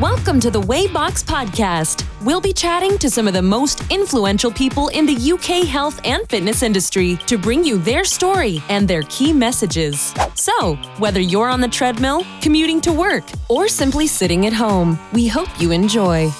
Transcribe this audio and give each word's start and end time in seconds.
Welcome 0.00 0.40
to 0.40 0.50
the 0.50 0.62
Waybox 0.62 1.24
Podcast. 1.24 2.06
We'll 2.24 2.40
be 2.40 2.54
chatting 2.54 2.96
to 2.96 3.10
some 3.10 3.28
of 3.28 3.34
the 3.34 3.42
most 3.42 3.82
influential 3.92 4.50
people 4.50 4.88
in 4.88 5.04
the 5.04 5.32
UK 5.32 5.68
health 5.68 6.00
and 6.06 6.26
fitness 6.26 6.62
industry 6.62 7.16
to 7.26 7.36
bring 7.36 7.62
you 7.62 7.76
their 7.76 8.02
story 8.04 8.62
and 8.70 8.88
their 8.88 9.02
key 9.10 9.34
messages. 9.34 10.14
So, 10.36 10.76
whether 10.96 11.20
you're 11.20 11.50
on 11.50 11.60
the 11.60 11.68
treadmill, 11.68 12.24
commuting 12.40 12.80
to 12.80 12.94
work, 12.94 13.24
or 13.50 13.68
simply 13.68 14.06
sitting 14.06 14.46
at 14.46 14.54
home, 14.54 14.98
we 15.12 15.28
hope 15.28 15.50
you 15.60 15.70
enjoy. 15.70 16.30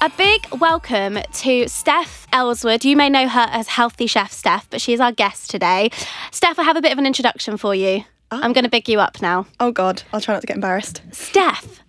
A 0.00 0.10
big 0.18 0.44
welcome 0.58 1.18
to 1.34 1.68
Steph 1.68 2.26
Elswood. 2.32 2.82
You 2.84 2.96
may 2.96 3.08
know 3.08 3.28
her 3.28 3.46
as 3.52 3.68
Healthy 3.68 4.08
Chef 4.08 4.32
Steph, 4.32 4.68
but 4.70 4.80
she's 4.80 4.98
our 4.98 5.12
guest 5.12 5.50
today. 5.50 5.92
Steph, 6.32 6.58
I 6.58 6.64
have 6.64 6.76
a 6.76 6.82
bit 6.82 6.90
of 6.90 6.98
an 6.98 7.06
introduction 7.06 7.58
for 7.58 7.76
you. 7.76 8.02
Oh. 8.32 8.40
I'm 8.42 8.54
going 8.54 8.64
to 8.64 8.70
big 8.70 8.88
you 8.88 8.98
up 8.98 9.20
now. 9.20 9.46
Oh 9.60 9.70
God, 9.70 10.02
I'll 10.10 10.20
try 10.22 10.32
not 10.32 10.40
to 10.40 10.46
get 10.46 10.56
embarrassed. 10.56 11.02
Steph 11.10 11.81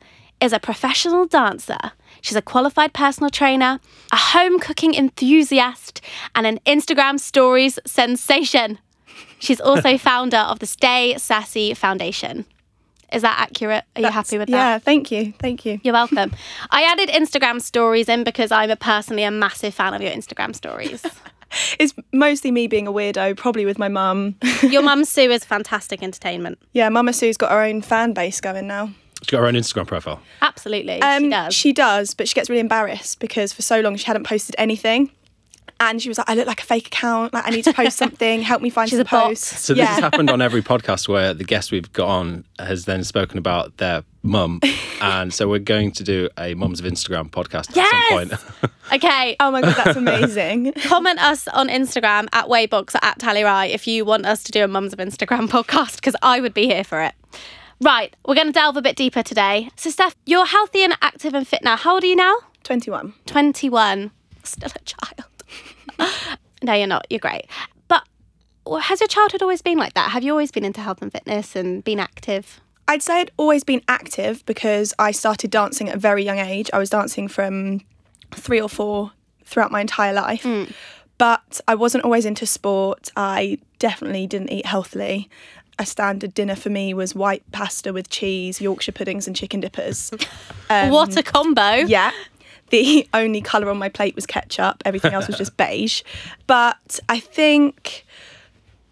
is 0.43 0.51
a 0.51 0.59
professional 0.59 1.25
dancer. 1.25 1.77
She's 2.21 2.35
a 2.35 2.41
qualified 2.41 2.93
personal 2.93 3.29
trainer, 3.29 3.79
a 4.11 4.17
home 4.17 4.59
cooking 4.59 4.93
enthusiast, 4.93 6.01
and 6.35 6.45
an 6.45 6.59
Instagram 6.65 7.17
stories 7.17 7.79
sensation. 7.85 8.77
She's 9.39 9.61
also 9.61 9.97
founder 10.09 10.37
of 10.37 10.59
the 10.59 10.65
Stay 10.65 11.15
Sassy 11.17 11.73
Foundation. 11.73 12.45
Is 13.13 13.21
that 13.21 13.39
accurate? 13.39 13.85
Are 13.95 14.01
you 14.01 14.09
happy 14.09 14.37
with 14.37 14.49
that? 14.49 14.57
Yeah, 14.57 14.79
thank 14.79 15.11
you, 15.11 15.33
thank 15.39 15.65
you. 15.65 15.79
You're 15.83 15.93
welcome. 15.93 16.33
I 16.71 16.83
added 16.83 17.07
Instagram 17.09 17.61
stories 17.61 18.09
in 18.09 18.25
because 18.25 18.51
I'm 18.51 18.69
a 18.71 18.75
personally 18.75 19.23
a 19.23 19.31
massive 19.31 19.73
fan 19.73 19.93
of 19.93 20.01
your 20.01 20.11
Instagram 20.11 20.55
stories. 20.55 21.05
It's 21.77 21.93
mostly 22.11 22.49
me 22.49 22.65
being 22.65 22.87
a 22.87 22.91
weirdo, 22.91 23.37
probably 23.37 23.63
with 23.63 23.77
my 23.77 23.87
mum. 23.87 24.37
your 24.63 24.81
mum 24.81 25.05
Sue 25.05 25.29
is 25.29 25.45
fantastic 25.45 26.01
entertainment. 26.01 26.57
yeah, 26.71 26.89
Mama 26.89 27.13
Sue's 27.13 27.37
got 27.37 27.51
her 27.51 27.61
own 27.61 27.83
fan 27.83 28.13
base 28.13 28.41
going 28.41 28.65
now. 28.65 28.89
She's 29.23 29.31
got 29.31 29.39
her 29.39 29.47
own 29.47 29.53
Instagram 29.55 29.87
profile. 29.87 30.21
Absolutely, 30.41 30.95
she 30.97 31.01
Um, 31.01 31.29
does. 31.29 31.53
She 31.53 31.73
does, 31.73 32.13
but 32.13 32.27
she 32.27 32.35
gets 32.35 32.49
really 32.49 32.59
embarrassed 32.59 33.19
because 33.19 33.53
for 33.53 33.61
so 33.61 33.79
long 33.81 33.95
she 33.95 34.05
hadn't 34.05 34.25
posted 34.25 34.55
anything. 34.57 35.11
And 35.79 36.01
she 36.01 36.07
was 36.07 36.17
like, 36.17 36.29
I 36.29 36.35
look 36.35 36.47
like 36.47 36.61
a 36.61 36.65
fake 36.65 36.87
account. 36.87 37.33
Like, 37.33 37.45
I 37.45 37.49
need 37.49 37.63
to 37.63 37.73
post 37.73 37.97
something. 38.03 38.41
Help 38.41 38.61
me 38.61 38.69
find 38.69 38.89
She's 38.89 38.99
some 38.99 39.07
a 39.07 39.09
bot. 39.09 39.23
posts. 39.25 39.59
So 39.61 39.73
this 39.73 39.85
has 39.89 39.99
happened 39.99 40.29
on 40.29 40.41
every 40.41 40.61
podcast 40.71 41.09
where 41.09 41.33
the 41.33 41.43
guest 41.43 41.71
we've 41.73 41.91
got 41.91 42.07
on 42.07 42.45
has 42.59 42.85
then 42.85 43.03
spoken 43.03 43.37
about 43.37 43.75
their 43.77 44.03
mum, 44.21 44.61
and 45.01 45.33
so 45.33 45.49
we're 45.49 45.59
going 45.59 45.91
to 45.93 46.03
do 46.03 46.29
a 46.37 46.53
mums 46.53 46.79
of 46.79 46.85
Instagram 46.85 47.29
podcast 47.29 47.75
Yes! 47.75 47.91
at 47.93 48.29
some 48.29 48.39
point. 48.69 48.73
okay, 48.93 49.35
Oh 49.41 49.51
my 49.51 49.61
God, 49.61 49.75
that's 49.75 49.97
amazing. 49.97 50.71
comment 50.85 51.19
us 51.21 51.47
on 51.49 51.67
Instagram 51.67 52.27
at 52.31 52.45
Waybox 52.45 52.95
or 52.95 52.99
at 53.03 53.19
Tallyrye 53.19 53.73
if 53.73 53.85
you 53.85 54.05
want 54.05 54.25
us 54.25 54.41
to 54.43 54.51
do 54.53 54.63
a 54.63 54.67
Mums 54.69 54.93
of 54.93 54.99
Instagram 54.99 55.49
podcast 55.49 55.95
because 55.95 56.15
I 56.21 56.39
would 56.39 56.53
be 56.53 56.67
here 56.67 56.85
for 56.85 57.01
it. 57.01 57.13
Right, 57.83 58.15
we're 58.25 58.35
going 58.35 58.47
to 58.47 58.53
delve 58.53 58.77
a 58.77 58.81
bit 58.81 58.95
deeper 58.95 59.21
today. 59.21 59.69
So, 59.75 59.89
Steph, 59.89 60.15
you're 60.25 60.45
healthy 60.45 60.85
and 60.85 60.97
active 61.01 61.33
and 61.33 61.45
fit 61.45 61.63
now. 61.63 61.75
How 61.75 61.95
old 61.95 62.03
are 62.05 62.07
you 62.07 62.15
now? 62.15 62.37
21. 62.63 63.13
21. 63.25 64.09
Still 64.43 64.71
a 64.73 64.79
child. 64.79 66.39
no, 66.63 66.73
you're 66.73 66.87
not. 66.87 67.05
You're 67.09 67.19
great. 67.19 67.45
But 67.89 68.07
has 68.83 69.01
your 69.01 69.09
childhood 69.09 69.41
always 69.41 69.61
been 69.61 69.77
like 69.77 69.95
that? 69.95 70.11
Have 70.11 70.23
you 70.23 70.31
always 70.31 70.49
been 70.49 70.63
into 70.63 70.79
health 70.79 71.01
and 71.01 71.11
fitness 71.11 71.57
and 71.57 71.83
been 71.83 71.99
active? 71.99 72.61
I'd 72.87 73.03
say 73.03 73.19
I'd 73.19 73.31
always 73.35 73.65
been 73.65 73.81
active 73.89 74.45
because 74.45 74.93
I 74.97 75.11
started 75.11 75.51
dancing 75.51 75.89
at 75.89 75.95
a 75.95 75.99
very 75.99 76.23
young 76.23 76.39
age. 76.39 76.69
I 76.71 76.77
was 76.77 76.89
dancing 76.89 77.27
from 77.27 77.81
three 78.31 78.61
or 78.61 78.69
four 78.69 79.11
throughout 79.43 79.71
my 79.71 79.81
entire 79.81 80.13
life. 80.13 80.43
Hmm. 80.43 80.63
But 81.17 81.59
I 81.67 81.75
wasn't 81.75 82.05
always 82.05 82.25
into 82.25 82.45
sport. 82.45 83.11
I 83.17 83.57
definitely 83.77 84.25
didn't 84.25 84.53
eat 84.53 84.65
healthily. 84.65 85.29
A 85.83 85.85
standard 85.85 86.33
dinner 86.33 86.55
for 86.55 86.69
me 86.69 86.93
was 86.93 87.13
white 87.13 87.43
pasta 87.51 87.91
with 87.91 88.09
cheese, 88.09 88.61
Yorkshire 88.61 88.93
puddings, 88.93 89.27
and 89.27 89.35
chicken 89.35 89.59
dippers. 89.59 90.13
Um, 90.69 90.89
what 90.91 91.17
a 91.17 91.21
combo. 91.21 91.73
yeah. 91.73 92.11
The 92.69 93.05
only 93.13 93.41
colour 93.41 93.69
on 93.69 93.77
my 93.77 93.89
plate 93.89 94.15
was 94.15 94.25
ketchup, 94.25 94.81
everything 94.85 95.11
else 95.13 95.27
was 95.27 95.37
just 95.37 95.57
beige. 95.57 96.01
But 96.47 97.01
I 97.09 97.19
think 97.19 98.05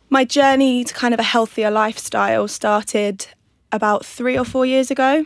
my 0.09 0.25
journey 0.25 0.83
to 0.83 0.93
kind 0.93 1.13
of 1.13 1.19
a 1.21 1.23
healthier 1.23 1.71
lifestyle 1.71 2.49
started 2.49 3.25
about 3.71 4.05
three 4.05 4.37
or 4.37 4.43
four 4.43 4.65
years 4.65 4.91
ago. 4.91 5.25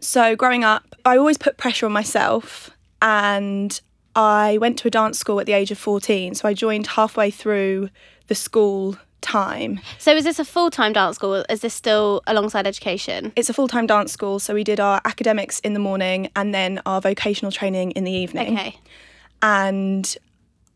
So, 0.00 0.36
growing 0.36 0.64
up, 0.64 0.94
I 1.06 1.16
always 1.16 1.38
put 1.38 1.56
pressure 1.56 1.86
on 1.86 1.92
myself, 1.92 2.68
and 3.00 3.80
I 4.14 4.58
went 4.58 4.78
to 4.80 4.88
a 4.88 4.90
dance 4.90 5.18
school 5.18 5.40
at 5.40 5.46
the 5.46 5.54
age 5.54 5.70
of 5.70 5.78
14. 5.78 6.34
So, 6.34 6.46
I 6.46 6.52
joined 6.52 6.88
halfway 6.88 7.30
through 7.30 7.88
the 8.26 8.34
school 8.34 8.98
time. 9.24 9.80
So, 9.98 10.14
is 10.14 10.24
this 10.24 10.38
a 10.38 10.44
full 10.44 10.70
time 10.70 10.92
dance 10.92 11.16
school? 11.16 11.44
Is 11.48 11.60
this 11.60 11.74
still 11.74 12.22
alongside 12.26 12.66
education? 12.66 13.32
It's 13.34 13.50
a 13.50 13.54
full 13.54 13.68
time 13.68 13.86
dance 13.86 14.12
school, 14.12 14.38
so 14.38 14.54
we 14.54 14.62
did 14.62 14.78
our 14.78 15.00
academics 15.04 15.58
in 15.60 15.72
the 15.72 15.80
morning 15.80 16.30
and 16.36 16.54
then 16.54 16.80
our 16.86 17.00
vocational 17.00 17.50
training 17.50 17.90
in 17.92 18.04
the 18.04 18.12
evening. 18.12 18.52
Okay. 18.54 18.78
and 19.42 20.16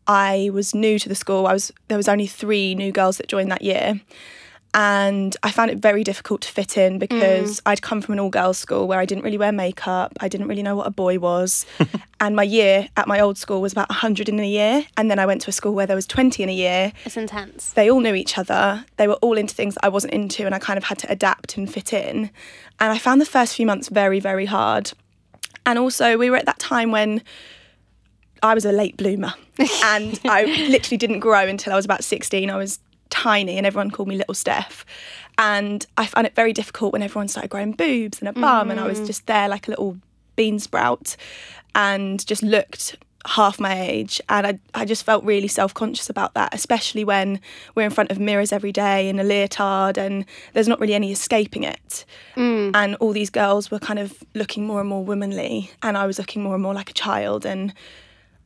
I 0.07 0.49
was 0.51 0.73
new 0.73 0.97
to 0.99 1.07
the 1.07 1.15
school. 1.15 1.45
I 1.45 1.53
was 1.53 1.71
there 1.87 1.97
was 1.97 2.09
only 2.09 2.27
three 2.27 2.75
new 2.75 2.91
girls 2.91 3.17
that 3.17 3.27
joined 3.27 3.51
that 3.51 3.61
year. 3.61 4.01
And 4.73 5.35
I 5.41 5.49
found 5.49 5.71
it 5.71 5.79
very 5.79 6.03
difficult 6.03 6.41
to 6.41 6.49
fit 6.49 6.77
in 6.77 6.99
because 6.99 7.57
mm. 7.57 7.61
I'd 7.65 7.81
come 7.81 8.01
from 8.01 8.13
an 8.13 8.19
all 8.19 8.29
girls 8.29 8.59
school 8.59 8.87
where 8.87 8.99
I 8.99 9.05
didn't 9.05 9.23
really 9.23 9.37
wear 9.37 9.51
makeup. 9.51 10.13
I 10.19 10.27
didn't 10.27 10.47
really 10.47 10.61
know 10.61 10.75
what 10.75 10.85
a 10.85 10.91
boy 10.91 11.17
was. 11.17 11.65
and 12.19 12.35
my 12.35 12.43
year 12.43 12.87
at 12.95 13.07
my 13.07 13.19
old 13.19 13.37
school 13.37 13.61
was 13.61 13.71
about 13.71 13.89
100 13.89 14.29
in 14.29 14.39
a 14.39 14.47
year. 14.47 14.85
And 14.95 15.09
then 15.09 15.17
I 15.17 15.25
went 15.25 15.41
to 15.41 15.49
a 15.49 15.51
school 15.51 15.73
where 15.73 15.87
there 15.87 15.95
was 15.95 16.05
20 16.05 16.43
in 16.43 16.49
a 16.49 16.53
year. 16.53 16.93
It's 17.03 17.17
intense. 17.17 17.71
They 17.71 17.89
all 17.89 17.99
knew 17.99 18.13
each 18.13 18.37
other. 18.37 18.85
They 18.97 19.07
were 19.07 19.15
all 19.15 19.37
into 19.37 19.55
things 19.55 19.73
that 19.73 19.85
I 19.85 19.89
wasn't 19.89 20.13
into. 20.13 20.45
And 20.45 20.53
I 20.53 20.59
kind 20.59 20.77
of 20.77 20.83
had 20.83 20.99
to 20.99 21.11
adapt 21.11 21.57
and 21.57 21.71
fit 21.71 21.91
in. 21.91 22.29
And 22.79 22.93
I 22.93 22.99
found 22.99 23.19
the 23.19 23.25
first 23.25 23.55
few 23.55 23.65
months 23.65 23.89
very, 23.89 24.19
very 24.19 24.45
hard. 24.45 24.91
And 25.65 25.79
also, 25.79 26.17
we 26.17 26.29
were 26.29 26.37
at 26.37 26.45
that 26.45 26.59
time 26.59 26.91
when 26.91 27.23
I 28.41 28.53
was 28.53 28.65
a 28.65 28.71
late 28.71 28.97
bloomer 28.97 29.33
and 29.83 30.19
I 30.25 30.45
literally 30.69 30.97
didn't 30.97 31.19
grow 31.19 31.45
until 31.47 31.73
I 31.73 31.75
was 31.75 31.85
about 31.85 32.03
16. 32.03 32.49
I 32.49 32.55
was 32.55 32.79
tiny 33.09 33.57
and 33.57 33.65
everyone 33.65 33.91
called 33.91 34.07
me 34.07 34.17
Little 34.17 34.33
Steph. 34.33 34.85
And 35.37 35.85
I 35.97 36.05
found 36.05 36.27
it 36.27 36.35
very 36.35 36.53
difficult 36.53 36.93
when 36.93 37.01
everyone 37.01 37.27
started 37.27 37.49
growing 37.49 37.71
boobs 37.71 38.19
and 38.19 38.27
a 38.27 38.33
bum 38.33 38.69
and 38.69 38.79
I 38.79 38.85
was 38.85 38.97
mm-hmm. 38.97 39.07
just 39.07 39.25
there 39.25 39.47
like 39.47 39.67
a 39.67 39.71
little 39.71 39.97
bean 40.35 40.59
sprout 40.59 41.15
and 41.73 42.25
just 42.25 42.43
looked 42.43 42.97
half 43.25 43.59
my 43.59 43.79
age. 43.79 44.21
And 44.27 44.45
I, 44.47 44.59
I 44.73 44.83
just 44.83 45.05
felt 45.05 45.23
really 45.23 45.47
self-conscious 45.47 46.09
about 46.09 46.33
that 46.33 46.53
especially 46.53 47.05
when 47.05 47.39
we're 47.75 47.83
in 47.83 47.91
front 47.91 48.11
of 48.11 48.19
mirrors 48.19 48.51
every 48.51 48.73
day 48.73 49.07
in 49.07 49.19
a 49.19 49.23
leotard 49.23 49.97
and 49.97 50.25
there's 50.53 50.67
not 50.67 50.79
really 50.81 50.93
any 50.93 51.11
escaping 51.11 51.63
it. 51.63 52.05
Mm. 52.35 52.71
And 52.73 52.95
all 52.95 53.13
these 53.13 53.29
girls 53.29 53.71
were 53.71 53.79
kind 53.79 53.99
of 53.99 54.21
looking 54.35 54.67
more 54.67 54.81
and 54.81 54.89
more 54.89 55.05
womanly 55.05 55.71
and 55.81 55.97
I 55.97 56.05
was 56.05 56.19
looking 56.19 56.43
more 56.43 56.55
and 56.55 56.63
more 56.63 56.73
like 56.73 56.89
a 56.89 56.93
child. 56.93 57.45
And 57.45 57.73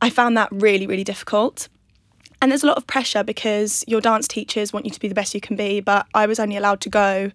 I 0.00 0.10
found 0.10 0.36
that 0.36 0.48
really, 0.52 0.86
really 0.86 1.04
difficult. 1.04 1.68
And 2.44 2.50
there's 2.50 2.62
a 2.62 2.66
lot 2.66 2.76
of 2.76 2.86
pressure 2.86 3.24
because 3.24 3.82
your 3.88 4.02
dance 4.02 4.28
teachers 4.28 4.70
want 4.70 4.84
you 4.84 4.90
to 4.90 5.00
be 5.00 5.08
the 5.08 5.14
best 5.14 5.34
you 5.34 5.40
can 5.40 5.56
be, 5.56 5.80
but 5.80 6.06
I 6.12 6.26
was 6.26 6.38
only 6.38 6.58
allowed 6.58 6.82
to 6.82 6.90
go 6.90 7.30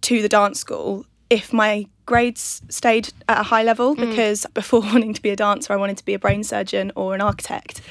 to 0.00 0.22
the 0.22 0.28
dance 0.28 0.58
school 0.58 1.04
if 1.28 1.52
my 1.52 1.86
grades 2.06 2.62
stayed 2.70 3.12
at 3.28 3.40
a 3.40 3.42
high 3.42 3.62
level 3.62 3.94
mm. 3.94 4.08
because 4.08 4.46
before 4.54 4.80
wanting 4.94 5.12
to 5.12 5.20
be 5.20 5.28
a 5.28 5.36
dancer, 5.36 5.74
I 5.74 5.76
wanted 5.76 5.98
to 5.98 6.04
be 6.06 6.14
a 6.14 6.18
brain 6.18 6.44
surgeon 6.44 6.92
or 6.96 7.14
an 7.14 7.20
architect. 7.20 7.82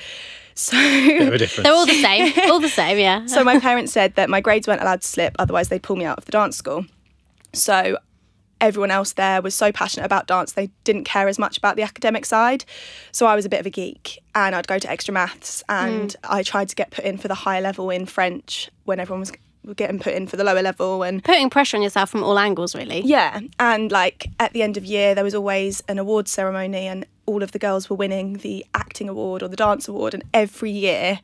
So 0.55 0.75
Bit 0.77 1.27
of 1.27 1.33
a 1.35 1.37
difference. 1.37 1.63
They're 1.63 1.75
all 1.75 1.85
the 1.85 2.01
same. 2.01 2.33
all 2.49 2.59
the 2.59 2.69
same, 2.69 2.97
yeah. 2.97 3.27
so 3.27 3.43
my 3.43 3.59
parents 3.59 3.93
said 3.93 4.15
that 4.15 4.27
my 4.27 4.41
grades 4.41 4.67
weren't 4.67 4.81
allowed 4.81 5.01
to 5.01 5.07
slip, 5.07 5.35
otherwise 5.37 5.69
they'd 5.69 5.83
pull 5.83 5.95
me 5.95 6.05
out 6.05 6.17
of 6.17 6.25
the 6.25 6.31
dance 6.31 6.57
school. 6.57 6.87
So 7.53 7.99
everyone 8.61 8.91
else 8.91 9.13
there 9.13 9.41
was 9.41 9.55
so 9.55 9.71
passionate 9.71 10.05
about 10.05 10.27
dance, 10.27 10.53
they 10.53 10.69
didn't 10.83 11.03
care 11.03 11.27
as 11.27 11.37
much 11.37 11.57
about 11.57 11.75
the 11.75 11.81
academic 11.81 12.25
side. 12.25 12.63
So 13.11 13.25
I 13.25 13.35
was 13.35 13.45
a 13.45 13.49
bit 13.49 13.59
of 13.59 13.65
a 13.65 13.69
geek 13.69 14.19
and 14.33 14.55
I'd 14.55 14.67
go 14.67 14.79
to 14.79 14.89
extra 14.89 15.13
maths 15.13 15.63
and 15.67 16.13
hmm. 16.13 16.33
I 16.33 16.43
tried 16.43 16.69
to 16.69 16.75
get 16.75 16.91
put 16.91 17.03
in 17.03 17.17
for 17.17 17.27
the 17.27 17.35
higher 17.35 17.61
level 17.61 17.89
in 17.89 18.05
French 18.05 18.69
when 18.85 18.99
everyone 18.99 19.19
was 19.19 19.31
getting 19.75 19.99
put 19.99 20.13
in 20.13 20.27
for 20.27 20.37
the 20.37 20.43
lower 20.43 20.61
level 20.61 21.03
and 21.03 21.23
Putting 21.23 21.49
pressure 21.49 21.77
on 21.77 21.83
yourself 21.83 22.09
from 22.09 22.23
all 22.23 22.39
angles, 22.39 22.75
really. 22.75 23.01
yeah, 23.01 23.39
and 23.59 23.91
like 23.91 24.27
at 24.39 24.53
the 24.53 24.61
end 24.61 24.77
of 24.77 24.85
year, 24.85 25.13
there 25.13 25.23
was 25.23 25.35
always 25.35 25.81
an 25.87 25.99
awards 25.99 26.31
ceremony, 26.31 26.87
and 26.87 27.05
all 27.25 27.43
of 27.43 27.51
the 27.51 27.59
girls 27.59 27.89
were 27.89 27.95
winning 27.95 28.37
the 28.37 28.65
acting 28.73 29.07
award 29.07 29.43
or 29.43 29.47
the 29.47 29.55
dance 29.55 29.87
award, 29.87 30.13
and 30.13 30.23
every 30.33 30.71
year 30.71 31.19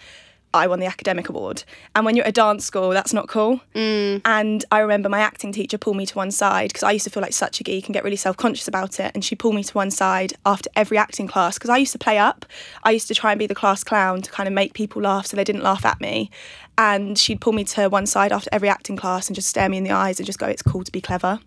I 0.58 0.68
won 0.68 0.80
the 0.80 0.86
academic 0.86 1.30
award. 1.30 1.64
And 1.96 2.06
when 2.06 2.16
you're 2.16 2.26
at 2.26 2.30
a 2.30 2.34
dance 2.34 2.66
school, 2.66 2.90
that's 2.90 3.14
not 3.14 3.28
cool. 3.28 3.62
Mm. 3.76 4.22
And 4.26 4.66
I 4.72 4.80
remember 4.80 5.10
my 5.10 5.20
acting 5.20 5.52
teacher 5.52 5.78
pulled 5.78 5.98
me 5.98 6.06
to 6.06 6.16
one 6.16 6.32
side 6.32 6.70
because 6.70 6.84
I 6.84 6.92
used 6.92 7.06
to 7.06 7.10
feel 7.10 7.22
like 7.22 7.34
such 7.34 7.60
a 7.60 7.64
geek 7.64 7.88
and 7.88 7.94
get 7.94 8.04
really 8.04 8.16
self 8.16 8.38
conscious 8.38 8.68
about 8.68 9.00
it. 9.00 9.12
And 9.14 9.24
she 9.24 9.36
pulled 9.36 9.56
me 9.56 9.64
to 9.64 9.74
one 9.74 9.92
side 9.92 10.34
after 10.46 10.70
every 10.76 10.98
acting 10.98 11.28
class 11.28 11.58
because 11.58 11.70
I 11.70 11.78
used 11.78 11.92
to 11.94 12.00
play 12.00 12.18
up. 12.18 12.46
I 12.84 12.92
used 12.92 13.08
to 13.08 13.16
try 13.16 13.32
and 13.32 13.40
be 13.40 13.48
the 13.48 13.56
class 13.56 13.84
clown 13.84 14.22
to 14.22 14.32
kind 14.32 14.48
of 14.48 14.54
make 14.54 14.74
people 14.74 15.02
laugh 15.02 15.28
so 15.28 15.38
they 15.38 15.44
didn't 15.44 15.64
laugh 15.64 15.86
at 15.86 16.02
me. 16.02 16.30
And 16.78 17.18
she'd 17.18 17.42
pull 17.42 17.54
me 17.54 17.64
to 17.66 17.90
one 17.90 18.06
side 18.06 18.32
after 18.32 18.50
every 18.52 18.70
acting 18.70 18.98
class 18.98 19.28
and 19.28 19.36
just 19.36 19.48
stare 19.48 19.70
me 19.70 19.78
in 19.78 19.84
the 19.84 19.92
eyes 19.92 20.20
and 20.20 20.26
just 20.26 20.40
go, 20.40 20.48
It's 20.48 20.62
cool 20.62 20.84
to 20.84 20.92
be 20.92 21.02
clever. 21.02 21.40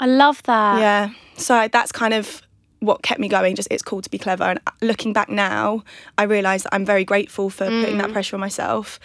I 0.00 0.06
love 0.06 0.42
that. 0.44 0.80
Yeah. 0.80 1.10
So 1.36 1.68
that's 1.70 1.92
kind 1.92 2.14
of 2.14 2.42
what 2.80 3.02
kept 3.02 3.20
me 3.20 3.28
going. 3.28 3.56
Just 3.56 3.68
it's 3.70 3.82
cool 3.82 4.02
to 4.02 4.10
be 4.10 4.18
clever. 4.18 4.44
And 4.44 4.60
uh, 4.66 4.70
looking 4.80 5.12
back 5.12 5.28
now, 5.28 5.84
I 6.16 6.24
realise 6.24 6.62
that 6.62 6.74
I'm 6.74 6.84
very 6.84 7.04
grateful 7.04 7.50
for 7.50 7.66
putting 7.66 7.98
that 7.98 8.10
mm. 8.10 8.12
pressure 8.12 8.36
on 8.36 8.40
myself. 8.40 9.00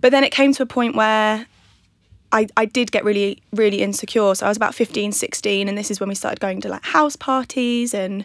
But 0.00 0.12
then 0.12 0.24
it 0.24 0.32
came 0.32 0.52
to 0.54 0.62
a 0.62 0.66
point 0.66 0.94
where 0.94 1.46
I, 2.32 2.46
I 2.56 2.64
did 2.66 2.92
get 2.92 3.04
really, 3.04 3.42
really 3.52 3.82
insecure. 3.82 4.34
So 4.34 4.46
I 4.46 4.48
was 4.48 4.56
about 4.56 4.74
15, 4.74 5.12
16, 5.12 5.68
and 5.68 5.78
this 5.78 5.90
is 5.90 6.00
when 6.00 6.08
we 6.08 6.14
started 6.14 6.40
going 6.40 6.60
to 6.62 6.68
like 6.68 6.84
house 6.84 7.16
parties 7.16 7.94
and 7.94 8.24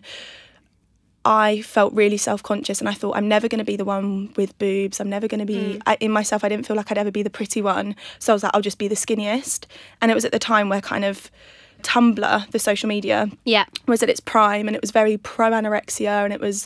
I 1.24 1.62
felt 1.62 1.94
really 1.94 2.18
self 2.18 2.42
conscious 2.42 2.80
and 2.80 2.90
I 2.90 2.94
thought, 2.94 3.16
I'm 3.16 3.28
never 3.28 3.48
going 3.48 3.60
to 3.60 3.66
be 3.66 3.76
the 3.76 3.86
one 3.86 4.34
with 4.36 4.58
boobs. 4.58 5.00
I'm 5.00 5.10
never 5.10 5.28
going 5.28 5.40
to 5.40 5.46
be, 5.46 5.76
mm. 5.76 5.82
I, 5.86 5.96
in 6.00 6.12
myself, 6.12 6.44
I 6.44 6.50
didn't 6.50 6.66
feel 6.66 6.76
like 6.76 6.92
I'd 6.92 6.98
ever 6.98 7.12
be 7.12 7.22
the 7.22 7.30
pretty 7.30 7.62
one. 7.62 7.96
So 8.18 8.34
I 8.34 8.36
was 8.36 8.44
like, 8.44 8.52
I'll 8.56 8.62
just 8.62 8.80
be 8.80 8.88
the 8.88 8.96
skinniest. 8.96 9.66
And 10.02 10.10
it 10.10 10.16
was 10.16 10.26
at 10.26 10.32
the 10.32 10.40
time 10.40 10.68
where 10.68 10.82
kind 10.82 11.06
of 11.06 11.30
Tumblr, 11.82 12.52
the 12.52 12.60
social 12.60 12.88
media, 12.88 13.30
Yeah. 13.46 13.66
was 13.88 14.02
at 14.04 14.10
its 14.10 14.20
prime 14.20 14.68
and 14.68 14.76
it 14.76 14.82
was 14.82 14.92
very 14.92 15.18
pro 15.18 15.52
anorexia 15.52 16.24
and 16.24 16.32
it 16.34 16.40
was, 16.40 16.66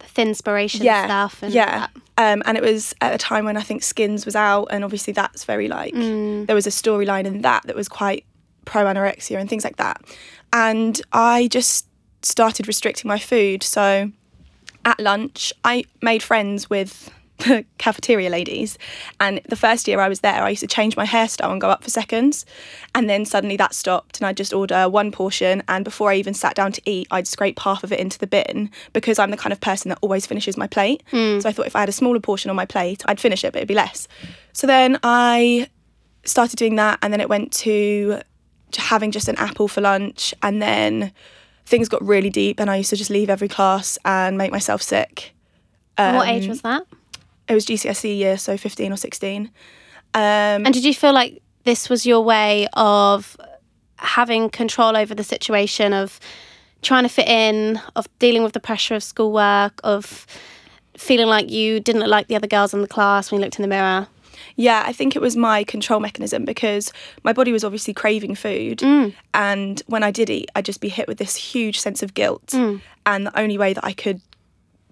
The 0.00 0.06
thin 0.06 0.28
inspiration 0.28 0.82
yeah, 0.84 1.04
stuff 1.06 1.42
and 1.42 1.52
yeah. 1.54 1.86
Um, 2.18 2.42
and 2.46 2.56
it 2.56 2.62
was 2.62 2.94
at 3.00 3.14
a 3.14 3.18
time 3.18 3.44
when 3.44 3.56
I 3.56 3.62
think 3.62 3.82
Skins 3.82 4.24
was 4.24 4.34
out 4.34 4.66
and 4.70 4.82
obviously 4.84 5.12
that's 5.12 5.44
very 5.44 5.68
like, 5.68 5.94
Mm. 5.94 6.46
there 6.46 6.56
was 6.56 6.66
a 6.66 6.70
storyline 6.70 7.24
in 7.26 7.42
that 7.42 7.62
that 7.64 7.76
was 7.76 7.88
quite 7.88 8.24
pro 8.64 8.84
anorexia 8.84 9.38
and 9.38 9.48
things 9.48 9.64
like 9.64 9.76
that. 9.76 10.00
And 10.52 11.00
I 11.12 11.48
just 11.48 11.86
started 12.22 12.66
restricting 12.66 13.08
my 13.08 13.18
food. 13.18 13.62
So 13.62 14.10
at 14.84 14.98
lunch, 15.00 15.52
I 15.64 15.84
made 16.02 16.22
friends 16.22 16.70
with 16.70 17.10
the 17.38 17.64
cafeteria 17.78 18.30
ladies. 18.30 18.78
And 19.20 19.40
the 19.48 19.56
first 19.56 19.86
year 19.88 20.00
I 20.00 20.08
was 20.08 20.20
there, 20.20 20.42
I 20.42 20.50
used 20.50 20.60
to 20.62 20.66
change 20.66 20.96
my 20.96 21.04
hairstyle 21.06 21.50
and 21.52 21.60
go 21.60 21.68
up 21.70 21.84
for 21.84 21.90
seconds. 21.90 22.46
And 22.94 23.08
then 23.10 23.24
suddenly 23.24 23.56
that 23.56 23.74
stopped, 23.74 24.18
and 24.18 24.26
I'd 24.26 24.36
just 24.36 24.52
order 24.54 24.88
one 24.88 25.12
portion. 25.12 25.62
And 25.68 25.84
before 25.84 26.10
I 26.10 26.16
even 26.16 26.34
sat 26.34 26.54
down 26.54 26.72
to 26.72 26.82
eat, 26.84 27.06
I'd 27.10 27.28
scrape 27.28 27.58
half 27.60 27.84
of 27.84 27.92
it 27.92 28.00
into 28.00 28.18
the 28.18 28.26
bin 28.26 28.70
because 28.92 29.18
I'm 29.18 29.30
the 29.30 29.36
kind 29.36 29.52
of 29.52 29.60
person 29.60 29.88
that 29.90 29.98
always 30.02 30.26
finishes 30.26 30.56
my 30.56 30.66
plate. 30.66 31.02
So 31.40 31.48
I 31.48 31.52
thought 31.52 31.66
if 31.66 31.76
I 31.76 31.80
had 31.80 31.88
a 31.88 31.92
smaller 31.92 32.20
portion 32.20 32.48
on 32.50 32.56
my 32.56 32.66
plate, 32.66 33.02
I'd 33.06 33.20
finish 33.20 33.44
it, 33.44 33.52
but 33.52 33.58
it'd 33.58 33.68
be 33.68 33.74
less. 33.74 34.08
So 34.52 34.66
then 34.66 34.98
I 35.02 35.68
started 36.24 36.56
doing 36.56 36.76
that, 36.76 36.98
and 37.02 37.12
then 37.12 37.20
it 37.20 37.28
went 37.28 37.52
to 37.52 38.20
having 38.76 39.10
just 39.10 39.28
an 39.28 39.36
apple 39.36 39.68
for 39.68 39.80
lunch, 39.80 40.34
and 40.42 40.60
then 40.60 41.12
things 41.66 41.88
got 41.88 42.02
really 42.02 42.30
deep, 42.30 42.58
and 42.60 42.70
I 42.70 42.76
used 42.76 42.90
to 42.90 42.96
just 42.96 43.10
leave 43.10 43.28
every 43.30 43.48
class 43.48 43.98
and 44.04 44.36
make 44.38 44.50
myself 44.52 44.82
sick. 44.82 45.32
And 45.98 46.16
what 46.16 46.28
Um, 46.28 46.34
age 46.34 46.48
was 46.48 46.62
that? 46.62 46.82
It 47.48 47.54
was 47.54 47.64
GCSE 47.66 48.16
year, 48.16 48.38
so 48.38 48.56
15 48.56 48.92
or 48.92 48.96
16. 48.96 49.50
Um, 50.14 50.20
And 50.22 50.72
did 50.72 50.84
you 50.84 50.94
feel 50.94 51.12
like 51.12 51.42
this 51.64 51.88
was 51.88 52.06
your 52.06 52.20
way 52.22 52.68
of 52.72 53.36
having 53.98 54.50
control 54.50 54.96
over 54.96 55.14
the 55.14 55.24
situation 55.24 55.92
of 55.92 56.18
trying 56.82 57.02
to 57.02 57.08
fit 57.08 57.28
in, 57.28 57.80
of 57.94 58.06
dealing 58.18 58.42
with 58.42 58.52
the 58.52 58.60
pressure 58.60 58.94
of 58.94 59.02
schoolwork, 59.02 59.80
of 59.84 60.26
feeling 60.96 61.26
like 61.26 61.50
you 61.50 61.80
didn't 61.80 62.00
look 62.00 62.10
like 62.10 62.28
the 62.28 62.36
other 62.36 62.46
girls 62.46 62.72
in 62.72 62.80
the 62.80 62.88
class 62.88 63.30
when 63.30 63.40
you 63.40 63.44
looked 63.44 63.58
in 63.58 63.62
the 63.62 63.68
mirror? 63.68 64.08
yeah, 64.58 64.84
I 64.86 64.92
think 64.92 65.14
it 65.16 65.20
was 65.22 65.36
my 65.36 65.64
control 65.64 66.00
mechanism 66.00 66.44
because 66.46 66.90
my 67.24 67.32
body 67.32 67.52
was 67.52 67.62
obviously 67.64 67.92
craving 67.92 68.34
food. 68.34 68.82
And 69.34 69.82
when 69.86 70.02
I 70.02 70.10
did 70.10 70.30
eat, 70.30 70.50
I'd 70.54 70.64
just 70.64 70.80
be 70.80 70.88
hit 70.88 71.08
with 71.08 71.18
this 71.18 71.36
huge 71.36 71.78
sense 71.78 72.02
of 72.02 72.14
guilt. 72.14 72.54
And 73.04 73.26
the 73.26 73.38
only 73.38 73.58
way 73.58 73.72
that 73.74 73.84
I 73.84 73.92
could 73.92 74.20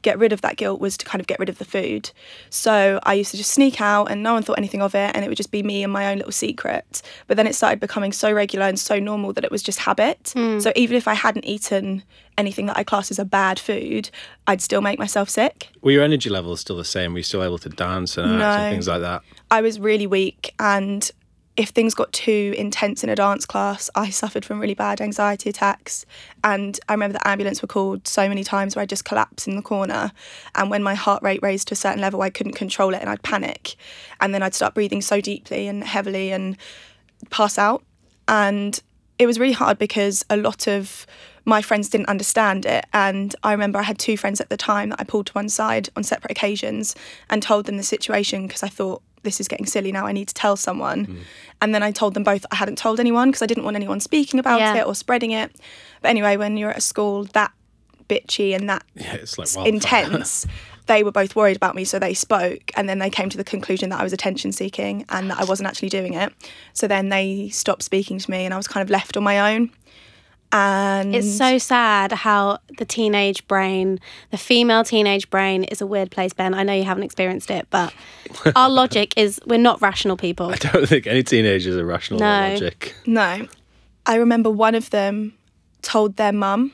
get 0.05 0.17
rid 0.21 0.33
of 0.33 0.41
that 0.43 0.57
guilt 0.57 0.81
was 0.81 0.97
to 0.99 1.05
kind 1.05 1.21
of 1.21 1.27
get 1.27 1.41
rid 1.41 1.49
of 1.49 1.59
the 1.59 1.65
food. 1.65 2.11
So 2.51 3.01
I 3.03 3.15
used 3.15 3.33
to 3.33 3.37
just 3.37 3.51
sneak 3.51 3.81
out 3.81 4.11
and 4.11 4.23
no 4.23 4.35
one 4.35 4.45
thought 4.45 4.59
anything 4.59 4.81
of 4.83 4.95
it 4.95 5.11
and 5.15 5.25
it 5.25 5.29
would 5.29 5.37
just 5.37 5.51
be 5.51 5.65
me 5.65 5.83
and 5.83 5.93
my 5.93 6.09
own 6.13 6.19
little 6.19 6.33
secret. 6.33 7.03
But 7.27 7.37
then 7.37 7.49
it 7.49 7.57
started 7.57 7.81
becoming 7.81 8.13
so 8.13 8.33
regular 8.33 8.67
and 8.67 8.79
so 8.79 9.01
normal 9.01 9.33
that 9.33 9.43
it 9.43 9.51
was 9.51 9.63
just 9.63 9.81
habit. 9.81 10.33
Hmm. 10.37 10.61
So 10.61 10.73
even 10.77 10.97
if 10.97 11.09
I 11.09 11.15
hadn't 11.15 11.45
eaten 11.45 12.05
anything 12.39 12.67
that 12.67 12.77
I 12.77 12.85
class 12.85 13.11
as 13.11 13.19
a 13.19 13.25
bad 13.25 13.59
food, 13.59 14.11
I'd 14.47 14.61
still 14.61 14.81
make 14.81 14.99
myself 14.99 15.29
sick. 15.29 15.69
Were 15.83 15.91
your 15.91 16.05
energy 16.05 16.31
levels 16.31 16.61
still 16.61 16.77
the 16.77 16.85
same? 16.85 17.13
Were 17.13 17.19
you 17.19 17.25
still 17.25 17.43
able 17.43 17.59
to 17.59 17.69
dance 17.69 18.17
and 18.17 18.39
No. 18.39 18.45
and 18.51 18.73
things 18.73 18.87
like 18.87 19.01
that? 19.01 19.23
I 19.51 19.61
was 19.61 19.81
really 19.81 20.07
weak 20.07 20.55
and 20.61 21.11
if 21.57 21.69
things 21.69 21.95
got 21.95 22.13
too 22.13 22.53
intense 22.59 23.05
in 23.05 23.11
a 23.11 23.15
dance 23.15 23.47
class, 23.47 23.89
I 23.95 24.11
suffered 24.11 24.45
from 24.45 24.61
really 24.61 24.75
bad 24.75 25.01
anxiety 25.01 25.49
attacks. 25.51 26.05
And 26.43 26.79
I 26.89 26.95
remember 26.95 27.19
the 27.19 27.29
ambulance 27.29 27.63
were 27.63 27.69
called 27.69 28.09
so 28.09 28.29
many 28.29 28.43
times 28.43 28.75
where 28.75 28.83
I'd 28.83 28.89
just 28.89 29.05
collapse 29.05 29.47
in 29.47 29.55
the 29.55 29.63
corner. 29.63 30.11
And 30.57 30.69
when 30.69 30.83
my 30.83 30.95
heart 30.95 31.23
rate 31.23 31.41
raised 31.43 31.69
to 31.69 31.75
a 31.75 31.77
certain 31.77 32.01
level, 32.01 32.23
I 32.23 32.31
couldn't 32.31 32.55
control 32.55 32.93
it 32.93 33.01
and 33.01 33.09
I'd 33.09 33.23
panic. 33.23 33.77
And 34.21 34.35
then 34.35 34.43
I'd 34.43 34.55
start 34.55 34.75
breathing 34.75 35.01
so 35.01 35.21
deeply 35.21 35.69
and 35.69 35.85
heavily 35.85 36.33
and 36.33 36.57
pass 37.31 37.57
out. 37.57 37.85
And 38.27 38.81
it 39.21 39.27
was 39.27 39.39
really 39.39 39.53
hard 39.53 39.79
because 39.79 40.25
a 40.29 40.37
lot 40.37 40.67
of 40.67 41.07
my 41.45 41.63
friends 41.63 41.89
didn't 41.89 42.09
understand 42.09 42.67
it. 42.67 42.85
And 42.93 43.37
I 43.45 43.53
remember 43.53 43.79
I 43.79 43.83
had 43.83 43.99
two 43.99 44.17
friends 44.17 44.41
at 44.41 44.49
the 44.49 44.57
time 44.57 44.89
that 44.89 45.01
I 45.01 45.05
pulled 45.05 45.27
to 45.27 45.33
one 45.35 45.49
side 45.49 45.89
on 45.95 46.03
separate 46.03 46.33
occasions 46.33 46.97
and 47.31 47.43
told 47.43 47.67
them 47.67 47.77
the 47.77 47.85
situation 47.85 48.49
because 48.49 48.65
I 48.65 48.69
thought, 48.69 49.03
this 49.25 49.41
is 49.41 49.49
getting 49.49 49.67
silly 49.67 49.91
now. 49.91 50.07
I 50.07 50.13
need 50.13 50.29
to 50.29 50.35
tell 50.35 50.57
someone. 50.57 51.07
Mm. 51.07 51.19
And 51.61 51.75
then 51.75 51.83
I 51.83 51.91
told 51.91 52.15
them 52.15 52.23
both 52.23 52.47
I 52.51 52.57
hadn't 52.57 52.77
told 52.79 53.01
anyone 53.01 53.31
because 53.31 53.43
I 53.43 53.47
didn't 53.47 53.65
want 53.65 53.77
anyone 53.77 54.01
speaking 54.01 54.39
about 54.39 54.61
Yeah. 54.61 54.77
it 54.77 54.87
or 54.87 54.95
spreading 54.95 55.33
it. 55.33 55.51
But 56.03 56.09
anyway, 56.09 56.37
when 56.37 56.57
you're 56.57 56.71
at 56.71 56.79
a 56.79 56.83
school 56.83 57.25
that 57.33 57.53
bitchy 58.09 58.55
and 58.55 58.69
that 58.69 58.85
Yeah, 58.95 59.15
it's 59.15 59.39
like 59.39 59.67
intense, 59.67 60.47
they 60.87 61.03
were 61.03 61.13
both 61.13 61.35
worried 61.35 61.57
about 61.57 61.75
me, 61.75 61.85
so 61.85 61.99
they 61.99 62.13
spoke, 62.15 62.71
and 62.77 62.89
then 62.89 62.99
they 62.99 63.09
came 63.11 63.31
to 63.31 63.37
the 63.39 63.45
conclusion 63.45 63.89
that 63.89 64.01
I 64.01 64.03
was 64.03 64.13
attention 64.13 64.53
seeking 64.53 65.07
and 65.09 65.31
that 65.31 65.39
I 65.41 65.45
wasn't 65.45 65.69
actually 65.69 65.89
doing 65.89 66.13
it. 66.15 66.33
So 66.75 66.87
then 66.87 67.09
they 67.09 67.49
stopped 67.49 67.83
speaking 67.83 68.19
to 68.19 68.31
me, 68.31 68.45
and 68.45 68.53
I 68.53 68.57
was 68.59 68.69
kind 68.69 68.83
of 68.83 68.91
left 68.91 69.17
on 69.17 69.23
my 69.25 69.55
own. 69.55 69.71
And 70.55 71.17
It's 71.17 71.37
so 71.37 71.59
sad 71.59 72.13
how 72.13 72.59
the 72.79 72.85
teenage 72.85 73.45
brain, 73.49 73.99
the 74.31 74.39
female 74.39 74.85
teenage 74.85 75.29
brain, 75.29 75.65
is 75.65 75.81
a 75.81 75.87
weird 75.87 76.13
place, 76.13 76.33
Ben. 76.33 76.55
I 76.55 76.63
know 76.63 76.73
you 76.73 76.85
haven't 76.85 77.03
experienced 77.03 77.51
it, 77.51 77.67
but 77.71 77.93
our 78.57 78.71
logic 78.71 79.15
is 79.17 79.41
we're 79.47 79.59
not 79.59 79.83
rational 79.83 80.17
people. 80.17 80.51
I 80.51 80.55
don't 80.55 80.89
think 80.89 81.09
any 81.09 81.25
teenagers 81.25 81.77
are 81.77 81.85
rational 81.85 82.23
in 82.23 82.27
No. 82.27 82.53
logic. 82.53 82.95
No. 83.05 83.49
I 84.07 84.15
remember 84.15 84.49
one 84.49 84.77
of 84.77 84.91
them 84.91 85.35
told 85.83 86.17
their 86.17 86.33
mum 86.33 86.73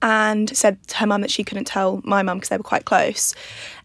and 0.00 0.56
said 0.56 0.80
to 0.86 0.98
her 0.98 1.06
mum 1.08 1.22
that 1.22 1.32
she 1.32 1.42
couldn't 1.42 1.64
tell 1.64 2.00
my 2.04 2.22
mum 2.22 2.38
because 2.38 2.50
they 2.50 2.56
were 2.56 2.62
quite 2.62 2.84
close. 2.84 3.34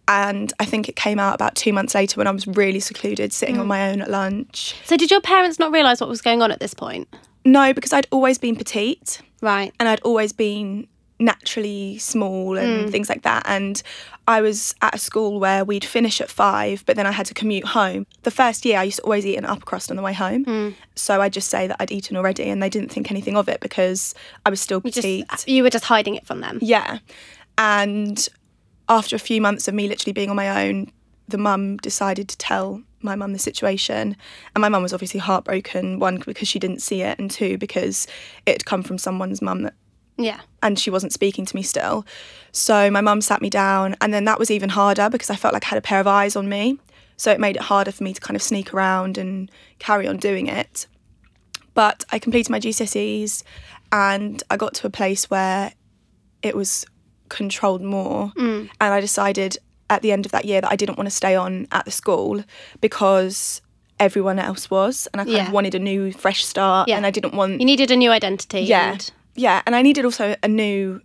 And 0.08 0.54
I 0.60 0.66
think 0.66 0.88
it 0.88 0.96
came 0.96 1.18
out 1.18 1.34
about 1.34 1.56
two 1.56 1.74
months 1.74 1.96
later 1.96 2.18
when 2.20 2.28
I 2.28 2.32
was 2.32 2.46
really 2.46 2.80
secluded, 2.80 3.34
sitting 3.34 3.58
on 3.58 3.66
mm. 3.66 3.70
my 3.70 3.90
own 3.90 4.02
at 4.02 4.10
lunch. 4.12 4.76
So, 4.86 4.98
did 4.98 5.10
your 5.10 5.22
parents 5.22 5.58
not 5.58 5.72
realise 5.72 6.00
what 6.00 6.10
was 6.10 6.22
going 6.22 6.42
on 6.44 6.52
at 6.52 6.60
this 6.60 6.74
point? 6.74 7.08
No, 7.46 7.74
because 7.74 7.94
I'd 7.94 8.08
always 8.12 8.38
been 8.38 8.56
petite 8.56 9.22
Right. 9.42 9.74
and 9.80 9.88
I'd 9.88 10.02
always 10.02 10.34
been 10.34 10.88
naturally 11.22 11.98
small 11.98 12.58
and 12.58 12.86
hmm. 12.86 12.92
things 12.92 13.10
like 13.10 13.24
that. 13.24 13.44
And 13.46 13.82
I 14.28 14.42
was 14.42 14.74
at 14.82 14.96
a 14.96 14.98
school 14.98 15.40
where 15.40 15.66
we'd 15.66 15.84
finish 15.84 16.22
at 16.22 16.30
five, 16.30 16.86
but 16.86 16.96
then 16.96 17.06
I 17.06 17.12
had 17.12 17.26
to 17.28 17.34
commute 17.34 17.66
home. 17.66 18.06
The 18.24 18.32
first 18.32 18.64
year, 18.66 18.78
I 18.78 18.84
used 18.84 18.98
to 18.98 19.04
always 19.04 19.26
eat 19.26 19.36
an 19.36 19.46
upper 19.46 19.66
crust 19.66 19.90
on 19.90 19.98
the 19.98 20.04
way 20.04 20.14
home. 20.14 20.44
Hmm. 20.46 20.70
So 20.96 21.22
I'd 21.22 21.34
just 21.34 21.50
say 21.50 21.68
that 21.68 21.78
I'd 21.80 21.92
eaten 21.92 22.16
already, 22.16 22.50
and 22.50 22.64
they 22.64 22.70
didn't 22.70 22.90
think 22.90 23.12
anything 23.12 23.36
of 23.36 23.50
it 23.50 23.60
because 23.60 24.14
I 24.46 24.50
was 24.50 24.62
still 24.62 24.80
Just, 24.82 24.96
petite. 24.96 25.48
you 25.48 25.64
were 25.64 25.70
just 25.70 25.86
hiding 25.86 26.16
it 26.16 26.26
from 26.26 26.40
them. 26.42 26.60
Yeah. 26.62 27.00
And 27.58 28.28
after 28.88 29.16
a 29.16 29.20
few 29.20 29.42
months 29.42 29.68
of 29.68 29.74
me 29.74 29.88
literally 29.88 30.14
being 30.14 30.30
on 30.30 30.36
my 30.36 30.66
own, 30.68 30.92
the 31.28 31.38
mum 31.38 31.78
decided 31.78 32.30
to 32.30 32.38
tell 32.38 32.82
my 33.02 33.16
mum 33.16 33.34
the 33.34 33.40
situation. 33.40 34.16
And 34.56 34.62
my 34.62 34.70
mum 34.70 34.84
was 34.84 34.94
obviously 34.94 35.20
heartbroken, 35.20 36.00
one, 36.00 36.18
because 36.26 36.48
she 36.48 36.60
didn't 36.60 36.82
see 36.82 37.02
it, 37.02 37.20
and 37.20 37.30
two, 37.32 37.58
because 37.58 38.08
it 38.46 38.52
had 38.54 38.66
come 38.66 38.84
from 38.84 38.98
someone's 38.98 39.42
mum 39.42 39.64
that 39.64 39.74
Yeah. 40.18 40.40
and 40.62 40.78
she 40.78 40.90
wasn't 40.90 41.14
speaking 41.14 41.46
to 41.46 41.56
me 41.56 41.62
still. 41.64 42.06
So 42.52 42.90
my 42.92 43.02
mum 43.02 43.22
sat 43.22 43.42
me 43.42 43.50
down, 43.50 43.96
and 44.02 44.14
then 44.14 44.26
that 44.26 44.40
was 44.40 44.52
even 44.52 44.70
harder 44.70 45.10
because 45.10 45.30
I 45.30 45.36
felt 45.36 45.54
like 45.54 45.66
I 45.66 45.70
had 45.70 45.78
a 45.78 45.82
pair 45.82 46.00
of 46.00 46.08
eyes 46.08 46.36
on 46.36 46.50
me. 46.50 46.78
So 47.18 47.32
it 47.32 47.40
made 47.40 47.56
it 47.58 47.64
harder 47.64 47.92
for 47.92 48.04
me 48.04 48.14
to 48.14 48.22
kind 48.22 48.36
of 48.36 48.42
sneak 48.42 48.74
around 48.74 49.18
and 49.18 49.52
carry 49.78 50.08
on 50.08 50.18
doing 50.18 50.48
it. 50.48 50.88
But 51.74 52.04
I 52.12 52.20
completed 52.20 52.50
my 52.50 52.60
GCSEs, 52.60 53.44
and 53.92 54.44
I 54.50 54.58
got 54.58 54.74
to 54.76 54.88
a 54.88 54.90
place 54.90 55.30
where 55.30 55.74
it 56.42 56.56
was 56.56 56.86
controlled 57.30 57.82
more. 57.82 58.32
Mm. 58.38 58.70
And 58.82 58.94
I 58.94 59.02
decided 59.02 59.58
at 59.90 60.02
the 60.02 60.12
end 60.12 60.26
of 60.26 60.32
that 60.32 60.46
year 60.46 60.62
that 60.62 60.72
I 60.72 60.76
didn't 60.76 60.98
want 60.98 61.08
to 61.08 61.16
stay 61.16 61.36
on 61.36 61.68
at 61.72 61.86
the 61.86 61.92
school 61.92 62.44
because 62.82 63.62
everyone 64.00 64.40
else 64.40 64.70
was, 64.70 65.08
and 65.14 65.22
I 65.22 65.26
kind 65.26 65.36
Yeah. 65.38 65.48
of 65.48 65.54
wanted 65.54 65.76
a 65.76 65.80
new, 65.80 66.12
fresh 66.14 66.46
start, 66.46 66.88
Yeah. 66.88 66.98
and 66.98 67.06
I 67.06 67.12
didn't 67.12 67.34
want 67.34 67.60
You 67.60 67.66
needed 67.66 67.92
a 67.92 67.96
new 67.98 68.12
identity. 68.12 68.62
yeah. 68.62 68.92
and- 68.94 69.12
Yeah. 69.36 69.62
And 69.66 69.76
I 69.76 69.82
needed 69.82 70.04
also 70.06 70.36
a 70.44 70.48
new, 70.48 71.02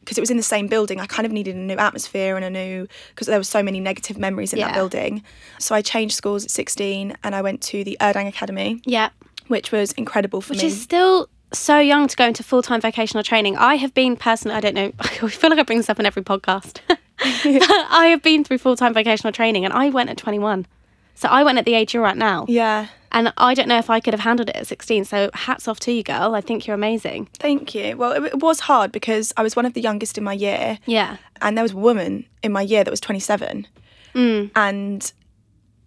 because 0.00 0.16
it 0.18 0.20
was 0.20 0.30
in 0.30 0.36
the 0.36 0.42
same 0.42 0.66
building, 0.66 1.00
I 1.00 1.06
kind 1.06 1.26
of 1.26 1.32
needed 1.32 1.54
a 1.56 1.58
new 1.58 1.76
atmosphere 1.76 2.36
and 2.36 2.44
a 2.44 2.50
new, 2.50 2.86
because 3.10 3.26
there 3.26 3.38
were 3.38 3.44
so 3.44 3.62
many 3.62 3.80
negative 3.80 4.18
memories 4.18 4.52
in 4.52 4.58
Yeah. 4.58 4.66
that 4.68 4.74
building. 4.74 5.22
So 5.58 5.74
I 5.74 5.82
changed 5.82 6.14
schools 6.14 6.44
at 6.44 6.50
16 6.50 7.14
and 7.24 7.34
I 7.34 7.42
went 7.42 7.60
to 7.62 7.84
the 7.84 7.96
Urdang 8.00 8.28
Academy, 8.28 8.80
yeah. 8.84 9.08
which 9.48 9.72
was 9.72 9.92
incredible 9.92 10.40
for 10.40 10.50
Which 10.50 10.58
me. 10.62 10.66
Which 10.66 10.72
is 10.74 10.80
still 10.82 11.28
so 11.52 11.78
young 11.78 12.06
to 12.08 12.16
go 12.16 12.26
into 12.26 12.42
full 12.42 12.62
time 12.62 12.80
vocational 12.80 13.22
training. 13.24 13.56
I 13.56 13.76
have 13.76 13.94
been 13.94 14.16
personally, 14.16 14.56
I 14.56 14.60
don't 14.60 14.74
know, 14.74 14.92
I 15.00 15.08
feel 15.28 15.50
like 15.50 15.58
I 15.58 15.62
bring 15.62 15.78
this 15.78 15.88
up 15.90 15.98
in 16.00 16.04
every 16.06 16.22
podcast. 16.22 16.80
I 17.90 18.08
have 18.10 18.22
been 18.22 18.44
through 18.44 18.58
full 18.58 18.76
time 18.76 18.94
vocational 18.94 19.32
training 19.32 19.64
and 19.64 19.72
I 19.74 19.90
went 19.90 20.10
at 20.10 20.16
21. 20.16 20.66
So 21.14 21.28
I 21.28 21.44
went 21.44 21.58
at 21.58 21.64
the 21.64 21.74
age 21.74 21.94
you're 21.94 22.06
at 22.06 22.16
now. 22.16 22.44
yeah. 22.48 22.88
And 23.12 23.32
I 23.38 23.54
don't 23.54 23.68
know 23.68 23.78
if 23.78 23.88
I 23.88 24.00
could 24.00 24.12
have 24.12 24.20
handled 24.20 24.50
it 24.50 24.56
at 24.56 24.66
16. 24.66 25.06
So 25.06 25.30
hats 25.32 25.66
off 25.68 25.80
to 25.80 25.92
you, 25.92 26.02
girl. 26.02 26.34
I 26.34 26.42
think 26.42 26.66
you're 26.66 26.74
amazing. 26.74 27.28
Thank 27.38 27.74
you. 27.74 27.96
Well, 27.96 28.12
it, 28.12 28.24
it 28.24 28.40
was 28.42 28.60
hard 28.60 28.92
because 28.92 29.32
I 29.38 29.42
was 29.42 29.56
one 29.56 29.64
of 29.64 29.72
the 29.72 29.80
youngest 29.80 30.18
in 30.18 30.24
my 30.24 30.34
year. 30.34 30.78
Yeah. 30.84 31.16
and 31.40 31.56
there 31.56 31.62
was 31.62 31.72
a 31.72 31.76
woman 31.76 32.26
in 32.42 32.52
my 32.52 32.60
year 32.62 32.84
that 32.84 32.90
was 32.90 33.00
27 33.00 33.66
Mm. 34.14 34.50
and 34.56 35.12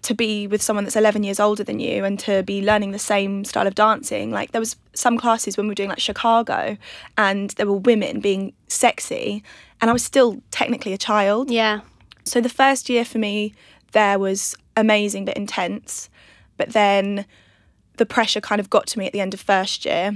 to 0.04 0.14
be 0.14 0.46
with 0.48 0.62
someone 0.62 0.84
that's 0.86 0.96
11 0.96 1.24
years 1.24 1.40
older 1.40 1.64
than 1.64 1.80
you 1.80 2.06
and 2.06 2.20
to 2.20 2.42
be 2.44 2.62
learning 2.62 2.92
the 2.92 3.00
same 3.00 3.44
style 3.44 3.66
of 3.68 3.74
dancing 3.76 4.30
like 4.32 4.52
there 4.52 4.62
was 4.62 4.76
some 4.94 5.18
classes 5.18 5.58
when 5.58 5.66
we 5.66 5.72
were 5.72 5.76
doing 5.76 5.90
like 5.90 6.00
chicago 6.00 6.78
and 7.18 7.50
there 7.52 7.66
were 7.66 7.74
women 7.74 8.20
being 8.20 8.54
sexy 8.68 9.44
and 9.82 9.90
i 9.90 9.94
was 9.94 10.04
still 10.04 10.42
technically 10.52 10.94
a 10.94 10.98
child 10.98 11.50
Yeah. 11.50 11.82
so 12.24 12.42
the 12.42 12.50
first 12.50 12.90
year 12.90 13.06
for 13.06 13.18
me 13.18 13.54
there 13.92 14.20
was 14.20 14.56
amazing 14.78 15.26
but 15.26 15.36
intense. 15.36 16.10
But 16.58 16.70
then 16.74 17.26
the 17.98 18.06
pressure 18.06 18.40
kind 18.40 18.62
of 18.62 18.70
got 18.70 18.86
to 18.88 19.00
me 19.00 19.08
at 19.08 19.14
the 19.14 19.20
end 19.20 19.34
of 19.34 19.40
first 19.40 19.84
year. 19.84 20.12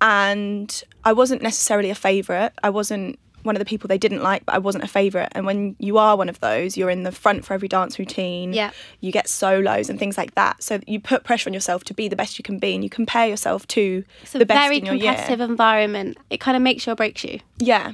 And 0.00 0.82
I 1.04 1.12
wasn't 1.12 1.42
necessarily 1.42 1.90
a 1.90 1.94
favourite. 1.94 2.52
I 2.62 2.70
wasn't 2.70 3.18
one 3.44 3.54
of 3.54 3.60
the 3.60 3.64
people 3.66 3.86
they 3.88 3.98
didn't 3.98 4.22
like, 4.22 4.44
but 4.46 4.54
I 4.54 4.58
wasn't 4.58 4.84
a 4.84 4.88
favourite. 4.88 5.28
And 5.32 5.44
when 5.46 5.76
you 5.78 5.98
are 5.98 6.16
one 6.16 6.28
of 6.28 6.40
those, 6.40 6.76
you're 6.76 6.90
in 6.90 7.02
the 7.04 7.12
front 7.12 7.44
for 7.44 7.54
every 7.54 7.68
dance 7.68 7.98
routine. 7.98 8.52
Yeah. 8.52 8.70
You 9.00 9.12
get 9.12 9.28
solos 9.28 9.88
and 9.90 9.98
things 9.98 10.16
like 10.18 10.34
that. 10.34 10.62
So 10.62 10.80
you 10.86 10.98
put 10.98 11.24
pressure 11.24 11.48
on 11.50 11.54
yourself 11.54 11.84
to 11.84 11.94
be 11.94 12.08
the 12.08 12.16
best 12.16 12.38
you 12.38 12.42
can 12.42 12.58
be 12.58 12.74
and 12.74 12.82
you 12.82 12.90
compare 12.90 13.28
yourself 13.28 13.66
to 13.68 14.02
It's 14.22 14.32
the 14.32 14.44
best 14.46 14.58
very 14.60 14.78
in 14.78 14.86
your 14.86 14.94
year. 14.94 15.12
competitive 15.14 15.40
environment. 15.40 16.16
It 16.30 16.40
kind 16.40 16.56
of 16.56 16.62
makes 16.62 16.86
you 16.86 16.92
or 16.94 16.96
breaks 16.96 17.22
you. 17.22 17.38
Yeah. 17.58 17.92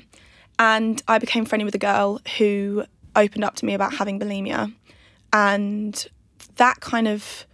And 0.61 1.03
I 1.09 1.19
became 1.19 1.45
friendly 1.47 1.65
with 1.65 1.75
a 1.75 1.79
girl 1.79 2.21
who 2.37 2.85
opened 3.17 3.43
up 3.45 3.57
to 3.57 3.65
me 3.65 3.73
about 3.75 3.95
having 3.95 4.21
bulimia. 4.21 4.73
And 5.33 6.07
that 6.57 6.81
kind 6.81 7.09
of 7.09 7.47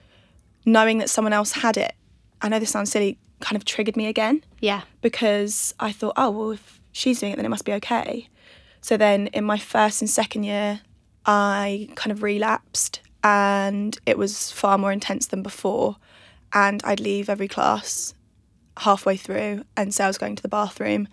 knowing 0.65 0.99
that 0.99 1.09
someone 1.09 1.33
else 1.33 1.53
had 1.53 1.77
it, 1.77 1.95
I 2.43 2.49
know 2.49 2.59
this 2.59 2.71
sounds 2.71 2.91
silly, 2.91 3.17
kind 3.41 3.57
of 3.57 3.65
triggered 3.65 3.97
me 3.97 4.07
again 4.09 4.43
Yeah. 4.61 4.83
because 5.03 5.73
I 5.79 5.93
thought, 5.93 6.15
oh, 6.17 6.31
well, 6.31 6.51
if 6.51 6.81
she's 6.91 7.21
doing 7.21 7.33
it, 7.33 7.37
then 7.37 7.45
it 7.47 7.51
must 7.51 7.65
be 7.65 7.73
okay. 7.75 8.29
So 8.81 8.97
then 8.97 9.29
in 9.29 9.45
my 9.45 9.59
first 9.59 10.03
and 10.03 10.11
second 10.11 10.43
year, 10.45 10.81
I 11.25 11.89
kind 11.95 12.11
of 12.11 12.23
relapsed 12.25 13.01
and 13.23 13.99
it 14.05 14.19
was 14.19 14.51
far 14.51 14.79
more 14.79 14.91
intense 14.93 15.27
than 15.27 15.43
before. 15.43 15.97
And 16.53 16.83
I'd 16.85 17.01
leave 17.01 17.29
every 17.29 17.49
class 17.49 18.15
halfway 18.79 19.17
through 19.17 19.65
and 19.77 19.95
say 19.95 20.05
I 20.05 20.09
was 20.09 20.19
going 20.19 20.37
to 20.37 20.43
the 20.43 20.49
bathroom 20.49 21.09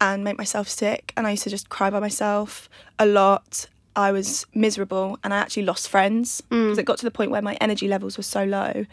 and 0.00 0.24
make 0.24 0.38
myself 0.38 0.68
sick. 0.68 1.12
And 1.16 1.26
I 1.26 1.32
used 1.32 1.44
to 1.44 1.50
just 1.50 1.68
cry 1.68 1.90
by 1.90 2.00
myself 2.00 2.68
a 2.98 3.06
lot. 3.06 3.66
I 3.96 4.12
was 4.12 4.46
miserable 4.54 5.18
and 5.24 5.34
I 5.34 5.38
actually 5.38 5.64
lost 5.64 5.88
friends 5.88 6.40
mm. 6.50 6.64
because 6.64 6.78
it 6.78 6.84
got 6.84 6.98
to 6.98 7.04
the 7.04 7.10
point 7.10 7.30
where 7.30 7.42
my 7.42 7.56
energy 7.60 7.88
levels 7.88 8.16
were 8.16 8.22
so 8.22 8.44
low 8.44 8.86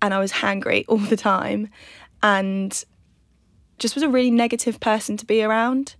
and 0.00 0.14
I 0.14 0.18
was 0.18 0.32
hangry 0.32 0.84
all 0.88 0.96
the 0.96 1.16
time 1.16 1.68
and 2.22 2.84
just 3.78 3.94
was 3.94 4.02
a 4.02 4.08
really 4.08 4.30
negative 4.30 4.80
person 4.80 5.16
to 5.18 5.26
be 5.26 5.42
around. 5.42 5.94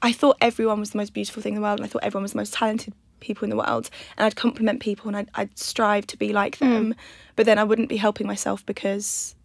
I 0.00 0.12
thought 0.12 0.36
everyone 0.40 0.80
was 0.80 0.90
the 0.90 0.98
most 0.98 1.14
beautiful 1.14 1.42
thing 1.42 1.54
in 1.54 1.60
the 1.60 1.62
world 1.62 1.78
and 1.78 1.86
I 1.86 1.88
thought 1.88 2.02
everyone 2.02 2.24
was 2.24 2.32
the 2.32 2.38
most 2.38 2.54
talented 2.54 2.92
people 3.20 3.44
in 3.44 3.50
the 3.50 3.56
world 3.56 3.88
and 4.16 4.26
I'd 4.26 4.34
compliment 4.34 4.80
people 4.80 5.06
and 5.06 5.16
I'd, 5.16 5.30
I'd 5.36 5.56
strive 5.56 6.08
to 6.08 6.16
be 6.16 6.32
like 6.32 6.56
mm. 6.56 6.68
them 6.68 6.94
but 7.36 7.46
then 7.46 7.56
I 7.56 7.62
wouldn't 7.62 7.88
be 7.88 7.98
helping 7.98 8.26
myself 8.26 8.66
because 8.66 9.36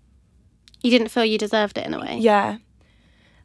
You 0.81 0.89
didn't 0.89 1.09
feel 1.09 1.25
you 1.25 1.37
deserved 1.37 1.77
it 1.77 1.85
in 1.85 1.93
a 1.93 1.99
way. 1.99 2.17
yeah. 2.17 2.57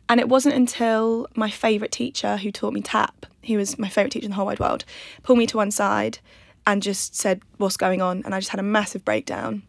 And 0.09 0.21
it 0.21 0.29
wasn't 0.29 0.55
until 0.55 1.27
my 1.35 1.51
favourite 1.51 1.93
teacher 1.93 2.37
who 2.37 2.51
taught 2.51 2.75
me 2.75 2.83
tap, 2.83 3.27
he 3.41 3.57
was 3.57 3.79
my 3.79 3.89
favourite 3.89 4.13
teacher 4.13 4.27
in 4.27 4.31
the 4.31 4.37
whole 4.37 4.47
wide 4.47 4.61
world, 4.61 4.85
pulled 5.23 5.39
me 5.39 5.47
to 5.47 5.57
one 5.57 5.71
side 5.71 6.19
and 6.67 6.83
just 6.83 7.17
said, 7.17 7.41
What's 7.57 7.77
going 7.77 8.03
on? 8.03 8.23
And 8.25 8.35
I 8.35 8.41
just 8.41 8.51
had 8.51 8.61
a 8.61 8.65
massive 8.65 9.05
breakdown 9.05 9.63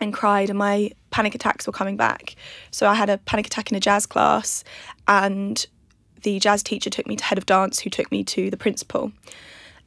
and 0.00 0.12
cried, 0.12 0.48
and 0.48 0.58
my 0.58 0.92
panic 1.10 1.34
attacks 1.34 1.66
were 1.66 1.72
coming 1.72 1.96
back. 1.96 2.36
So 2.70 2.86
I 2.86 2.94
had 2.94 3.10
a 3.10 3.18
panic 3.18 3.46
attack 3.46 3.70
in 3.70 3.76
a 3.76 3.80
jazz 3.80 4.06
class, 4.06 4.62
and 5.06 5.66
the 6.22 6.38
jazz 6.38 6.62
teacher 6.62 6.90
took 6.90 7.06
me 7.06 7.16
to 7.16 7.24
head 7.24 7.38
of 7.38 7.46
dance, 7.46 7.80
who 7.80 7.90
took 7.90 8.10
me 8.12 8.22
to 8.24 8.50
the 8.50 8.56
principal. 8.56 9.12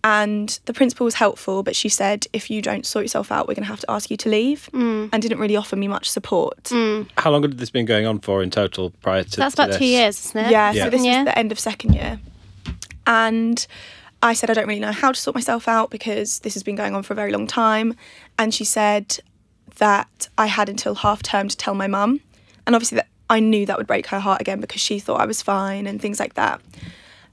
And 0.03 0.59
the 0.65 0.73
principal 0.73 1.05
was 1.05 1.15
helpful, 1.15 1.61
but 1.61 1.75
she 1.75 1.87
said, 1.87 2.25
if 2.33 2.49
you 2.49 2.61
don't 2.61 2.85
sort 2.87 3.05
yourself 3.05 3.31
out, 3.31 3.47
we're 3.47 3.53
going 3.53 3.65
to 3.65 3.69
have 3.69 3.81
to 3.81 3.91
ask 3.91 4.09
you 4.09 4.17
to 4.17 4.29
leave, 4.29 4.67
mm. 4.73 5.09
and 5.13 5.21
didn't 5.21 5.37
really 5.37 5.55
offer 5.55 5.75
me 5.75 5.87
much 5.87 6.09
support. 6.09 6.63
Mm. 6.65 7.07
How 7.17 7.29
long 7.29 7.43
had 7.43 7.59
this 7.59 7.69
been 7.69 7.85
going 7.85 8.07
on 8.07 8.19
for 8.19 8.41
in 8.41 8.49
total 8.49 8.89
prior 9.03 9.23
to 9.23 9.37
That's 9.37 9.55
to 9.55 9.63
about 9.63 9.77
two 9.77 9.85
years, 9.85 10.25
isn't 10.25 10.45
it? 10.45 10.51
Yeah, 10.51 10.71
Yeah. 10.71 10.85
so 10.85 10.89
this 10.89 11.05
Yeah. 11.05 11.19
was 11.19 11.25
the 11.25 11.37
end 11.37 11.51
of 11.51 11.59
second 11.59 11.93
year. 11.93 12.19
And 13.05 13.65
I 14.23 14.33
said, 14.33 14.49
I 14.49 14.53
don't 14.53 14.67
really 14.67 14.79
know 14.79 14.91
how 14.91 15.11
to 15.11 15.19
sort 15.19 15.35
myself 15.35 15.67
out 15.67 15.89
because 15.91 16.39
this 16.39 16.53
has 16.53 16.63
been 16.63 16.75
going 16.75 16.95
on 16.95 17.03
for 17.03 17.13
a 17.13 17.15
very 17.15 17.31
long 17.31 17.45
time. 17.47 17.95
And 18.39 18.53
she 18.53 18.63
said 18.63 19.19
that 19.77 20.29
I 20.37 20.47
had 20.47 20.69
until 20.69 20.95
half 20.95 21.21
term 21.21 21.47
to 21.47 21.57
tell 21.57 21.75
my 21.75 21.87
mum. 21.87 22.21
And 22.65 22.75
obviously, 22.75 22.97
that 22.97 23.07
I 23.29 23.39
knew 23.39 23.65
that 23.65 23.77
would 23.77 23.87
break 23.87 24.07
her 24.07 24.19
heart 24.19 24.41
again 24.41 24.59
because 24.61 24.81
she 24.81 24.99
thought 24.99 25.21
I 25.21 25.25
was 25.25 25.41
fine 25.41 25.87
and 25.87 26.01
things 26.01 26.19
like 26.19 26.35
that. 26.35 26.61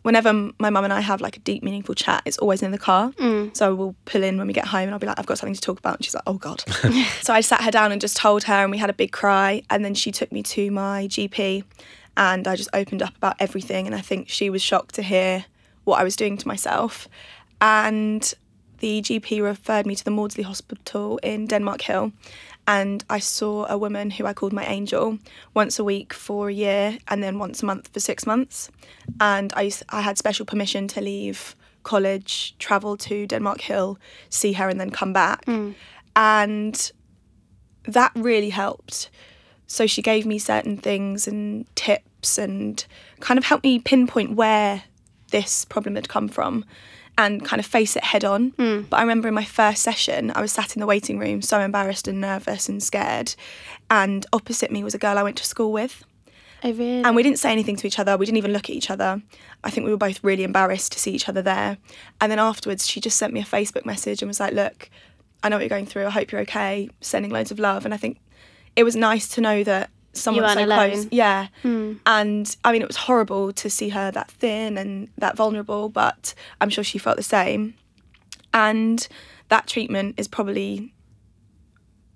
Whenever 0.02 0.32
my 0.58 0.70
mum 0.70 0.84
and 0.84 0.92
I 0.92 1.00
have 1.00 1.20
like 1.20 1.36
a 1.36 1.40
deep, 1.40 1.62
meaningful 1.62 1.94
chat, 1.94 2.22
it's 2.24 2.38
always 2.38 2.62
in 2.62 2.70
the 2.70 2.78
car. 2.78 3.10
Mm. 3.12 3.56
So 3.56 3.74
we'll 3.74 3.94
pull 4.04 4.22
in 4.22 4.38
when 4.38 4.46
we 4.46 4.52
get 4.52 4.66
home 4.66 4.82
and 4.82 4.92
I'll 4.92 4.98
be 4.98 5.06
like, 5.06 5.18
I've 5.18 5.26
got 5.26 5.38
something 5.38 5.54
to 5.54 5.60
talk 5.60 5.78
about. 5.78 5.96
And 5.96 6.04
she's 6.04 6.14
like, 6.14 6.22
oh 6.26 6.34
God. 6.34 6.62
so 7.20 7.34
I 7.34 7.40
sat 7.40 7.62
her 7.62 7.70
down 7.70 7.92
and 7.92 8.00
just 8.00 8.16
told 8.16 8.44
her, 8.44 8.54
and 8.54 8.70
we 8.70 8.78
had 8.78 8.90
a 8.90 8.94
big 8.94 9.12
cry. 9.12 9.62
And 9.70 9.84
then 9.84 9.94
she 9.94 10.12
took 10.12 10.30
me 10.32 10.42
to 10.44 10.70
my 10.70 11.08
GP 11.08 11.64
and 12.16 12.48
I 12.48 12.56
just 12.56 12.70
opened 12.72 13.02
up 13.02 13.16
about 13.16 13.36
everything. 13.38 13.86
And 13.86 13.94
I 13.94 14.00
think 14.00 14.28
she 14.28 14.50
was 14.50 14.62
shocked 14.62 14.94
to 14.96 15.02
hear 15.02 15.44
what 15.84 16.00
I 16.00 16.04
was 16.04 16.16
doing 16.16 16.36
to 16.36 16.48
myself. 16.48 17.08
And 17.60 18.34
the 18.78 19.02
GP 19.02 19.42
referred 19.42 19.86
me 19.86 19.94
to 19.94 20.04
the 20.04 20.10
Maudsley 20.10 20.44
Hospital 20.44 21.18
in 21.18 21.46
Denmark 21.46 21.82
Hill. 21.82 22.12
And 22.68 23.02
I 23.08 23.18
saw 23.18 23.64
a 23.66 23.78
woman 23.78 24.10
who 24.10 24.26
I 24.26 24.34
called 24.34 24.52
my 24.52 24.66
angel 24.66 25.18
once 25.54 25.78
a 25.78 25.84
week 25.84 26.12
for 26.12 26.50
a 26.50 26.52
year 26.52 26.98
and 27.08 27.22
then 27.22 27.38
once 27.38 27.62
a 27.62 27.66
month 27.66 27.88
for 27.88 27.98
six 27.98 28.26
months. 28.26 28.70
And 29.20 29.54
I, 29.56 29.62
used, 29.62 29.84
I 29.88 30.02
had 30.02 30.18
special 30.18 30.44
permission 30.44 30.86
to 30.88 31.00
leave 31.00 31.56
college, 31.82 32.54
travel 32.58 32.98
to 32.98 33.26
Denmark 33.26 33.62
Hill, 33.62 33.98
see 34.28 34.52
her, 34.52 34.68
and 34.68 34.78
then 34.78 34.90
come 34.90 35.14
back. 35.14 35.46
Hmm. 35.46 35.70
And 36.14 36.92
that 37.84 38.12
really 38.14 38.50
helped. 38.50 39.08
So 39.66 39.86
she 39.86 40.02
gave 40.02 40.26
me 40.26 40.38
certain 40.38 40.76
things 40.76 41.26
and 41.26 41.64
tips 41.74 42.36
and 42.36 42.84
kind 43.20 43.38
of 43.38 43.46
helped 43.46 43.64
me 43.64 43.78
pinpoint 43.78 44.36
where 44.36 44.82
this 45.30 45.64
problem 45.64 45.94
had 45.94 46.10
come 46.10 46.28
from 46.28 46.66
and 47.18 47.44
kind 47.44 47.58
of 47.58 47.66
face 47.66 47.96
it 47.96 48.04
head 48.04 48.24
on. 48.24 48.50
Hmm. 48.50 48.82
But 48.88 48.98
I 48.98 49.00
remember 49.02 49.26
in 49.28 49.34
my 49.34 49.44
first 49.44 49.82
session, 49.82 50.32
I 50.34 50.40
was 50.40 50.52
sat 50.52 50.76
in 50.76 50.80
the 50.80 50.86
waiting 50.86 51.18
room, 51.18 51.42
so 51.42 51.60
embarrassed 51.60 52.06
and 52.06 52.20
nervous 52.20 52.68
and 52.68 52.80
scared. 52.80 53.34
And 53.90 54.24
opposite 54.32 54.70
me 54.70 54.84
was 54.84 54.94
a 54.94 54.98
girl 54.98 55.18
I 55.18 55.24
went 55.24 55.36
to 55.38 55.44
school 55.44 55.72
with. 55.72 56.04
Oh, 56.62 56.72
really? 56.72 57.02
And 57.02 57.16
we 57.16 57.24
didn't 57.24 57.40
say 57.40 57.50
anything 57.50 57.76
to 57.76 57.86
each 57.86 57.98
other. 57.98 58.16
We 58.16 58.24
didn't 58.24 58.38
even 58.38 58.52
look 58.52 58.70
at 58.70 58.76
each 58.76 58.90
other. 58.90 59.20
I 59.64 59.70
think 59.70 59.84
we 59.84 59.90
were 59.90 59.98
both 59.98 60.22
really 60.22 60.44
embarrassed 60.44 60.92
to 60.92 61.00
see 61.00 61.10
each 61.10 61.28
other 61.28 61.42
there. 61.42 61.76
And 62.20 62.30
then 62.30 62.38
afterwards, 62.38 62.86
she 62.86 63.00
just 63.00 63.18
sent 63.18 63.34
me 63.34 63.40
a 63.40 63.44
Facebook 63.44 63.84
message 63.84 64.22
and 64.22 64.28
was 64.28 64.40
like, 64.40 64.54
Look, 64.54 64.88
I 65.42 65.48
know 65.48 65.56
what 65.56 65.62
you're 65.62 65.68
going 65.68 65.86
through. 65.86 66.06
I 66.06 66.10
hope 66.10 66.30
you're 66.30 66.40
okay. 66.42 66.88
Sending 67.00 67.32
loads 67.32 67.50
of 67.50 67.58
love. 67.58 67.84
And 67.84 67.92
I 67.92 67.96
think 67.96 68.20
it 68.76 68.84
was 68.84 68.94
nice 68.94 69.26
to 69.30 69.40
know 69.40 69.64
that 69.64 69.90
someone 70.18 70.56
so 70.56 70.64
alone. 70.64 70.90
close. 70.90 71.08
Yeah. 71.10 71.48
Hmm. 71.62 71.94
And 72.06 72.56
I 72.64 72.72
mean, 72.72 72.82
it 72.82 72.88
was 72.88 72.96
horrible 72.96 73.52
to 73.52 73.70
see 73.70 73.90
her 73.90 74.10
that 74.10 74.30
thin 74.30 74.78
and 74.78 75.08
that 75.18 75.36
vulnerable, 75.36 75.88
but 75.88 76.34
I'm 76.60 76.70
sure 76.70 76.84
she 76.84 76.98
felt 76.98 77.16
the 77.16 77.22
same. 77.22 77.74
And 78.52 79.06
that 79.48 79.66
treatment 79.66 80.14
is 80.18 80.28
probably 80.28 80.92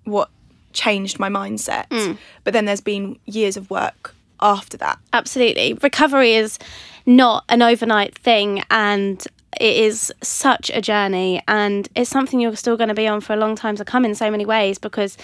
what 0.03 0.29
changed 0.73 1.19
my 1.19 1.29
mindset. 1.29 1.85
Hmm. 1.91 2.13
But 2.43 2.53
then 2.53 2.65
there's 2.65 2.81
been 2.81 3.19
years 3.25 3.57
of 3.57 3.69
work 3.69 4.13
after 4.41 4.77
that. 4.77 4.99
Absolutely. 5.13 5.73
Recovery 5.75 6.33
is 6.33 6.59
not 7.05 7.45
an 7.49 7.61
overnight 7.61 8.17
thing 8.17 8.63
and 8.69 9.25
it 9.59 9.75
is 9.75 10.11
such 10.21 10.71
a 10.73 10.81
journey 10.81 11.41
and 11.47 11.87
it's 11.95 12.09
something 12.09 12.39
you're 12.39 12.55
still 12.55 12.77
going 12.77 12.87
to 12.87 12.95
be 12.95 13.07
on 13.07 13.21
for 13.21 13.33
a 13.33 13.37
long 13.37 13.55
time 13.55 13.75
to 13.75 13.85
come 13.85 14.05
in 14.05 14.15
so 14.15 14.31
many 14.31 14.45
ways 14.45 14.77
because 14.77 15.17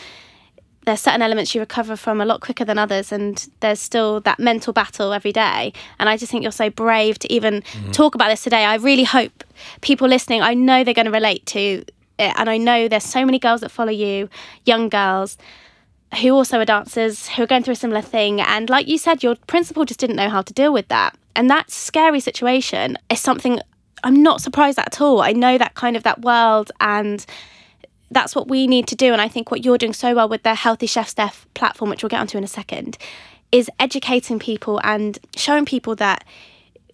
there's 0.85 1.01
certain 1.01 1.21
elements 1.21 1.53
you 1.53 1.61
recover 1.61 1.95
from 1.95 2.21
a 2.21 2.25
lot 2.25 2.41
quicker 2.41 2.65
than 2.65 2.77
others 2.77 3.11
and 3.11 3.49
there's 3.59 3.79
still 3.79 4.21
that 4.21 4.39
mental 4.39 4.73
battle 4.73 5.13
every 5.13 5.31
day 5.31 5.73
and 5.99 6.09
i 6.09 6.17
just 6.17 6.31
think 6.31 6.43
you're 6.43 6.51
so 6.51 6.69
brave 6.69 7.19
to 7.19 7.31
even 7.31 7.61
mm-hmm. 7.61 7.91
talk 7.91 8.15
about 8.15 8.29
this 8.29 8.43
today 8.43 8.65
i 8.65 8.75
really 8.75 9.03
hope 9.03 9.43
people 9.81 10.07
listening 10.07 10.41
i 10.41 10.53
know 10.53 10.83
they're 10.83 10.93
going 10.93 11.05
to 11.05 11.11
relate 11.11 11.45
to 11.45 11.83
it 12.17 12.33
and 12.37 12.49
i 12.49 12.57
know 12.57 12.87
there's 12.87 13.03
so 13.03 13.25
many 13.25 13.39
girls 13.39 13.61
that 13.61 13.69
follow 13.69 13.91
you 13.91 14.29
young 14.65 14.89
girls 14.89 15.37
who 16.21 16.33
also 16.33 16.59
are 16.59 16.65
dancers 16.65 17.27
who 17.29 17.43
are 17.43 17.47
going 17.47 17.63
through 17.63 17.73
a 17.73 17.75
similar 17.75 18.01
thing. 18.01 18.41
And 18.41 18.69
like 18.69 18.87
you 18.87 18.97
said, 18.97 19.21
your 19.21 19.35
principal 19.47 19.85
just 19.85 19.99
didn't 19.99 20.15
know 20.15 20.29
how 20.29 20.41
to 20.41 20.53
deal 20.53 20.73
with 20.73 20.87
that. 20.87 21.15
And 21.35 21.49
that 21.49 21.69
scary 21.69 22.19
situation 22.19 22.97
is 23.09 23.19
something 23.19 23.59
I'm 24.03 24.23
not 24.23 24.41
surprised 24.41 24.79
at 24.79 24.87
at 24.87 25.01
all. 25.01 25.21
I 25.21 25.33
know 25.33 25.57
that 25.57 25.75
kind 25.75 25.95
of 25.95 26.03
that 26.03 26.21
world 26.21 26.71
and 26.79 27.25
that's 28.11 28.35
what 28.35 28.47
we 28.47 28.67
need 28.67 28.87
to 28.87 28.95
do. 28.95 29.13
And 29.13 29.21
I 29.21 29.27
think 29.27 29.51
what 29.51 29.63
you're 29.63 29.77
doing 29.77 29.93
so 29.93 30.15
well 30.15 30.29
with 30.29 30.43
the 30.43 30.55
Healthy 30.55 30.87
Chef 30.87 31.09
Steph 31.09 31.45
platform, 31.53 31.89
which 31.89 32.03
we'll 32.03 32.09
get 32.09 32.19
onto 32.19 32.37
in 32.37 32.43
a 32.43 32.47
second, 32.47 32.97
is 33.51 33.69
educating 33.79 34.39
people 34.39 34.79
and 34.83 35.19
showing 35.35 35.65
people 35.65 35.95
that 35.95 36.23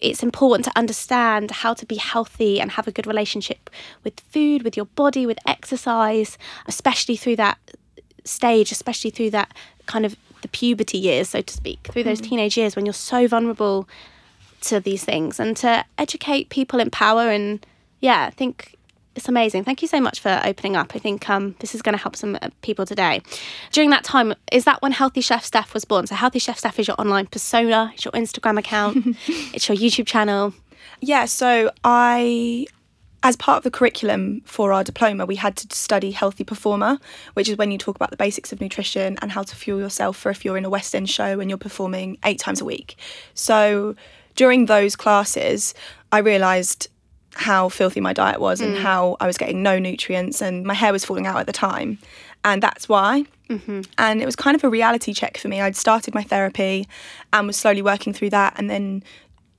it's 0.00 0.22
important 0.22 0.64
to 0.66 0.72
understand 0.76 1.50
how 1.50 1.72
to 1.72 1.86
be 1.86 1.96
healthy 1.96 2.60
and 2.60 2.72
have 2.72 2.86
a 2.86 2.92
good 2.92 3.06
relationship 3.06 3.70
with 4.04 4.20
food, 4.20 4.62
with 4.62 4.76
your 4.76 4.86
body, 4.86 5.26
with 5.26 5.38
exercise, 5.46 6.36
especially 6.66 7.16
through 7.16 7.36
that 7.36 7.58
stage, 8.24 8.70
especially 8.70 9.10
through 9.10 9.30
that 9.30 9.54
kind 9.86 10.04
of 10.04 10.16
the 10.42 10.48
puberty 10.48 10.98
years, 10.98 11.30
so 11.30 11.40
to 11.40 11.54
speak, 11.54 11.88
through 11.90 12.04
those 12.04 12.20
mm. 12.20 12.28
teenage 12.28 12.58
years 12.58 12.76
when 12.76 12.84
you're 12.84 12.92
so 12.92 13.26
vulnerable 13.26 13.88
to 14.60 14.80
these 14.80 15.04
things, 15.04 15.40
and 15.40 15.56
to 15.56 15.84
educate 15.96 16.50
people 16.50 16.78
in 16.78 16.90
power. 16.90 17.30
And 17.30 17.64
yeah, 18.00 18.26
I 18.26 18.30
think 18.30 18.75
it's 19.16 19.28
amazing. 19.28 19.64
Thank 19.64 19.82
you 19.82 19.88
so 19.88 20.00
much 20.00 20.20
for 20.20 20.40
opening 20.44 20.76
up. 20.76 20.92
I 20.94 20.98
think 20.98 21.28
um, 21.28 21.56
this 21.60 21.74
is 21.74 21.82
going 21.82 21.94
to 21.94 22.02
help 22.02 22.14
some 22.16 22.38
uh, 22.40 22.50
people 22.60 22.84
today. 22.84 23.22
During 23.72 23.90
that 23.90 24.04
time, 24.04 24.34
is 24.52 24.64
that 24.64 24.82
when 24.82 24.92
Healthy 24.92 25.22
Chef 25.22 25.44
Steph 25.44 25.72
was 25.72 25.84
born? 25.84 26.06
So 26.06 26.14
Healthy 26.14 26.38
Chef 26.38 26.58
Steph 26.58 26.78
is 26.78 26.86
your 26.86 27.00
online 27.00 27.26
persona, 27.26 27.90
it's 27.94 28.04
your 28.04 28.12
Instagram 28.12 28.58
account, 28.58 29.16
it's 29.26 29.68
your 29.68 29.76
YouTube 29.76 30.06
channel. 30.06 30.52
Yeah, 31.00 31.24
so 31.24 31.70
I, 31.82 32.66
as 33.22 33.36
part 33.36 33.58
of 33.58 33.64
the 33.64 33.70
curriculum 33.70 34.42
for 34.44 34.72
our 34.72 34.84
diploma, 34.84 35.24
we 35.24 35.36
had 35.36 35.56
to 35.56 35.76
study 35.76 36.10
Healthy 36.10 36.44
Performer, 36.44 36.98
which 37.34 37.48
is 37.48 37.56
when 37.56 37.70
you 37.70 37.78
talk 37.78 37.96
about 37.96 38.10
the 38.10 38.16
basics 38.16 38.52
of 38.52 38.60
nutrition 38.60 39.18
and 39.22 39.32
how 39.32 39.42
to 39.42 39.56
fuel 39.56 39.80
yourself 39.80 40.16
for 40.16 40.30
if 40.30 40.44
you're 40.44 40.58
in 40.58 40.64
a 40.64 40.70
West 40.70 40.94
End 40.94 41.08
show 41.08 41.40
and 41.40 41.50
you're 41.50 41.58
performing 41.58 42.18
eight 42.24 42.38
times 42.38 42.60
a 42.60 42.64
week. 42.64 42.96
So 43.34 43.96
during 44.34 44.66
those 44.66 44.94
classes, 44.94 45.74
I 46.12 46.18
realised 46.18 46.88
how 47.36 47.68
filthy 47.68 48.00
my 48.00 48.12
diet 48.12 48.40
was 48.40 48.60
and 48.60 48.76
mm. 48.76 48.80
how 48.80 49.16
I 49.20 49.26
was 49.26 49.36
getting 49.36 49.62
no 49.62 49.78
nutrients 49.78 50.40
and 50.40 50.64
my 50.64 50.74
hair 50.74 50.92
was 50.92 51.04
falling 51.04 51.26
out 51.26 51.36
at 51.36 51.46
the 51.46 51.52
time. 51.52 51.98
And 52.44 52.62
that's 52.62 52.88
why. 52.88 53.24
Mm-hmm. 53.50 53.82
And 53.98 54.22
it 54.22 54.26
was 54.26 54.36
kind 54.36 54.54
of 54.54 54.64
a 54.64 54.68
reality 54.68 55.12
check 55.12 55.36
for 55.36 55.48
me. 55.48 55.60
I'd 55.60 55.76
started 55.76 56.14
my 56.14 56.22
therapy 56.22 56.88
and 57.32 57.46
was 57.46 57.56
slowly 57.56 57.82
working 57.82 58.12
through 58.12 58.30
that. 58.30 58.54
And 58.56 58.70
then 58.70 59.02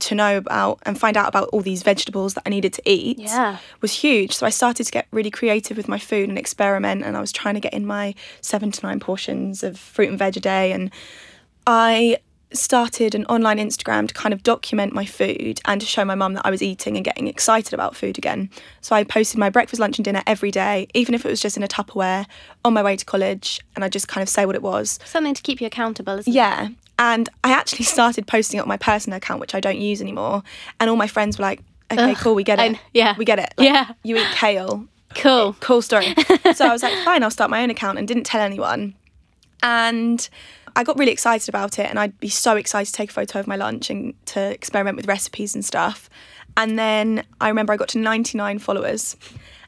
to 0.00 0.14
know 0.14 0.36
about 0.36 0.78
and 0.84 0.98
find 0.98 1.16
out 1.16 1.28
about 1.28 1.48
all 1.48 1.60
these 1.60 1.82
vegetables 1.82 2.34
that 2.34 2.42
I 2.46 2.50
needed 2.50 2.72
to 2.74 2.82
eat 2.84 3.18
Yeah. 3.18 3.58
was 3.80 3.92
huge. 3.92 4.34
So 4.34 4.46
I 4.46 4.50
started 4.50 4.84
to 4.84 4.92
get 4.92 5.06
really 5.10 5.30
creative 5.30 5.76
with 5.76 5.88
my 5.88 5.98
food 5.98 6.28
and 6.28 6.38
experiment. 6.38 7.04
And 7.04 7.16
I 7.16 7.20
was 7.20 7.32
trying 7.32 7.54
to 7.54 7.60
get 7.60 7.72
in 7.72 7.86
my 7.86 8.14
seven 8.40 8.70
to 8.72 8.86
nine 8.86 9.00
portions 9.00 9.62
of 9.62 9.78
fruit 9.78 10.08
and 10.08 10.18
veg 10.18 10.36
a 10.36 10.40
day. 10.40 10.72
And 10.72 10.90
I 11.66 12.18
started 12.52 13.14
an 13.14 13.24
online 13.26 13.58
Instagram 13.58 14.08
to 14.08 14.14
kind 14.14 14.32
of 14.32 14.42
document 14.42 14.92
my 14.92 15.04
food 15.04 15.60
and 15.66 15.80
to 15.80 15.86
show 15.86 16.04
my 16.04 16.14
mum 16.14 16.34
that 16.34 16.46
I 16.46 16.50
was 16.50 16.62
eating 16.62 16.96
and 16.96 17.04
getting 17.04 17.28
excited 17.28 17.74
about 17.74 17.94
food 17.94 18.18
again. 18.18 18.50
So 18.80 18.96
I 18.96 19.04
posted 19.04 19.38
my 19.38 19.50
breakfast, 19.50 19.80
lunch, 19.80 19.98
and 19.98 20.04
dinner 20.04 20.22
every 20.26 20.50
day, 20.50 20.88
even 20.94 21.14
if 21.14 21.24
it 21.24 21.28
was 21.28 21.40
just 21.40 21.56
in 21.56 21.62
a 21.62 21.68
Tupperware 21.68 22.26
on 22.64 22.72
my 22.72 22.82
way 22.82 22.96
to 22.96 23.04
college. 23.04 23.60
And 23.74 23.84
I 23.84 23.88
just 23.88 24.08
kind 24.08 24.22
of 24.22 24.28
say 24.28 24.46
what 24.46 24.54
it 24.54 24.62
was. 24.62 24.98
Something 25.04 25.34
to 25.34 25.42
keep 25.42 25.60
you 25.60 25.66
accountable, 25.66 26.18
isn't 26.18 26.30
it? 26.30 26.34
Yeah. 26.34 26.68
And 26.98 27.28
I 27.44 27.52
actually 27.52 27.84
started 27.84 28.26
posting 28.26 28.58
it 28.58 28.62
on 28.62 28.68
my 28.68 28.76
personal 28.78 29.16
account, 29.18 29.40
which 29.40 29.54
I 29.54 29.60
don't 29.60 29.78
use 29.78 30.00
anymore. 30.00 30.42
And 30.80 30.90
all 30.90 30.96
my 30.96 31.06
friends 31.06 31.38
were 31.38 31.42
like, 31.42 31.60
okay, 31.90 32.14
cool, 32.16 32.34
we 32.34 32.44
get 32.44 32.58
it. 32.58 32.78
yeah. 32.92 33.14
We 33.16 33.24
get 33.24 33.38
it. 33.38 33.54
Yeah. 33.58 33.92
You 34.02 34.16
eat 34.16 34.26
kale. 34.32 34.86
Cool. 35.14 35.54
Cool 35.60 35.82
story. 35.82 36.14
so 36.54 36.66
I 36.66 36.72
was 36.72 36.82
like, 36.82 36.92
fine, 37.04 37.22
I'll 37.22 37.30
start 37.30 37.50
my 37.50 37.62
own 37.62 37.70
account 37.70 37.98
and 37.98 38.06
didn't 38.06 38.24
tell 38.24 38.40
anyone. 38.40 38.94
And 39.62 40.28
I 40.78 40.84
got 40.84 40.96
really 40.96 41.10
excited 41.10 41.48
about 41.48 41.80
it. 41.80 41.86
And 41.90 41.98
I'd 41.98 42.20
be 42.20 42.28
so 42.28 42.54
excited 42.54 42.86
to 42.86 42.92
take 42.92 43.10
a 43.10 43.12
photo 43.12 43.40
of 43.40 43.48
my 43.48 43.56
lunch 43.56 43.90
and 43.90 44.14
to 44.26 44.52
experiment 44.52 44.96
with 44.96 45.08
recipes 45.08 45.56
and 45.56 45.64
stuff. 45.64 46.08
And 46.56 46.78
then 46.78 47.24
I 47.40 47.48
remember 47.48 47.72
I 47.72 47.76
got 47.76 47.88
to 47.88 47.98
99 47.98 48.60
followers. 48.60 49.16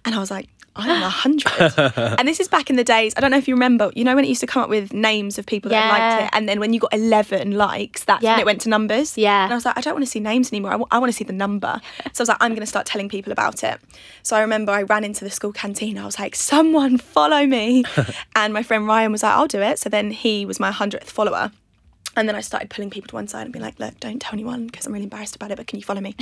And 0.05 0.15
I 0.15 0.21
was 0.21 0.31
like, 0.31 0.49
I'm 0.77 0.89
a 0.89 1.01
100. 1.01 1.95
and 2.19 2.29
this 2.29 2.39
is 2.41 2.49
back 2.49 2.71
in 2.71 2.77
the 2.77 2.85
days. 2.85 3.13
I 3.17 3.21
don't 3.21 3.31
know 3.31 3.37
if 3.39 3.49
you 3.49 3.55
remember, 3.55 3.91
you 3.95 4.05
know, 4.05 4.15
when 4.15 4.25
it 4.25 4.29
used 4.29 4.41
to 4.43 4.47
come 4.47 4.63
up 4.63 4.69
with 4.69 4.93
names 4.93 5.37
of 5.39 5.45
people 5.45 5.69
that 5.71 5.85
Yeah. 5.85 5.91
liked 5.91 6.25
it. 6.25 6.31
And 6.37 6.49
then 6.49 6.61
when 6.61 6.73
you 6.73 6.81
got 6.81 6.95
11 6.95 7.53
likes, 7.53 8.05
that's 8.05 8.23
Yeah. 8.23 8.33
when 8.33 8.41
it 8.41 8.47
went 8.47 8.61
to 8.63 8.69
numbers. 8.69 9.19
Yeah. 9.19 9.45
And 9.45 9.53
I 9.53 9.57
was 9.57 9.65
like, 9.65 9.77
I 9.77 9.81
don't 9.81 9.95
want 9.95 10.05
to 10.05 10.11
see 10.11 10.21
names 10.21 10.53
anymore. 10.53 10.73
I 10.91 10.99
want 10.99 11.11
to 11.13 11.17
see 11.17 11.25
the 11.25 11.33
number. 11.33 11.81
So 12.13 12.23
I 12.23 12.23
was 12.23 12.29
like, 12.29 12.39
I'm 12.41 12.51
going 12.53 12.61
to 12.61 12.67
start 12.67 12.87
telling 12.87 13.09
people 13.09 13.33
about 13.33 13.63
it. 13.65 13.81
So 14.23 14.37
I 14.37 14.41
remember 14.41 14.73
I 14.73 14.83
ran 14.83 15.05
into 15.05 15.25
the 15.25 15.31
school 15.31 15.53
canteen. 15.53 15.97
I 15.99 16.05
was 16.05 16.19
like, 16.19 16.35
someone 16.35 16.99
follow 16.99 17.47
me. 17.47 17.85
and 18.37 18.53
my 18.53 18.63
friend 18.63 18.87
Ryan 18.87 19.13
was 19.13 19.23
like, 19.23 19.33
I'll 19.33 19.47
do 19.49 19.61
it. 19.61 19.79
So 19.79 19.89
then 19.89 20.11
he 20.11 20.45
was 20.47 20.59
my 20.61 20.71
100th 20.71 21.05
follower. 21.05 21.51
And 22.17 22.29
then 22.29 22.35
I 22.35 22.41
started 22.41 22.69
pulling 22.71 22.91
people 22.91 23.09
to 23.09 23.15
one 23.15 23.29
side 23.29 23.43
and 23.43 23.53
being 23.53 23.63
like, 23.65 23.79
look, 23.79 23.99
don't 24.01 24.21
tell 24.21 24.33
anyone 24.33 24.67
because 24.67 24.87
I'm 24.87 24.93
really 24.93 25.05
embarrassed 25.05 25.37
about 25.37 25.51
it, 25.53 25.57
but 25.57 25.67
can 25.69 25.79
you 25.79 25.85
follow 25.85 26.01
me? 26.01 26.17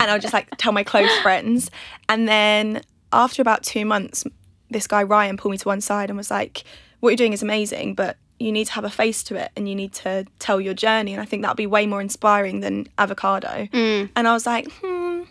and 0.00 0.10
I 0.10 0.14
would 0.14 0.22
just 0.22 0.32
like 0.34 0.48
tell 0.56 0.72
my 0.72 0.82
close 0.82 1.14
friends. 1.18 1.70
And 2.08 2.26
then 2.28 2.82
after 3.16 3.42
about 3.42 3.62
two 3.62 3.84
months, 3.84 4.24
this 4.70 4.86
guy 4.86 5.02
Ryan 5.02 5.36
pulled 5.36 5.52
me 5.52 5.58
to 5.58 5.68
one 5.68 5.80
side 5.80 6.10
and 6.10 6.16
was 6.16 6.30
like, 6.30 6.64
what 7.00 7.10
you're 7.10 7.16
doing 7.16 7.32
is 7.32 7.42
amazing, 7.42 7.94
but 7.94 8.16
you 8.38 8.52
need 8.52 8.66
to 8.66 8.72
have 8.72 8.84
a 8.84 8.90
face 8.90 9.22
to 9.24 9.36
it 9.36 9.50
and 9.56 9.68
you 9.68 9.74
need 9.74 9.92
to 9.94 10.26
tell 10.38 10.60
your 10.60 10.74
journey. 10.74 11.12
And 11.12 11.22
I 11.22 11.24
think 11.24 11.42
that'll 11.42 11.56
be 11.56 11.66
way 11.66 11.86
more 11.86 12.00
inspiring 12.00 12.60
than 12.60 12.86
avocado. 12.98 13.68
And 14.14 14.28
I 14.28 14.32
was 14.32 14.46
like, 14.46 14.70
hmm, 14.82 15.22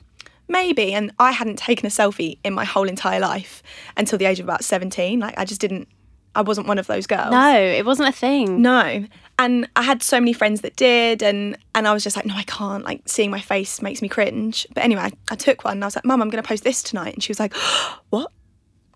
maybe. 0.48 0.94
And 0.94 1.12
I 1.20 1.31
hadn't 1.31 1.57
taken 1.57 1.86
a 1.86 1.90
selfie 1.90 2.40
in 2.44 2.53
my 2.53 2.66
whole 2.66 2.88
entire 2.90 3.20
life 3.20 3.62
until 3.96 4.18
the 4.18 4.25
age 4.25 4.40
of 4.40 4.46
about 4.46 4.64
17. 4.64 5.20
Like, 5.20 5.38
I 5.38 5.46
just 5.46 5.62
didn't, 5.62 5.88
I 6.36 6.42
wasn't 6.42 6.68
one 6.68 6.78
of 6.78 6.88
those 6.88 7.08
girls. 7.08 7.32
No, 7.32 7.58
it 7.60 7.86
wasn't 7.86 8.10
a 8.10 8.12
thing. 8.12 8.62
No. 8.62 9.06
And 9.38 9.68
I 9.76 9.82
had 9.84 10.02
so 10.04 10.20
many 10.20 10.34
friends 10.34 10.62
that 10.62 10.76
did 10.76 11.22
and 11.24 11.58
and 11.74 11.88
I 11.88 11.94
was 11.94 12.04
just 12.04 12.16
like, 12.16 12.26
no, 12.26 12.36
I 12.36 12.44
can't. 12.44 12.86
Like 12.86 13.02
seeing 13.06 13.32
my 13.32 13.42
face 13.42 13.82
makes 13.82 14.02
me 14.02 14.08
cringe. 14.10 14.66
But 14.74 14.84
anyway, 14.84 15.02
I, 15.02 15.12
I 15.32 15.36
took 15.36 15.64
one 15.66 15.74
and 15.74 15.84
I 15.84 15.88
was 15.88 15.96
like, 15.96 16.06
Mum, 16.06 16.22
I'm 16.22 16.30
gonna 16.30 16.44
post 16.44 16.64
this 16.64 16.82
tonight. 16.84 17.14
And 17.14 17.24
she 17.24 17.32
was 17.32 17.40
like, 17.40 17.54
What? 18.10 18.32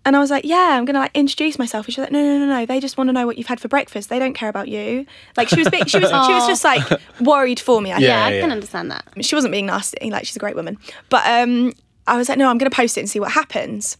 And 0.06 0.16
I 0.16 0.18
was 0.18 0.30
like, 0.30 0.44
Yeah, 0.46 0.76
I'm 0.78 0.86
gonna 0.86 0.98
like 1.00 1.10
introduce 1.14 1.58
myself. 1.58 1.86
And 1.86 1.94
she 1.94 2.00
was 2.00 2.06
like, 2.06 2.12
No, 2.12 2.22
no, 2.22 2.38
no, 2.38 2.46
no. 2.46 2.64
They 2.66 2.80
just 2.80 2.96
want 2.96 3.08
to 3.08 3.12
know 3.12 3.26
what 3.26 3.36
you've 3.36 3.48
had 3.48 3.60
for 3.60 3.68
breakfast. 3.68 4.08
They 4.08 4.18
don't 4.18 4.32
care 4.34 4.48
about 4.48 4.68
you. 4.68 5.04
Like 5.36 5.48
she 5.50 5.56
was 5.58 5.68
big, 5.68 5.88
she 5.90 5.98
was 5.98 6.08
she 6.08 6.32
was 6.32 6.46
just 6.54 6.64
like 6.64 6.82
worried 7.20 7.60
for 7.60 7.80
me. 7.82 7.92
I 7.92 7.98
Yeah, 7.98 8.08
Yeah, 8.08 8.24
I 8.24 8.32
yeah. 8.32 8.40
can 8.40 8.50
understand 8.52 8.90
that. 8.92 9.04
she 9.20 9.34
wasn't 9.34 9.52
being 9.52 9.66
nasty. 9.66 10.10
Like 10.10 10.24
she's 10.24 10.36
a 10.36 10.40
great 10.40 10.56
woman. 10.56 10.78
But 11.10 11.26
um, 11.26 11.74
I 12.06 12.16
was 12.16 12.30
like, 12.30 12.38
no, 12.38 12.48
I'm 12.48 12.56
going 12.56 12.70
to 12.70 12.74
post 12.74 12.96
it 12.96 13.00
and 13.00 13.10
see 13.10 13.20
what 13.20 13.30
happens. 13.32 13.98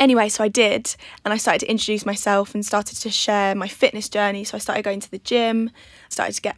Anyway, 0.00 0.30
so 0.30 0.42
I 0.42 0.48
did, 0.48 0.96
and 1.24 1.34
I 1.34 1.36
started 1.36 1.58
to 1.60 1.70
introduce 1.70 2.06
myself 2.06 2.54
and 2.54 2.64
started 2.64 2.96
to 2.96 3.10
share 3.10 3.54
my 3.54 3.68
fitness 3.68 4.08
journey. 4.08 4.44
So 4.44 4.56
I 4.56 4.58
started 4.58 4.82
going 4.82 5.00
to 5.00 5.10
the 5.10 5.18
gym, 5.18 5.70
started 6.08 6.34
to 6.36 6.40
get 6.40 6.56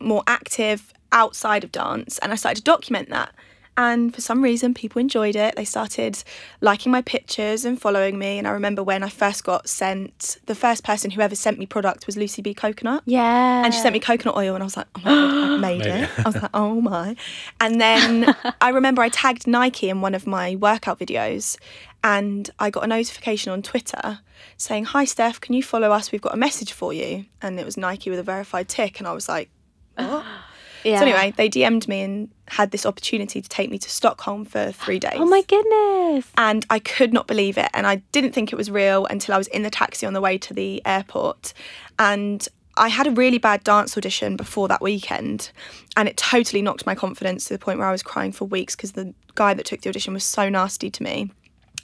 more 0.00 0.22
active 0.28 0.92
outside 1.10 1.64
of 1.64 1.72
dance, 1.72 2.18
and 2.18 2.30
I 2.30 2.36
started 2.36 2.58
to 2.58 2.62
document 2.62 3.10
that. 3.10 3.34
And 3.76 4.14
for 4.14 4.20
some 4.20 4.42
reason, 4.42 4.72
people 4.74 5.00
enjoyed 5.00 5.36
it. 5.36 5.56
They 5.56 5.64
started 5.64 6.22
liking 6.60 6.92
my 6.92 7.02
pictures 7.02 7.64
and 7.64 7.80
following 7.80 8.18
me. 8.18 8.38
And 8.38 8.46
I 8.46 8.50
remember 8.50 8.82
when 8.82 9.02
I 9.02 9.08
first 9.08 9.44
got 9.44 9.68
sent, 9.68 10.38
the 10.46 10.54
first 10.54 10.84
person 10.84 11.10
who 11.10 11.20
ever 11.20 11.34
sent 11.34 11.58
me 11.58 11.66
product 11.66 12.06
was 12.06 12.16
Lucy 12.16 12.40
Bee 12.42 12.54
Coconut. 12.54 13.02
Yeah. 13.04 13.64
And 13.64 13.74
she 13.74 13.80
sent 13.80 13.92
me 13.92 14.00
coconut 14.00 14.36
oil, 14.36 14.54
and 14.54 14.62
I 14.62 14.66
was 14.66 14.76
like, 14.76 14.86
oh 14.96 15.00
my 15.00 15.12
God, 15.12 15.50
I 15.50 15.56
made 15.58 15.86
it. 15.86 16.10
I 16.18 16.22
was 16.22 16.36
like, 16.36 16.50
oh 16.54 16.80
my. 16.80 17.16
And 17.60 17.80
then 17.80 18.34
I 18.60 18.68
remember 18.70 19.02
I 19.02 19.08
tagged 19.08 19.46
Nike 19.46 19.88
in 19.88 20.00
one 20.00 20.14
of 20.14 20.26
my 20.26 20.56
workout 20.56 20.98
videos, 20.98 21.56
and 22.04 22.50
I 22.58 22.70
got 22.70 22.84
a 22.84 22.86
notification 22.86 23.50
on 23.50 23.62
Twitter 23.62 24.20
saying, 24.56 24.84
hi, 24.84 25.04
Steph, 25.04 25.40
can 25.40 25.54
you 25.54 25.62
follow 25.62 25.90
us? 25.90 26.12
We've 26.12 26.20
got 26.20 26.34
a 26.34 26.36
message 26.36 26.72
for 26.72 26.92
you. 26.92 27.24
And 27.40 27.58
it 27.58 27.64
was 27.64 27.76
Nike 27.76 28.10
with 28.10 28.18
a 28.18 28.22
verified 28.22 28.68
tick. 28.68 28.98
And 28.98 29.08
I 29.08 29.12
was 29.12 29.28
like, 29.28 29.48
what? 29.96 30.24
Yeah. 30.84 30.98
So 30.98 31.06
anyway, 31.06 31.32
they 31.36 31.48
DM'd 31.48 31.88
me 31.88 32.02
and 32.02 32.30
had 32.48 32.70
this 32.70 32.84
opportunity 32.84 33.40
to 33.40 33.48
take 33.48 33.70
me 33.70 33.78
to 33.78 33.90
Stockholm 33.90 34.44
for 34.44 34.70
three 34.72 34.98
days. 34.98 35.14
Oh 35.16 35.24
my 35.24 35.42
goodness. 35.42 36.30
And 36.36 36.66
I 36.70 36.78
could 36.78 37.12
not 37.12 37.26
believe 37.26 37.56
it. 37.56 37.70
And 37.72 37.86
I 37.86 37.96
didn't 38.12 38.32
think 38.32 38.52
it 38.52 38.56
was 38.56 38.70
real 38.70 39.06
until 39.06 39.34
I 39.34 39.38
was 39.38 39.48
in 39.48 39.62
the 39.62 39.70
taxi 39.70 40.06
on 40.06 40.12
the 40.12 40.20
way 40.20 40.36
to 40.38 40.52
the 40.52 40.82
airport. 40.84 41.54
And 41.98 42.46
I 42.76 42.88
had 42.88 43.06
a 43.06 43.10
really 43.10 43.38
bad 43.38 43.64
dance 43.64 43.96
audition 43.96 44.36
before 44.36 44.68
that 44.68 44.82
weekend. 44.82 45.50
And 45.96 46.08
it 46.08 46.16
totally 46.16 46.60
knocked 46.60 46.86
my 46.86 46.94
confidence 46.94 47.46
to 47.46 47.54
the 47.54 47.58
point 47.58 47.78
where 47.78 47.88
I 47.88 47.92
was 47.92 48.02
crying 48.02 48.32
for 48.32 48.44
weeks 48.44 48.76
because 48.76 48.92
the 48.92 49.14
guy 49.34 49.54
that 49.54 49.64
took 49.64 49.80
the 49.80 49.88
audition 49.88 50.12
was 50.12 50.24
so 50.24 50.48
nasty 50.48 50.90
to 50.90 51.02
me 51.02 51.30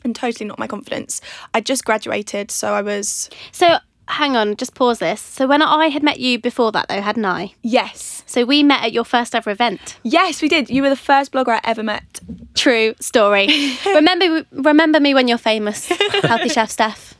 and 0.05 0.15
totally 0.15 0.47
knocked 0.47 0.59
my 0.59 0.67
confidence. 0.67 1.21
I 1.55 1.61
just 1.61 1.85
graduated, 1.85 2.51
so 2.51 2.73
I 2.75 2.83
was, 2.83 3.31
So 3.53 3.79
hang 4.11 4.37
on, 4.37 4.57
just 4.57 4.75
pause 4.75 4.99
this. 4.99 5.21
So 5.21 5.47
when 5.47 5.63
I 5.63 5.89
had 5.89 6.03
met 6.03 6.21
you 6.21 6.39
before 6.39 6.73
that 6.73 6.89
though, 6.89 7.01
hadn't 7.01 7.25
I? 7.25 7.55
yes. 7.63 8.23
So 8.27 8.45
we 8.45 8.63
met 8.63 8.85
at 8.85 8.93
your 8.93 9.05
first 9.05 9.35
ever 9.35 9.51
event. 9.51 9.99
Yes, 10.05 10.41
we 10.41 10.49
did. 10.49 10.71
You 10.71 10.83
were 10.83 10.89
the 10.89 10.95
first 10.95 11.33
blogger 11.33 11.49
I 11.49 11.61
ever 11.65 11.83
met. 11.83 12.21
True 12.55 12.95
story. 13.01 13.49
remember 13.87 14.47
remember 14.53 15.01
me 15.01 15.15
when 15.15 15.27
you're 15.27 15.37
famous, 15.39 15.89
healthy 15.89 16.49
chef 16.57 16.71
Steph. 16.71 17.15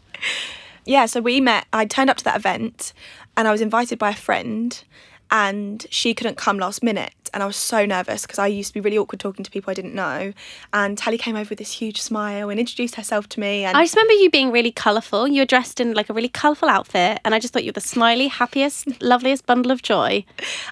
yeah, 0.85 1.07
so 1.07 1.21
we 1.21 1.41
met. 1.41 1.67
I 1.73 1.85
turned 1.87 2.11
up 2.11 2.17
to 2.19 2.25
that 2.25 2.37
event 2.37 2.93
and 3.37 3.49
I 3.49 3.51
was 3.53 3.61
invited 3.61 3.99
by 3.99 4.11
a 4.11 4.15
friend 4.15 4.81
and 5.31 5.87
she 5.91 6.15
couldn't 6.15 6.37
come 6.37 6.59
last 6.59 6.83
minute. 6.83 7.13
And 7.33 7.45
I 7.45 7.47
was 7.47 7.57
so 7.57 7.87
nervous 7.87 8.23
because 8.23 8.41
I 8.41 8.49
used 8.49 8.71
to 8.71 8.75
be 8.75 8.81
really 8.81 8.99
awkward 8.99 9.21
talking 9.21 9.45
to 9.45 9.51
people 9.53 9.71
I 9.71 9.75
didn't 9.75 9.95
know. 9.95 10.33
And 10.73 10.99
Tally 10.99 11.17
came 11.17 11.37
over 11.37 11.51
with 11.51 11.61
this 11.61 11.71
huge 11.73 12.03
smile 12.03 12.51
and 12.51 12.59
introduced 12.59 12.97
herself 12.97 13.29
to 13.31 13.41
me. 13.41 13.65
And 13.65 13.77
I 13.77 13.85
just 13.85 13.95
remember 13.95 14.15
you 14.15 14.31
being 14.31 14.51
really 14.51 14.73
colourful. 14.73 15.29
You 15.29 15.43
were 15.43 15.47
dressed 15.47 15.81
in 15.81 15.95
like 15.95 16.11
a 16.11 16.13
really 16.13 16.29
colourful 16.29 16.69
outfit, 16.69 17.21
and 17.25 17.35
I 17.35 17.39
just 17.39 17.53
thought 17.53 17.63
you 17.63 17.69
were 17.69 17.75
the 17.75 17.81
smiley, 17.81 18.27
happiest, 18.27 19.01
loveliest 19.03 19.47
bundle 19.47 19.71
of 19.71 19.83
joy. 19.83 20.25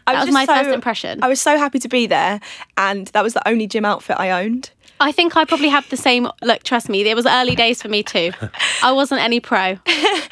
I 0.06 0.12
that 0.12 0.18
was 0.20 0.26
just 0.26 0.34
my 0.34 0.46
so- 0.46 0.54
first 0.54 0.74
impression. 0.74 1.22
I 1.22 1.28
was 1.28 1.40
so 1.40 1.56
happy 1.56 1.78
to 1.78 1.88
be 1.88 2.06
there. 2.06 2.40
And 2.76 3.06
that 3.08 3.22
was 3.22 3.34
the 3.34 3.48
only 3.48 3.68
gym 3.68 3.84
outfit 3.84 4.16
I 4.18 4.30
owned. 4.42 4.70
I 5.00 5.12
think 5.12 5.36
I 5.36 5.44
probably 5.44 5.68
had 5.68 5.84
the 5.90 5.96
same 5.96 6.28
look. 6.42 6.64
Trust 6.64 6.88
me, 6.88 7.08
it 7.08 7.14
was 7.14 7.26
early 7.26 7.54
days 7.54 7.80
for 7.80 7.88
me 7.88 8.02
too. 8.02 8.32
I 8.82 8.90
wasn't 8.90 9.20
any 9.20 9.38
pro. 9.38 9.78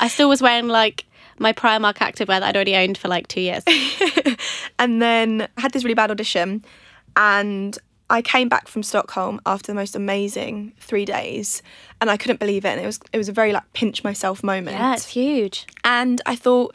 I 0.00 0.08
still 0.08 0.28
was 0.28 0.42
wearing 0.42 0.66
like 0.66 1.04
my 1.38 1.52
Primark 1.52 1.96
activewear 1.96 2.40
that 2.40 2.44
I'd 2.44 2.56
already 2.56 2.76
owned 2.76 2.98
for 2.98 3.08
like 3.08 3.28
two 3.28 3.40
years. 3.40 3.62
and 4.78 5.00
then 5.02 5.48
I 5.56 5.60
had 5.60 5.72
this 5.72 5.84
really 5.84 5.94
bad 5.94 6.10
audition 6.10 6.64
and 7.16 7.78
I 8.08 8.22
came 8.22 8.48
back 8.48 8.68
from 8.68 8.82
Stockholm 8.82 9.40
after 9.46 9.72
the 9.72 9.74
most 9.74 9.96
amazing 9.96 10.72
three 10.78 11.04
days 11.04 11.62
and 12.00 12.08
I 12.08 12.16
couldn't 12.16 12.38
believe 12.38 12.64
it 12.64 12.68
and 12.68 12.80
it 12.80 12.86
was 12.86 13.00
it 13.12 13.18
was 13.18 13.28
a 13.28 13.32
very 13.32 13.52
like 13.52 13.72
pinch 13.72 14.04
myself 14.04 14.42
moment. 14.44 14.76
Yeah, 14.76 14.94
it's 14.94 15.08
huge. 15.08 15.66
And 15.84 16.20
I 16.26 16.36
thought, 16.36 16.74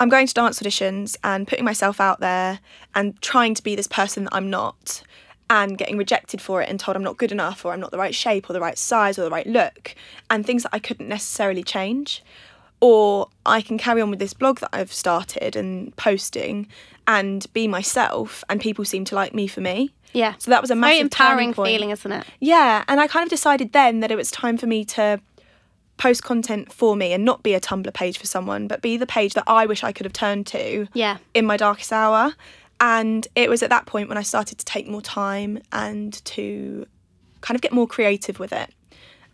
I'm 0.00 0.08
going 0.08 0.26
to 0.26 0.34
dance 0.34 0.60
auditions 0.60 1.16
and 1.24 1.46
putting 1.46 1.64
myself 1.64 2.00
out 2.00 2.20
there 2.20 2.60
and 2.94 3.20
trying 3.20 3.54
to 3.54 3.62
be 3.62 3.74
this 3.74 3.88
person 3.88 4.24
that 4.24 4.34
I'm 4.34 4.50
not. 4.50 5.02
and 5.50 5.78
getting 5.78 5.96
rejected 5.96 6.42
for 6.42 6.60
it 6.60 6.68
and 6.68 6.78
told 6.78 6.94
I'm 6.94 7.02
not 7.02 7.16
good 7.16 7.32
enough 7.32 7.64
or 7.64 7.72
I'm 7.72 7.80
not 7.80 7.90
the 7.90 7.96
right 7.96 8.14
shape 8.14 8.50
or 8.50 8.52
the 8.52 8.60
right 8.60 8.76
size 8.76 9.18
or 9.18 9.22
the 9.22 9.30
right 9.30 9.46
look 9.46 9.94
and 10.28 10.44
things 10.44 10.62
that 10.64 10.74
I 10.74 10.78
couldn't 10.78 11.08
necessarily 11.08 11.62
change. 11.62 12.22
Or 12.80 13.28
I 13.44 13.60
can 13.60 13.76
carry 13.78 14.00
on 14.00 14.10
with 14.10 14.18
this 14.20 14.32
blog 14.32 14.60
that 14.60 14.70
I've 14.72 14.92
started 14.92 15.56
and 15.56 15.94
posting 15.96 16.68
and 17.06 17.44
be 17.52 17.66
myself 17.66 18.44
and 18.48 18.60
people 18.60 18.84
seem 18.84 19.04
to 19.06 19.14
like 19.14 19.34
me 19.34 19.46
for 19.48 19.60
me. 19.60 19.92
Yeah. 20.12 20.34
So 20.38 20.50
that 20.50 20.60
was 20.60 20.70
a 20.70 20.74
Very 20.74 20.80
massive 20.92 21.02
empowering 21.02 21.54
point. 21.54 21.68
feeling, 21.70 21.90
isn't 21.90 22.12
it? 22.12 22.24
Yeah, 22.40 22.84
and 22.88 23.00
I 23.00 23.06
kind 23.08 23.24
of 23.24 23.30
decided 23.30 23.72
then 23.72 24.00
that 24.00 24.10
it 24.10 24.16
was 24.16 24.30
time 24.30 24.56
for 24.56 24.66
me 24.66 24.84
to 24.86 25.20
post 25.96 26.22
content 26.22 26.72
for 26.72 26.94
me 26.94 27.12
and 27.12 27.24
not 27.24 27.42
be 27.42 27.54
a 27.54 27.60
Tumblr 27.60 27.92
page 27.92 28.18
for 28.18 28.26
someone, 28.26 28.68
but 28.68 28.80
be 28.80 28.96
the 28.96 29.06
page 29.06 29.34
that 29.34 29.44
I 29.48 29.66
wish 29.66 29.82
I 29.82 29.90
could 29.92 30.06
have 30.06 30.12
turned 30.12 30.46
to 30.48 30.86
Yeah. 30.94 31.18
in 31.34 31.44
my 31.44 31.56
darkest 31.56 31.92
hour. 31.92 32.34
And 32.80 33.26
it 33.34 33.50
was 33.50 33.62
at 33.64 33.70
that 33.70 33.86
point 33.86 34.08
when 34.08 34.16
I 34.16 34.22
started 34.22 34.58
to 34.58 34.64
take 34.64 34.86
more 34.86 35.02
time 35.02 35.58
and 35.72 36.24
to 36.26 36.86
kind 37.40 37.56
of 37.56 37.60
get 37.60 37.72
more 37.72 37.88
creative 37.88 38.38
with 38.38 38.52
it. 38.52 38.72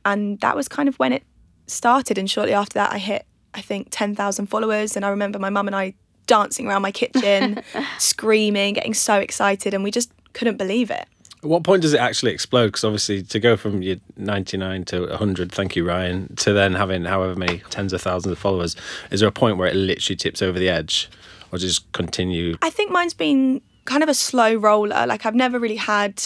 And 0.07 0.41
that 0.41 0.57
was 0.57 0.67
kind 0.69 0.89
of 0.89 0.99
when 0.99 1.13
it 1.13 1.23
started. 1.67 2.17
And 2.19 2.31
shortly 2.31 2.55
after 2.55 2.75
that, 2.75 2.93
I 2.93 2.99
hit, 2.99 3.27
I 3.55 3.61
think, 3.61 3.89
10,000 3.91 4.47
followers. 4.47 4.97
And 4.97 5.05
I 5.05 5.09
remember 5.09 5.39
my 5.39 5.51
mum 5.51 5.67
and 5.67 5.77
I 5.77 5.95
dancing 6.27 6.67
around 6.67 6.83
my 6.83 6.93
kitchen, 6.93 7.63
screaming, 7.99 8.75
getting 8.75 8.95
so 8.95 9.19
excited. 9.19 9.75
And 9.75 9.85
we 9.85 9.91
just 9.91 10.13
couldn't 10.33 10.57
believe 10.57 10.91
it. 10.91 11.07
At 11.43 11.51
what 11.51 11.63
point 11.63 11.83
does 11.83 11.93
it 11.93 12.01
actually 12.01 12.33
explode? 12.33 12.69
Because 12.69 12.85
obviously, 12.85 13.23
to 13.23 13.39
go 13.39 13.57
from 13.57 13.83
your 13.83 13.97
99 14.17 14.85
to 14.87 15.07
100, 15.09 15.53
thank 15.53 15.77
you, 15.77 15.87
Ryan, 15.87 16.35
to 16.37 16.53
then 16.53 16.75
having 16.75 17.05
however 17.05 17.35
many 17.35 17.59
tens 17.71 17.93
of 17.93 18.01
thousands 18.01 18.33
of 18.33 18.39
followers, 18.39 18.77
is 19.11 19.21
there 19.21 19.29
a 19.29 19.33
point 19.33 19.59
where 19.59 19.69
it 19.69 19.77
literally 19.77 20.17
tips 20.17 20.41
over 20.41 20.59
the 20.59 20.69
edge? 20.69 21.11
Or 21.53 21.59
just 21.59 21.91
continue? 21.93 22.57
I 22.63 22.71
think 22.71 22.91
mine's 22.91 23.15
been 23.15 23.61
kind 23.85 24.03
of 24.03 24.09
a 24.09 24.15
slow 24.15 24.55
roller. 24.55 25.07
Like 25.07 25.27
I've 25.27 25.35
never 25.35 25.59
really 25.59 25.77
had 25.77 26.23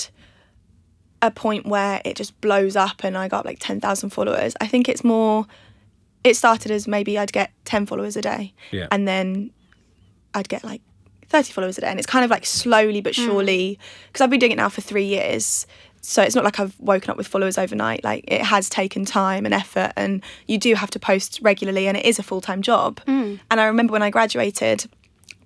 a 1.21 1.31
point 1.31 1.67
where 1.67 2.01
it 2.05 2.17
just 2.17 2.41
blows 2.41 2.77
up 2.77 3.03
and 3.05 3.19
I 3.19 3.29
got 3.29 3.45
like 3.45 3.59
10,000 3.61 4.11
followers. 4.11 4.55
I 4.61 4.67
think 4.67 4.89
it's 4.89 5.03
more 5.03 5.47
it 6.29 6.37
started 6.37 6.71
as 6.71 6.87
maybe 6.87 7.19
I'd 7.19 7.33
get 7.33 7.51
10 7.65 7.87
followers 7.87 8.17
a 8.17 8.23
day 8.23 8.55
Yeah. 8.71 8.87
and 8.91 9.07
then 9.07 9.51
I'd 10.35 10.49
get 10.49 10.65
like 10.65 10.83
30 11.29 11.53
followers 11.53 11.79
a 11.79 11.83
day 11.83 11.89
and 11.89 11.99
it's 11.99 12.07
kind 12.07 12.25
of 12.25 12.31
like 12.31 12.47
slowly 12.47 13.01
but 13.01 13.15
surely 13.15 13.75
hmm. 13.75 13.83
because 14.09 14.21
I've 14.23 14.31
been 14.31 14.41
doing 14.41 14.53
it 14.53 14.57
now 14.57 14.69
for 14.69 14.81
3 14.81 15.05
years. 15.05 15.67
So 16.01 16.23
it's 16.23 16.35
not 16.35 16.45
like 16.45 16.61
I've 16.61 16.79
woken 16.79 17.11
up 17.11 17.17
with 17.17 17.27
followers 17.27 17.59
overnight. 17.59 18.05
Like 18.05 18.25
it 18.29 18.43
has 18.43 18.69
taken 18.69 19.05
time 19.05 19.45
and 19.45 19.53
effort 19.53 19.93
and 19.97 20.23
you 20.47 20.57
do 20.57 20.75
have 20.75 20.91
to 20.91 20.99
post 20.99 21.41
regularly 21.43 21.89
and 21.89 21.97
it 21.97 22.07
is 22.07 22.19
a 22.19 22.23
full-time 22.23 22.63
job. 22.63 23.01
Hmm. 23.01 23.37
And 23.51 23.61
I 23.61 23.67
remember 23.67 23.93
when 23.93 24.03
I 24.03 24.11
graduated 24.11 24.89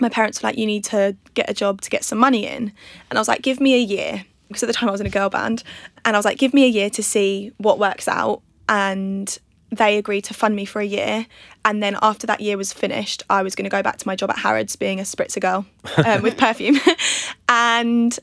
my 0.03 0.09
parents 0.09 0.42
were 0.42 0.49
like, 0.49 0.59
you 0.59 0.66
need 0.66 0.85
to 0.85 1.16
get 1.33 1.49
a 1.49 1.55
job 1.55 1.81
to 1.81 1.88
get 1.88 2.05
some 2.05 2.18
money 2.18 2.47
in. 2.47 2.73
And 3.09 3.18
I 3.18 3.21
was 3.21 3.29
like, 3.29 3.40
give 3.40 3.61
me 3.61 3.75
a 3.75 3.79
year. 3.79 4.25
Because 4.49 4.64
at 4.64 4.66
the 4.66 4.73
time 4.75 4.88
I 4.90 4.92
was 4.92 5.01
in 5.01 5.07
a 5.07 5.11
girl 5.11 5.31
band. 5.31 5.62
And 6.05 6.14
I 6.14 6.18
was 6.18 6.27
like, 6.27 6.37
give 6.37 6.53
me 6.53 6.64
a 6.64 6.68
year 6.68 6.90
to 6.90 7.03
see 7.03 7.53
what 7.57 7.79
works 7.79 8.07
out. 8.07 8.42
And 8.68 9.38
they 9.72 9.96
agreed 9.96 10.22
to 10.22 10.35
fund 10.35 10.54
me 10.54 10.66
for 10.66 10.80
a 10.80 10.85
year. 10.85 11.26
And 11.64 11.82
then 11.82 11.96
after 12.02 12.26
that 12.26 12.40
year 12.40 12.56
was 12.56 12.72
finished, 12.72 13.22
I 13.30 13.42
was 13.42 13.54
going 13.54 13.64
to 13.64 13.70
go 13.70 13.82
back 13.82 13.96
to 13.96 14.06
my 14.06 14.14
job 14.14 14.30
at 14.30 14.38
Harrods 14.38 14.76
being 14.76 15.00
a 15.00 15.04
spritzer 15.04 15.40
girl 15.40 15.64
um, 16.04 16.22
with 16.22 16.37
perfume. 16.37 16.78
and 17.48 18.16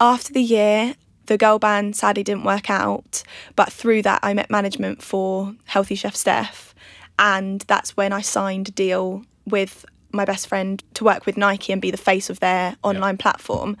after 0.00 0.32
the 0.32 0.42
year, 0.42 0.94
the 1.26 1.36
girl 1.36 1.58
band 1.58 1.94
sadly 1.94 2.24
didn't 2.24 2.44
work 2.44 2.70
out. 2.70 3.22
But 3.54 3.70
through 3.70 4.02
that, 4.02 4.20
I 4.22 4.32
met 4.32 4.50
management 4.50 5.02
for 5.02 5.54
Healthy 5.66 5.94
Chef 5.94 6.16
Steph. 6.16 6.74
And 7.18 7.60
that's 7.62 7.96
when 7.96 8.12
I 8.12 8.22
signed 8.22 8.68
a 8.68 8.72
deal 8.72 9.24
with 9.46 9.84
my 10.10 10.24
best 10.24 10.46
friend 10.46 10.82
to 10.94 11.04
work 11.04 11.26
with 11.26 11.36
Nike 11.36 11.72
and 11.72 11.82
be 11.82 11.90
the 11.90 11.96
face 11.96 12.30
of 12.30 12.40
their 12.40 12.76
online 12.82 13.18
platform. 13.18 13.76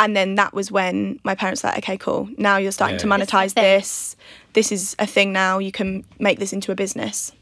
And 0.00 0.16
then 0.16 0.36
that 0.36 0.54
was 0.54 0.70
when 0.70 1.18
my 1.24 1.34
parents 1.34 1.62
were 1.62 1.70
like, 1.70 1.78
okay, 1.78 1.96
cool. 1.98 2.28
Now 2.38 2.56
you're 2.56 2.72
starting 2.72 2.94
Yeah. 2.94 2.98
to 3.00 3.06
This 3.18 3.28
is 3.28 3.32
a 3.32 3.36
monetize 3.36 3.54
this. 3.54 4.16
This 4.52 4.72
is 4.72 4.96
a 4.98 5.06
thing 5.06 5.32
now. 5.32 5.58
You 5.58 5.72
can 5.72 6.04
make 6.18 6.38
this 6.38 6.52
into 6.52 6.70
a 6.70 6.74
business. 6.74 7.32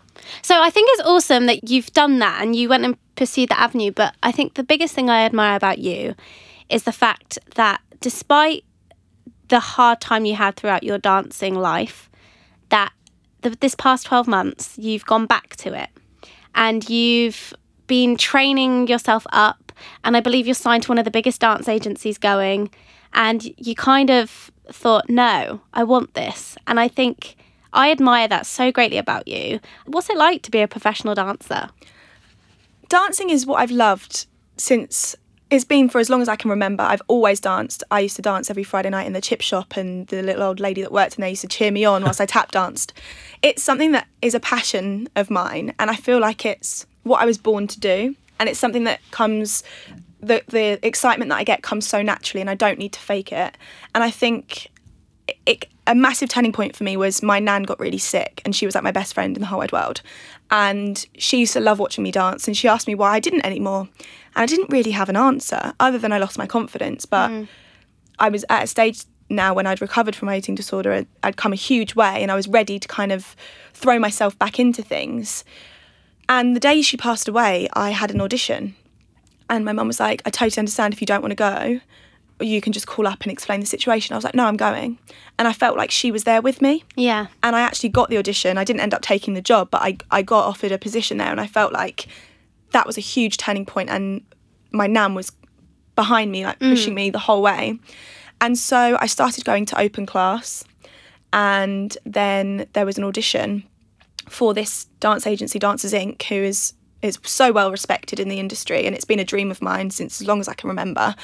So 0.42 0.60
I 0.60 0.70
think 0.70 0.88
it's 0.92 1.02
awesome 1.08 1.46
that 1.46 1.68
you've 1.68 1.92
done 1.92 2.18
that 2.20 2.40
and 2.42 2.56
you 2.56 2.68
went 2.68 2.84
and 2.84 2.96
pursued 3.14 3.50
that 3.50 3.60
avenue. 3.60 3.92
But 3.92 4.14
I 4.22 4.32
think 4.32 4.54
the 4.54 4.64
biggest 4.64 4.94
thing 4.94 5.10
I 5.10 5.24
admire 5.24 5.56
about 5.56 5.78
you 5.78 6.14
is 6.70 6.84
the 6.84 6.92
fact 6.92 7.38
that 7.54 7.80
despite 8.00 8.64
the 9.48 9.60
hard 9.60 10.00
time 10.00 10.24
you 10.24 10.34
had 10.34 10.56
throughout 10.56 10.82
your 10.82 10.98
dancing 10.98 11.54
life, 11.54 12.10
that 12.70 12.92
the, 13.42 13.50
this 13.50 13.74
past 13.74 14.06
12 14.06 14.26
months 14.26 14.76
you've 14.78 15.04
gone 15.04 15.26
back 15.26 15.54
to 15.56 15.74
it 15.74 15.90
and 16.54 16.88
you've 16.88 17.52
been 17.86 18.16
training 18.16 18.88
yourself 18.88 19.26
up. 19.30 19.65
And 20.04 20.16
I 20.16 20.20
believe 20.20 20.46
you're 20.46 20.54
signed 20.54 20.84
to 20.84 20.88
one 20.88 20.98
of 20.98 21.04
the 21.04 21.10
biggest 21.10 21.40
dance 21.40 21.68
agencies 21.68 22.18
going. 22.18 22.70
And 23.12 23.44
you 23.58 23.74
kind 23.74 24.10
of 24.10 24.50
thought, 24.70 25.08
no, 25.08 25.60
I 25.72 25.84
want 25.84 26.14
this. 26.14 26.56
And 26.66 26.78
I 26.78 26.88
think 26.88 27.36
I 27.72 27.90
admire 27.90 28.28
that 28.28 28.46
so 28.46 28.72
greatly 28.72 28.98
about 28.98 29.28
you. 29.28 29.60
What's 29.86 30.10
it 30.10 30.16
like 30.16 30.42
to 30.42 30.50
be 30.50 30.60
a 30.60 30.68
professional 30.68 31.14
dancer? 31.14 31.70
dancing 32.88 33.30
is 33.30 33.46
what 33.46 33.60
I've 33.60 33.70
loved 33.70 34.26
since 34.56 35.16
it's 35.50 35.64
been 35.64 35.88
for 35.88 36.00
as 36.00 36.10
long 36.10 36.22
as 36.22 36.28
I 36.28 36.36
can 36.36 36.50
remember. 36.50 36.82
I've 36.82 37.02
always 37.06 37.38
danced. 37.38 37.84
I 37.90 38.00
used 38.00 38.16
to 38.16 38.22
dance 38.22 38.50
every 38.50 38.64
Friday 38.64 38.90
night 38.90 39.06
in 39.06 39.12
the 39.12 39.20
chip 39.20 39.40
shop, 39.40 39.76
and 39.76 40.06
the 40.08 40.22
little 40.22 40.42
old 40.42 40.58
lady 40.58 40.82
that 40.82 40.90
worked 40.90 41.16
in 41.16 41.20
there 41.20 41.30
used 41.30 41.42
to 41.42 41.48
cheer 41.48 41.70
me 41.70 41.84
on 41.84 42.02
whilst 42.02 42.20
I 42.20 42.26
tap 42.26 42.50
danced. 42.50 42.92
It's 43.42 43.62
something 43.62 43.92
that 43.92 44.08
is 44.20 44.34
a 44.34 44.40
passion 44.40 45.08
of 45.14 45.30
mine, 45.30 45.72
and 45.78 45.88
I 45.88 45.94
feel 45.94 46.18
like 46.18 46.44
it's 46.44 46.86
what 47.04 47.20
I 47.20 47.26
was 47.26 47.38
born 47.38 47.68
to 47.68 47.78
do, 47.78 48.16
and 48.38 48.48
it's 48.48 48.58
something 48.58 48.84
that 48.84 49.00
comes. 49.10 49.62
The, 50.18 50.42
the 50.48 50.84
excitement 50.84 51.28
that 51.28 51.36
I 51.36 51.44
get 51.44 51.62
comes 51.62 51.86
so 51.86 52.02
naturally, 52.02 52.40
and 52.40 52.50
I 52.50 52.54
don't 52.54 52.78
need 52.78 52.92
to 52.94 52.98
fake 52.98 53.32
it. 53.32 53.56
And 53.94 54.02
I 54.02 54.10
think 54.10 54.70
it, 55.28 55.36
it, 55.44 55.66
a 55.86 55.94
massive 55.94 56.28
turning 56.28 56.52
point 56.52 56.74
for 56.74 56.84
me 56.84 56.96
was 56.96 57.22
my 57.22 57.38
nan 57.38 57.62
got 57.62 57.78
really 57.78 57.98
sick 57.98 58.42
and 58.44 58.54
she 58.54 58.66
was 58.66 58.74
like 58.74 58.84
my 58.84 58.92
best 58.92 59.14
friend 59.14 59.36
in 59.36 59.40
the 59.40 59.46
whole 59.46 59.58
wide 59.58 59.72
world 59.72 60.02
and 60.50 61.06
she 61.16 61.38
used 61.38 61.52
to 61.52 61.60
love 61.60 61.78
watching 61.78 62.04
me 62.04 62.10
dance 62.10 62.46
and 62.46 62.56
she 62.56 62.68
asked 62.68 62.86
me 62.86 62.94
why 62.94 63.12
I 63.12 63.20
didn't 63.20 63.44
anymore 63.44 63.80
and 64.34 64.42
I 64.42 64.46
didn't 64.46 64.70
really 64.70 64.90
have 64.92 65.08
an 65.08 65.16
answer 65.16 65.72
other 65.80 65.98
than 65.98 66.12
I 66.12 66.18
lost 66.18 66.38
my 66.38 66.46
confidence 66.46 67.06
but 67.06 67.30
mm. 67.30 67.48
I 68.18 68.28
was 68.28 68.44
at 68.48 68.64
a 68.64 68.66
stage 68.66 69.04
now 69.28 69.54
when 69.54 69.66
I'd 69.66 69.80
recovered 69.80 70.14
from 70.14 70.26
my 70.26 70.36
eating 70.36 70.54
disorder 70.54 71.06
I'd 71.22 71.36
come 71.36 71.52
a 71.52 71.56
huge 71.56 71.94
way 71.94 72.22
and 72.22 72.30
I 72.30 72.36
was 72.36 72.48
ready 72.48 72.78
to 72.78 72.88
kind 72.88 73.12
of 73.12 73.36
throw 73.72 73.98
myself 73.98 74.38
back 74.38 74.58
into 74.58 74.82
things 74.82 75.44
and 76.28 76.56
the 76.56 76.60
day 76.60 76.82
she 76.82 76.96
passed 76.96 77.28
away 77.28 77.68
I 77.72 77.90
had 77.90 78.10
an 78.10 78.20
audition 78.20 78.74
and 79.48 79.64
my 79.64 79.72
mum 79.72 79.86
was 79.86 80.00
like, 80.00 80.22
I 80.24 80.30
totally 80.30 80.58
understand 80.60 80.92
if 80.92 81.00
you 81.00 81.06
don't 81.06 81.22
want 81.22 81.30
to 81.30 81.36
go, 81.36 81.80
you 82.40 82.60
can 82.60 82.72
just 82.72 82.86
call 82.86 83.06
up 83.06 83.22
and 83.22 83.32
explain 83.32 83.60
the 83.60 83.66
situation. 83.66 84.12
I 84.12 84.16
was 84.16 84.24
like, 84.24 84.34
no, 84.34 84.44
I'm 84.44 84.56
going. 84.56 84.98
And 85.38 85.48
I 85.48 85.52
felt 85.52 85.76
like 85.76 85.90
she 85.90 86.10
was 86.10 86.24
there 86.24 86.42
with 86.42 86.60
me. 86.60 86.84
Yeah. 86.96 87.28
And 87.42 87.56
I 87.56 87.60
actually 87.60 87.88
got 87.90 88.10
the 88.10 88.18
audition. 88.18 88.58
I 88.58 88.64
didn't 88.64 88.80
end 88.80 88.92
up 88.92 89.02
taking 89.02 89.34
the 89.34 89.40
job, 89.40 89.70
but 89.70 89.82
I, 89.82 89.96
I 90.10 90.22
got 90.22 90.44
offered 90.44 90.72
a 90.72 90.78
position 90.78 91.18
there. 91.18 91.30
And 91.30 91.40
I 91.40 91.46
felt 91.46 91.72
like 91.72 92.08
that 92.72 92.86
was 92.86 92.98
a 92.98 93.00
huge 93.00 93.36
turning 93.36 93.64
point. 93.64 93.88
And 93.88 94.22
my 94.70 94.86
nan 94.86 95.14
was 95.14 95.32
behind 95.94 96.30
me, 96.30 96.44
like 96.44 96.58
pushing 96.58 96.92
mm. 96.92 96.96
me 96.96 97.10
the 97.10 97.18
whole 97.20 97.40
way. 97.40 97.78
And 98.40 98.58
so 98.58 98.98
I 99.00 99.06
started 99.06 99.44
going 99.44 99.64
to 99.66 99.80
open 99.80 100.04
class. 100.04 100.64
And 101.32 101.96
then 102.04 102.66
there 102.74 102.84
was 102.84 102.98
an 102.98 103.04
audition 103.04 103.64
for 104.28 104.54
this 104.54 104.86
dance 105.00 105.26
agency, 105.26 105.58
Dancers 105.58 105.92
Inc., 105.92 106.22
who 106.24 106.36
is 106.36 106.74
is 107.02 107.18
so 107.22 107.52
well 107.52 107.70
respected 107.70 108.18
in 108.18 108.28
the 108.28 108.40
industry, 108.40 108.86
and 108.86 108.94
it's 108.94 109.04
been 109.04 109.20
a 109.20 109.24
dream 109.24 109.50
of 109.50 109.62
mine 109.62 109.90
since 109.90 110.20
as 110.20 110.26
long 110.26 110.40
as 110.40 110.48
I 110.48 110.54
can 110.54 110.68
remember. 110.68 111.14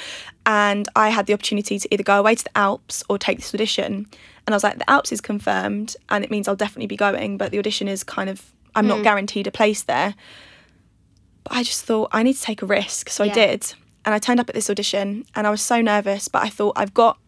And 0.44 0.88
I 0.94 1.08
had 1.08 1.26
the 1.26 1.32
opportunity 1.32 1.78
to 1.78 1.88
either 1.92 2.02
go 2.02 2.18
away 2.18 2.34
to 2.34 2.44
the 2.44 2.56
Alps 2.56 3.02
or 3.08 3.18
take 3.18 3.38
this 3.38 3.54
audition. 3.54 4.06
And 4.46 4.54
I 4.54 4.56
was 4.56 4.64
like, 4.64 4.78
the 4.78 4.90
Alps 4.90 5.12
is 5.12 5.20
confirmed, 5.20 5.96
and 6.08 6.24
it 6.24 6.30
means 6.30 6.46
I'll 6.46 6.56
definitely 6.56 6.86
be 6.86 6.96
going, 6.96 7.38
but 7.38 7.50
the 7.52 7.58
audition 7.58 7.88
is 7.88 8.04
kind 8.04 8.28
of 8.28 8.52
I'm 8.74 8.86
not 8.86 8.98
hmm. 8.98 9.04
guaranteed 9.04 9.46
a 9.46 9.50
place 9.50 9.82
there. 9.82 10.14
But 11.44 11.54
I 11.54 11.62
just 11.62 11.84
thought 11.84 12.10
I 12.12 12.22
need 12.22 12.34
to 12.34 12.42
take 12.42 12.62
a 12.62 12.66
risk, 12.66 13.08
so 13.08 13.24
Yeah. 13.24 13.32
I 13.32 13.34
did. 13.34 13.74
And 14.04 14.14
I 14.14 14.18
turned 14.18 14.40
up 14.40 14.48
at 14.48 14.54
this 14.54 14.68
audition, 14.68 15.24
and 15.34 15.46
I 15.46 15.50
was 15.50 15.62
so 15.62 15.80
nervous, 15.80 16.28
but 16.28 16.42
I 16.42 16.48
thought 16.48 16.74
I've 16.76 16.94
got 16.94 17.18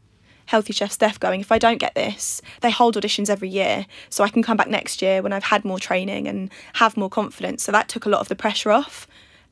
Healthy 0.46 0.72
Chef 0.72 0.92
Steph 0.92 1.20
going. 1.20 1.40
If 1.40 1.52
I 1.52 1.58
don't 1.58 1.78
get 1.78 1.94
this, 1.94 2.42
they 2.60 2.70
hold 2.70 2.96
auditions 2.96 3.30
every 3.30 3.48
year, 3.48 3.86
so 4.10 4.24
I 4.24 4.28
can 4.28 4.42
come 4.42 4.56
back 4.56 4.68
next 4.68 5.02
year 5.02 5.22
when 5.22 5.32
I've 5.32 5.44
had 5.44 5.64
more 5.64 5.78
training 5.78 6.28
and 6.28 6.50
have 6.74 6.96
more 6.96 7.10
confidence. 7.10 7.62
So 7.62 7.72
that 7.72 7.88
took 7.88 8.06
a 8.06 8.08
lot 8.08 8.20
of 8.20 8.28
the 8.28 8.36
pressure 8.36 8.70
off. 8.70 9.06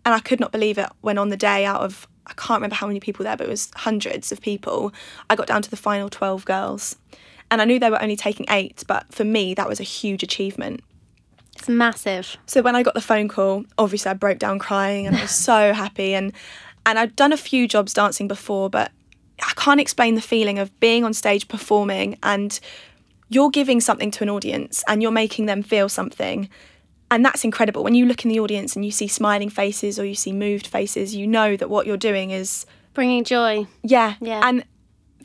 And 0.04 0.14
I 0.14 0.20
could 0.20 0.40
not 0.40 0.50
believe 0.52 0.78
it 0.78 0.88
when 1.00 1.16
on 1.16 1.28
the 1.28 1.36
day 1.36 1.64
out 1.64 1.80
of 1.80 2.08
I 2.26 2.34
can't 2.34 2.58
remember 2.58 2.76
how 2.76 2.86
many 2.86 3.00
people 3.00 3.24
there, 3.24 3.36
but 3.36 3.46
it 3.46 3.50
was 3.50 3.70
hundreds 3.74 4.30
of 4.30 4.40
people. 4.40 4.92
I 5.28 5.34
got 5.36 5.48
down 5.48 5.62
to 5.62 5.70
the 5.70 5.76
final 5.76 6.08
12 6.08 6.44
girls. 6.44 6.96
And 7.50 7.60
I 7.60 7.64
knew 7.64 7.78
they 7.78 7.90
were 7.90 8.02
only 8.02 8.16
taking 8.16 8.46
eight, 8.48 8.84
but 8.86 9.12
for 9.12 9.24
me, 9.24 9.54
that 9.54 9.68
was 9.68 9.80
a 9.80 9.84
huge 9.84 10.22
achievement. 10.22 10.82
It's 11.58 11.68
massive. 11.68 12.36
So 12.46 12.62
when 12.62 12.74
I 12.74 12.82
got 12.82 12.94
the 12.94 13.00
phone 13.00 13.28
call, 13.28 13.64
obviously 13.76 14.10
I 14.10 14.14
broke 14.14 14.38
down 14.38 14.58
crying 14.58 15.06
and 15.06 15.16
I 15.16 15.22
was 15.22 15.30
so 15.50 15.72
happy 15.72 16.14
and 16.14 16.32
and 16.84 16.98
I'd 16.98 17.14
done 17.14 17.32
a 17.32 17.36
few 17.36 17.68
jobs 17.68 17.94
dancing 17.94 18.26
before, 18.26 18.68
but 18.68 18.90
I 19.42 19.52
can't 19.56 19.80
explain 19.80 20.14
the 20.14 20.20
feeling 20.20 20.58
of 20.58 20.78
being 20.80 21.04
on 21.04 21.12
stage 21.14 21.48
performing 21.48 22.18
and 22.22 22.58
you're 23.28 23.50
giving 23.50 23.80
something 23.80 24.10
to 24.12 24.24
an 24.24 24.30
audience 24.30 24.84
and 24.86 25.02
you're 25.02 25.10
making 25.10 25.46
them 25.46 25.62
feel 25.62 25.88
something. 25.88 26.48
And 27.10 27.24
that's 27.24 27.44
incredible. 27.44 27.82
When 27.84 27.94
you 27.94 28.06
look 28.06 28.24
in 28.24 28.30
the 28.30 28.40
audience 28.40 28.74
and 28.76 28.84
you 28.84 28.90
see 28.90 29.08
smiling 29.08 29.50
faces 29.50 29.98
or 29.98 30.04
you 30.04 30.14
see 30.14 30.32
moved 30.32 30.66
faces, 30.66 31.14
you 31.14 31.26
know 31.26 31.56
that 31.56 31.68
what 31.68 31.86
you're 31.86 31.96
doing 31.96 32.30
is 32.30 32.66
Bringing 32.94 33.24
joy. 33.24 33.66
yeah. 33.82 34.14
Yeah. 34.20 34.40
And 34.44 34.64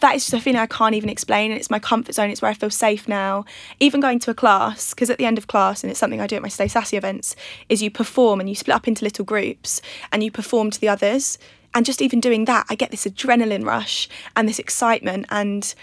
that 0.01 0.15
is 0.15 0.23
just 0.23 0.33
a 0.33 0.39
feeling 0.39 0.59
I 0.59 0.67
can't 0.67 0.95
even 0.95 1.09
explain. 1.09 1.51
And 1.51 1.59
it's 1.59 1.69
my 1.69 1.79
comfort 1.79 2.15
zone. 2.15 2.29
It's 2.29 2.41
where 2.41 2.51
I 2.51 2.53
feel 2.53 2.69
safe 2.69 3.07
now. 3.07 3.45
Even 3.79 3.99
going 3.99 4.19
to 4.19 4.31
a 4.31 4.33
class, 4.33 4.93
because 4.93 5.09
at 5.09 5.17
the 5.17 5.25
end 5.25 5.37
of 5.37 5.47
class, 5.47 5.83
and 5.83 5.89
it's 5.89 5.99
something 5.99 6.21
I 6.21 6.27
do 6.27 6.35
at 6.35 6.41
my 6.41 6.49
Stay 6.49 6.67
Sassy 6.67 6.97
events, 6.97 7.35
is 7.67 7.81
you 7.81 7.89
perform 7.89 8.39
and 8.39 8.47
you 8.47 8.55
split 8.55 8.75
up 8.75 8.87
into 8.87 9.03
little 9.03 9.25
groups 9.25 9.81
and 10.11 10.23
you 10.23 10.31
perform 10.31 10.71
to 10.71 10.79
the 10.79 10.87
others. 10.89 11.37
And 11.73 11.85
just 11.85 12.01
even 12.01 12.19
doing 12.19 12.45
that, 12.45 12.65
I 12.69 12.75
get 12.75 12.91
this 12.91 13.05
adrenaline 13.05 13.65
rush 13.65 14.09
and 14.35 14.47
this 14.49 14.59
excitement. 14.59 15.25
And 15.29 15.73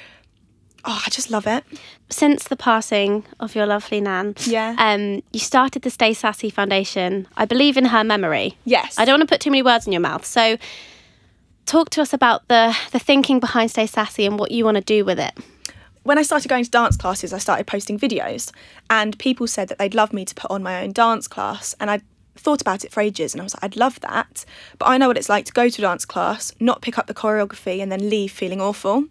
oh, 0.85 1.03
I 1.07 1.11
just 1.11 1.31
love 1.31 1.47
it. 1.47 1.65
Since 2.11 2.45
the 2.49 2.57
passing 2.57 3.25
of 3.41 3.55
your 3.55 3.67
lovely 3.67 4.01
Nan, 4.01 4.35
Yeah. 4.47 4.75
um, 4.79 5.23
you 5.33 5.41
started 5.41 5.83
the 5.83 5.91
Stay 5.91 6.13
Sassy 6.15 6.51
Foundation, 6.51 7.27
I 7.37 7.45
believe 7.45 7.77
in 7.77 7.87
her 7.87 8.03
memory. 8.05 8.57
Yes. 8.65 8.99
I 8.99 9.05
don't 9.05 9.19
want 9.21 9.29
to 9.29 9.33
put 9.35 9.41
too 9.41 9.51
many 9.51 9.63
words 9.63 9.87
in 9.87 9.93
your 9.93 10.01
mouth. 10.01 10.25
So 10.27 10.57
talk 11.67 11.91
to 11.91 12.03
us 12.03 12.13
about 12.13 12.47
the 12.49 12.77
the 12.93 12.99
thinking 12.99 13.41
behind 13.41 13.71
Stay 13.71 13.87
Sassy 13.87 14.27
and 14.27 14.39
what 14.39 14.51
you 14.51 14.65
want 14.65 14.77
to 14.77 14.83
do 14.83 15.05
with 15.05 15.19
it. 15.19 15.33
when 16.03 16.19
I 16.19 16.23
started 16.23 16.49
going 16.49 16.65
to 16.65 16.71
dance 16.71 16.99
classes, 16.99 17.33
I 17.33 17.39
started 17.39 17.67
posting 17.67 17.99
videos, 17.99 18.53
and 18.91 19.19
people 19.19 19.47
said 19.47 19.69
that 19.69 19.79
they'd 19.79 19.95
love 19.95 20.13
me 20.13 20.27
to 20.27 20.35
put 20.35 20.51
on 20.51 20.63
my 20.63 20.83
own 20.83 20.93
dance 20.93 21.27
class. 21.27 21.75
And 21.81 21.91
I 21.91 22.03
thought 22.37 22.61
about 22.61 22.85
it 22.85 22.93
for 22.93 23.01
ages, 23.01 23.35
and 23.35 23.41
I 23.41 23.45
was 23.45 23.55
like, 23.55 23.65
I'd 23.65 23.77
love 23.77 24.01
that, 24.01 24.45
but 24.79 24.87
I 24.87 24.99
know 24.99 25.09
what 25.09 25.17
it's 25.17 25.29
like 25.29 25.45
to 25.47 25.53
go 25.53 25.69
to 25.69 25.83
a 25.83 25.85
dance 25.85 26.05
class, 26.05 26.53
not 26.61 26.83
pick 26.83 26.99
up 26.99 27.07
the 27.07 27.15
choreography, 27.15 27.81
and 27.81 27.91
then 27.91 28.11
leave 28.11 28.33
feeling 28.33 28.61
awful. 28.61 29.05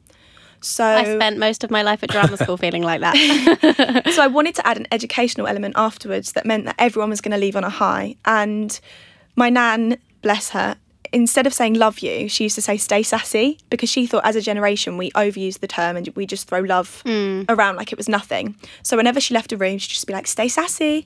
So 0.61 0.85
I 0.85 1.03
spent 1.03 1.37
most 1.37 1.63
of 1.63 1.71
my 1.71 1.81
life 1.81 2.03
at 2.03 2.09
drama 2.09 2.37
school 2.37 2.55
feeling 2.57 2.83
like 2.83 3.01
that. 3.01 4.03
so 4.13 4.23
I 4.23 4.27
wanted 4.27 4.55
to 4.55 4.65
add 4.65 4.77
an 4.77 4.87
educational 4.91 5.47
element 5.47 5.73
afterwards 5.77 6.31
that 6.33 6.45
meant 6.45 6.65
that 6.65 6.75
everyone 6.79 7.09
was 7.09 7.19
going 7.19 7.33
to 7.33 7.37
leave 7.37 7.57
on 7.57 7.65
a 7.65 7.69
high. 7.69 8.15
And 8.23 8.79
my 9.35 9.49
nan, 9.49 9.97
bless 10.21 10.51
her, 10.51 10.77
instead 11.13 11.45
of 11.45 11.53
saying 11.53 11.75
love 11.75 11.99
you, 11.99 12.27
she 12.27 12.43
used 12.45 12.55
to 12.55 12.61
say 12.61 12.75
stay 12.75 13.03
sassy 13.03 13.59
because 13.69 13.89
she 13.89 14.07
thought 14.07 14.25
as 14.25 14.35
a 14.35 14.41
generation 14.41 14.97
we 14.97 15.11
overuse 15.11 15.59
the 15.59 15.67
term 15.67 15.95
and 15.95 16.07
we 16.15 16.25
just 16.25 16.47
throw 16.47 16.61
love 16.61 17.03
mm. 17.05 17.45
around 17.47 17.75
like 17.75 17.91
it 17.91 17.97
was 17.97 18.09
nothing. 18.09 18.55
So 18.81 18.97
whenever 18.97 19.21
she 19.21 19.33
left 19.33 19.51
a 19.51 19.57
room, 19.57 19.77
she'd 19.77 19.91
just 19.91 20.07
be 20.07 20.13
like, 20.13 20.27
stay 20.27 20.47
sassy. 20.47 21.05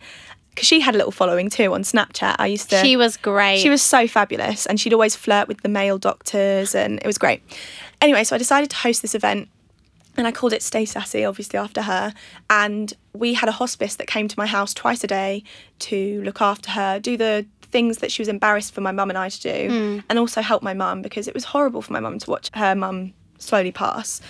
Because 0.58 0.68
she 0.68 0.80
had 0.80 0.96
a 0.96 0.98
little 0.98 1.12
following 1.12 1.52
too 1.52 1.72
on 1.76 1.84
Snapchat. 1.84 2.38
I 2.40 2.48
used 2.48 2.72
to. 2.72 2.78
she 2.78 2.98
was 2.98 3.16
great. 3.16 3.60
She 3.60 3.70
was 3.70 3.84
so 3.84 4.08
fabulous 4.08 4.66
and 4.66 4.80
she'd 4.80 4.92
always 4.92 5.16
flirt 5.16 5.48
with 5.48 5.62
the 5.62 5.70
male 5.70 6.00
doctors 6.00 6.74
and 6.74 6.98
it 6.98 7.06
was 7.06 7.20
great. 7.20 7.44
Anyway, 8.02 8.24
so 8.24 8.36
I 8.36 8.40
decided 8.40 8.72
to 8.72 8.76
host 8.76 9.04
this 9.04 9.14
event 9.14 9.50
and 10.18 10.26
I 10.26 10.32
called 10.32 10.54
it 10.54 10.64
Stay 10.64 10.84
Sassy, 10.86 11.24
obviously 11.24 11.60
after 11.60 11.84
her. 11.84 12.12
And 12.50 12.92
we 13.14 13.36
had 13.36 13.48
a 13.48 13.52
hospice 13.52 13.98
that 13.98 14.08
came 14.08 14.28
to 14.28 14.34
my 14.36 14.48
house 14.48 14.74
twice 14.74 15.04
a 15.04 15.08
day 15.08 15.44
to 15.78 16.24
look 16.24 16.42
after 16.42 16.72
her, 16.72 17.00
do 17.00 17.18
the 17.18 17.46
things 17.62 18.00
that 18.00 18.12
she 18.12 18.24
was 18.24 18.28
embarrassed 18.28 18.74
for 18.74 18.82
my 18.82 18.92
mum 18.92 19.10
and 19.10 19.18
I 19.20 19.30
to 19.30 19.42
do, 19.42 19.68
hmm. 19.70 20.00
and 20.10 20.18
also 20.18 20.42
help 20.42 20.64
my 20.64 20.74
mum 20.74 21.04
because 21.04 21.28
it 21.28 21.36
was 21.36 21.44
horrible 21.44 21.84
for 21.84 21.94
my 21.94 22.00
mum 22.00 22.18
to 22.18 22.32
watch 22.32 22.50
her 22.56 22.74
mum 22.74 23.14
slowly 23.38 23.72
pass. 23.72 24.22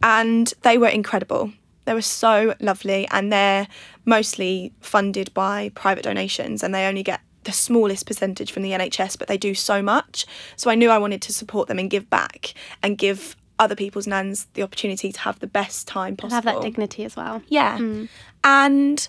And 0.00 0.54
they 0.62 0.78
were 0.78 0.86
incredible. 0.86 1.52
They 1.84 1.94
were 1.94 2.02
so 2.02 2.54
lovely, 2.60 3.08
and 3.10 3.32
they're 3.32 3.68
mostly 4.04 4.72
funded 4.80 5.32
by 5.34 5.70
private 5.74 6.04
donations, 6.04 6.62
and 6.62 6.74
they 6.74 6.86
only 6.86 7.02
get 7.02 7.20
the 7.44 7.52
smallest 7.52 8.06
percentage 8.06 8.52
from 8.52 8.62
the 8.62 8.70
NHS, 8.70 9.18
but 9.18 9.28
they 9.28 9.36
do 9.36 9.54
so 9.54 9.82
much. 9.82 10.26
So 10.56 10.70
I 10.70 10.74
knew 10.74 10.90
I 10.90 10.98
wanted 10.98 11.22
to 11.22 11.32
support 11.32 11.68
them 11.68 11.78
and 11.78 11.90
give 11.90 12.08
back 12.08 12.54
and 12.82 12.96
give 12.96 13.36
other 13.58 13.74
people's 13.74 14.06
nans 14.06 14.46
the 14.54 14.62
opportunity 14.62 15.12
to 15.12 15.20
have 15.20 15.38
the 15.40 15.46
best 15.46 15.86
time 15.86 16.16
possible. 16.16 16.34
have 16.34 16.44
that 16.44 16.62
dignity 16.62 17.04
as 17.04 17.16
well. 17.16 17.42
Yeah. 17.48 17.78
Mm. 17.78 18.08
And 18.44 19.08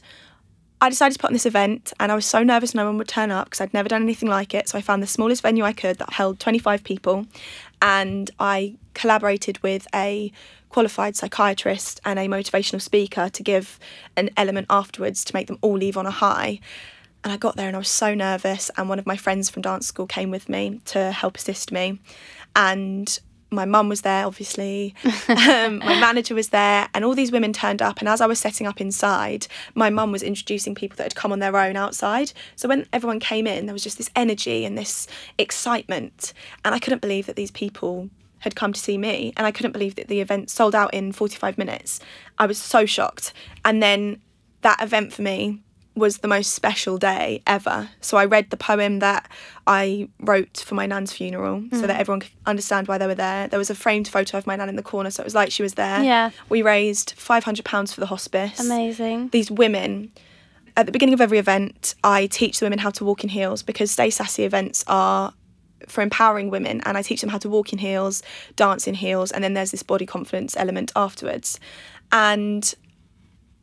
I 0.81 0.89
decided 0.89 1.13
to 1.13 1.19
put 1.19 1.27
on 1.27 1.33
this 1.33 1.45
event 1.45 1.93
and 1.99 2.11
I 2.11 2.15
was 2.15 2.25
so 2.25 2.43
nervous 2.43 2.75
no 2.75 2.85
one 2.85 2.97
would 2.97 3.07
turn 3.07 3.31
up 3.31 3.45
because 3.45 3.61
I'd 3.61 3.73
never 3.73 3.89
done 3.89 4.03
anything 4.03 4.29
like 4.29 4.53
it. 4.53 4.69
So 4.69 4.77
I 4.77 4.81
found 4.81 5.01
the 5.01 5.07
smallest 5.07 5.41
venue 5.41 5.63
I 5.63 5.73
could 5.73 5.97
that 5.97 6.13
held 6.13 6.39
25 6.39 6.83
people 6.83 7.25
and 7.81 8.29
I 8.39 8.75
collaborated 8.93 9.63
with 9.63 9.87
a 9.95 10.31
qualified 10.73 11.15
psychiatrist 11.15 12.01
and 12.03 12.17
a 12.17 12.27
motivational 12.27 12.81
speaker 12.81 13.29
to 13.29 13.43
give 13.43 13.77
an 14.17 14.31
element 14.35 14.65
afterwards 14.71 15.23
to 15.23 15.35
make 15.35 15.45
them 15.45 15.59
all 15.61 15.77
leave 15.77 15.97
on 15.97 16.07
a 16.07 16.11
high. 16.11 16.59
And 17.23 17.31
I 17.31 17.37
got 17.37 17.55
there 17.55 17.67
and 17.67 17.75
I 17.75 17.79
was 17.79 17.89
so 17.89 18.15
nervous 18.15 18.71
and 18.75 18.89
one 18.89 18.97
of 18.97 19.05
my 19.05 19.15
friends 19.15 19.51
from 19.51 19.61
dance 19.61 19.85
school 19.85 20.07
came 20.07 20.31
with 20.31 20.49
me 20.49 20.81
to 20.85 21.11
help 21.11 21.37
assist 21.37 21.71
me 21.71 21.99
and 22.55 23.19
my 23.51 23.65
mum 23.65 23.87
was 23.87 24.01
there, 24.01 24.25
obviously. 24.25 24.95
um, 25.27 25.77
my 25.77 25.99
manager 25.99 26.33
was 26.33 26.49
there, 26.49 26.89
and 26.95 27.05
all 27.05 27.13
these 27.13 27.31
women 27.31 27.53
turned 27.53 27.83
up. 27.83 27.99
And 27.99 28.09
as 28.09 28.19
I 28.19 28.25
was 28.25 28.39
setting 28.39 28.65
up 28.65 28.81
inside, 28.81 29.45
my 29.75 29.91
mum 29.91 30.11
was 30.11 30.23
introducing 30.23 30.73
people 30.73 30.95
that 30.95 31.03
had 31.03 31.15
come 31.15 31.31
on 31.31 31.37
their 31.37 31.55
own 31.55 31.75
outside. 31.75 32.33
So 32.55 32.67
when 32.67 32.87
everyone 32.91 33.19
came 33.19 33.45
in, 33.45 33.67
there 33.67 33.73
was 33.73 33.83
just 33.83 33.99
this 33.99 34.09
energy 34.15 34.65
and 34.65 34.75
this 34.75 35.07
excitement. 35.37 36.33
And 36.65 36.73
I 36.73 36.79
couldn't 36.79 37.03
believe 37.03 37.27
that 37.27 37.35
these 37.35 37.51
people 37.51 38.09
had 38.43 38.55
come 38.55 38.73
to 38.73 38.79
see 38.79 38.97
me. 38.97 39.33
And 39.37 39.47
I 39.47 39.51
couldn't 39.51 39.71
believe 39.71 39.95
that 39.95 40.09
the 40.09 40.19
event 40.19 40.49
sold 40.49 40.75
out 40.75 40.93
in 40.93 41.13
45 41.13 41.57
minutes. 41.57 41.99
I 42.37 42.45
was 42.45 42.57
so 42.57 42.85
shocked. 42.85 43.33
And 43.63 43.81
then 43.81 44.21
that 44.61 44.81
event 44.81 45.13
for 45.13 45.21
me 45.21 45.61
was 45.95 46.17
the 46.17 46.27
most 46.27 46.53
special 46.53 46.97
day 46.97 47.41
ever. 47.45 47.89
So 48.01 48.17
I 48.17 48.25
read 48.25 48.49
the 48.49 48.57
poem 48.57 48.99
that 48.99 49.29
I 49.67 50.09
wrote 50.19 50.57
for 50.57 50.75
my 50.75 50.87
nan's 50.87 51.13
funeral 51.13 51.63
so 51.71 51.81
that 51.81 51.95
hmm. 51.95 52.01
everyone 52.01 52.19
could 52.21 52.31
understand 52.45 52.87
why 52.87 52.97
they 52.97 53.05
were 53.05 53.15
there. 53.15 53.47
There 53.47 53.59
was 53.59 53.69
a 53.69 53.75
framed 53.75 54.07
photo 54.07 54.37
of 54.37 54.47
my 54.47 54.55
nan 54.55 54.69
in 54.69 54.75
the 54.75 54.83
corner, 54.83 55.11
so 55.11 55.21
it 55.21 55.25
was 55.25 55.35
like 55.35 55.51
she 55.51 55.61
was 55.61 55.75
there. 55.75 56.03
Yeah. 56.03 56.31
We 56.49 56.63
raised 56.63 57.15
£500 57.15 57.93
for 57.93 57.99
the 57.99 58.07
hospice. 58.07 58.59
Amazing. 58.59 59.29
These 59.29 59.51
women, 59.51 60.11
at 60.75 60.87
the 60.87 60.91
beginning 60.91 61.13
of 61.13 61.21
every 61.21 61.37
event, 61.37 61.93
I 62.03 62.25
teach 62.25 62.59
the 62.59 62.65
women 62.65 62.79
how 62.79 62.89
to 62.89 63.05
walk 63.05 63.23
in 63.23 63.29
heels 63.29 63.61
because 63.61 63.91
Stay 63.91 64.09
Sassy 64.09 64.43
events 64.43 64.83
are 64.87 65.33
for 65.87 66.01
empowering 66.01 66.49
women 66.49 66.81
and 66.85 66.97
I 66.97 67.01
teach 67.01 67.21
them 67.21 67.29
how 67.29 67.37
to 67.39 67.49
walk 67.49 67.73
in 67.73 67.79
heels, 67.79 68.23
dance 68.55 68.87
in 68.87 68.95
heels, 68.95 69.31
and 69.31 69.43
then 69.43 69.53
there's 69.53 69.71
this 69.71 69.83
body 69.83 70.05
confidence 70.05 70.55
element 70.57 70.91
afterwards. 70.95 71.59
And 72.11 72.73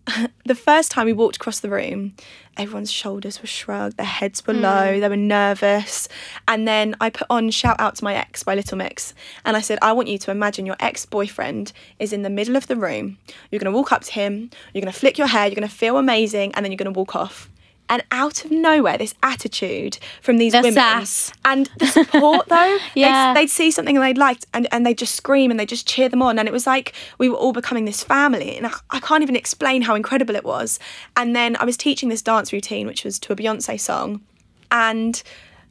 the 0.44 0.54
first 0.54 0.90
time 0.90 1.06
we 1.06 1.12
walked 1.12 1.36
across 1.36 1.60
the 1.60 1.68
room, 1.68 2.14
everyone's 2.56 2.90
shoulders 2.90 3.40
were 3.40 3.46
shrugged, 3.46 3.96
their 3.96 4.06
heads 4.06 4.46
were 4.46 4.54
mm. 4.54 4.60
low, 4.60 5.00
they 5.00 5.08
were 5.08 5.16
nervous. 5.16 6.08
And 6.48 6.66
then 6.66 6.96
I 7.00 7.10
put 7.10 7.26
on 7.30 7.50
Shout 7.50 7.76
Out 7.78 7.96
to 7.96 8.04
My 8.04 8.14
Ex 8.14 8.42
by 8.42 8.54
Little 8.54 8.78
Mix. 8.78 9.14
And 9.44 9.56
I 9.56 9.60
said, 9.60 9.78
I 9.82 9.92
want 9.92 10.08
you 10.08 10.18
to 10.18 10.30
imagine 10.30 10.66
your 10.66 10.76
ex 10.80 11.06
boyfriend 11.06 11.72
is 11.98 12.12
in 12.12 12.22
the 12.22 12.30
middle 12.30 12.56
of 12.56 12.66
the 12.66 12.76
room. 12.76 13.18
You're 13.50 13.60
going 13.60 13.72
to 13.72 13.76
walk 13.76 13.92
up 13.92 14.02
to 14.02 14.12
him, 14.12 14.50
you're 14.72 14.82
going 14.82 14.92
to 14.92 14.98
flick 14.98 15.18
your 15.18 15.28
hair, 15.28 15.46
you're 15.46 15.56
going 15.56 15.68
to 15.68 15.74
feel 15.74 15.96
amazing, 15.96 16.54
and 16.54 16.64
then 16.64 16.72
you're 16.72 16.78
going 16.78 16.92
to 16.92 16.98
walk 16.98 17.14
off. 17.16 17.48
And 17.90 18.02
out 18.12 18.44
of 18.46 18.50
nowhere, 18.50 18.96
this 18.96 19.14
attitude 19.22 19.98
from 20.22 20.38
these 20.38 20.52
The 20.52 20.60
women 20.60 20.72
sass. 20.74 21.32
and 21.44 21.68
the 21.78 21.86
support, 21.86 22.48
though. 22.48 22.78
Yeah. 22.94 23.34
they'd, 23.34 23.42
they'd 23.42 23.50
see 23.50 23.70
something 23.70 24.00
they 24.00 24.14
liked 24.14 24.46
and, 24.54 24.66
and 24.72 24.86
they'd 24.86 24.96
just 24.96 25.14
scream 25.14 25.50
and 25.50 25.60
they'd 25.60 25.68
just 25.68 25.86
cheer 25.86 26.08
them 26.08 26.22
on. 26.22 26.38
And 26.38 26.48
it 26.48 26.52
was 26.52 26.66
like 26.66 26.94
we 27.18 27.28
were 27.28 27.36
all 27.36 27.52
becoming 27.52 27.84
this 27.84 28.02
family. 28.02 28.56
And 28.56 28.66
I, 28.66 28.72
I 28.90 29.00
can't 29.00 29.22
even 29.22 29.36
explain 29.36 29.82
how 29.82 29.94
incredible 29.94 30.34
it 30.36 30.44
was. 30.44 30.78
And 31.16 31.36
then 31.36 31.56
I 31.56 31.64
was 31.64 31.76
teaching 31.76 32.08
this 32.08 32.22
dance 32.22 32.52
routine, 32.52 32.86
which 32.86 33.04
was 33.04 33.18
to 33.18 33.32
a 33.32 33.36
Beyonce 33.36 33.78
song. 33.78 34.22
And 34.70 35.22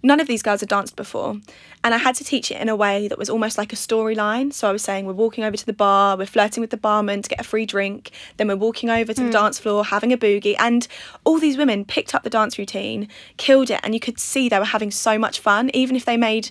none 0.01 0.19
of 0.19 0.27
these 0.27 0.41
girls 0.41 0.62
had 0.62 0.69
danced 0.69 0.95
before. 0.95 1.38
And 1.83 1.93
I 1.93 1.97
had 1.97 2.15
to 2.15 2.23
teach 2.23 2.51
it 2.51 2.62
in 2.62 2.69
a 2.69 2.75
way 2.75 3.07
that 3.07 3.17
was 3.17 3.29
almost 3.29 3.57
like 3.57 3.73
a 3.73 3.75
storyline. 3.75 4.53
So 4.53 4.69
I 4.69 4.71
was 4.71 4.83
saying, 4.83 5.05
we're 5.05 5.13
walking 5.13 5.43
over 5.43 5.57
to 5.57 5.65
the 5.65 5.73
bar, 5.73 6.17
we're 6.17 6.25
flirting 6.25 6.62
with 6.62 6.69
the 6.69 6.77
barman 6.77 7.21
to 7.21 7.29
get 7.29 7.39
a 7.39 7.43
free 7.43 7.65
drink, 7.65 8.12
then 8.38 8.47
we're 8.47 8.55
walking 8.55 8.89
over 8.89 9.13
to 9.13 9.21
the 9.21 9.27
hmm. 9.27 9.31
dance 9.31 9.59
floor, 9.59 9.85
having 9.85 10.13
a 10.13 10.17
boogie. 10.17 10.55
And 10.59 10.88
all 11.23 11.39
these 11.39 11.57
women 11.57 11.85
picked 11.85 12.15
up 12.15 12.23
the 12.23 12.29
dance 12.29 12.57
routine, 12.57 13.07
killed 13.38 13.69
it, 13.69 13.79
and 13.83 13.93
you 13.93 13.99
could 13.99 14.19
see 14.19 14.49
they 14.49 14.59
were 14.59 14.65
having 14.65 14.91
so 14.91 15.17
much 15.17 15.39
fun. 15.39 15.69
Even 15.73 15.95
if 15.95 16.05
they 16.05 16.17
made 16.17 16.49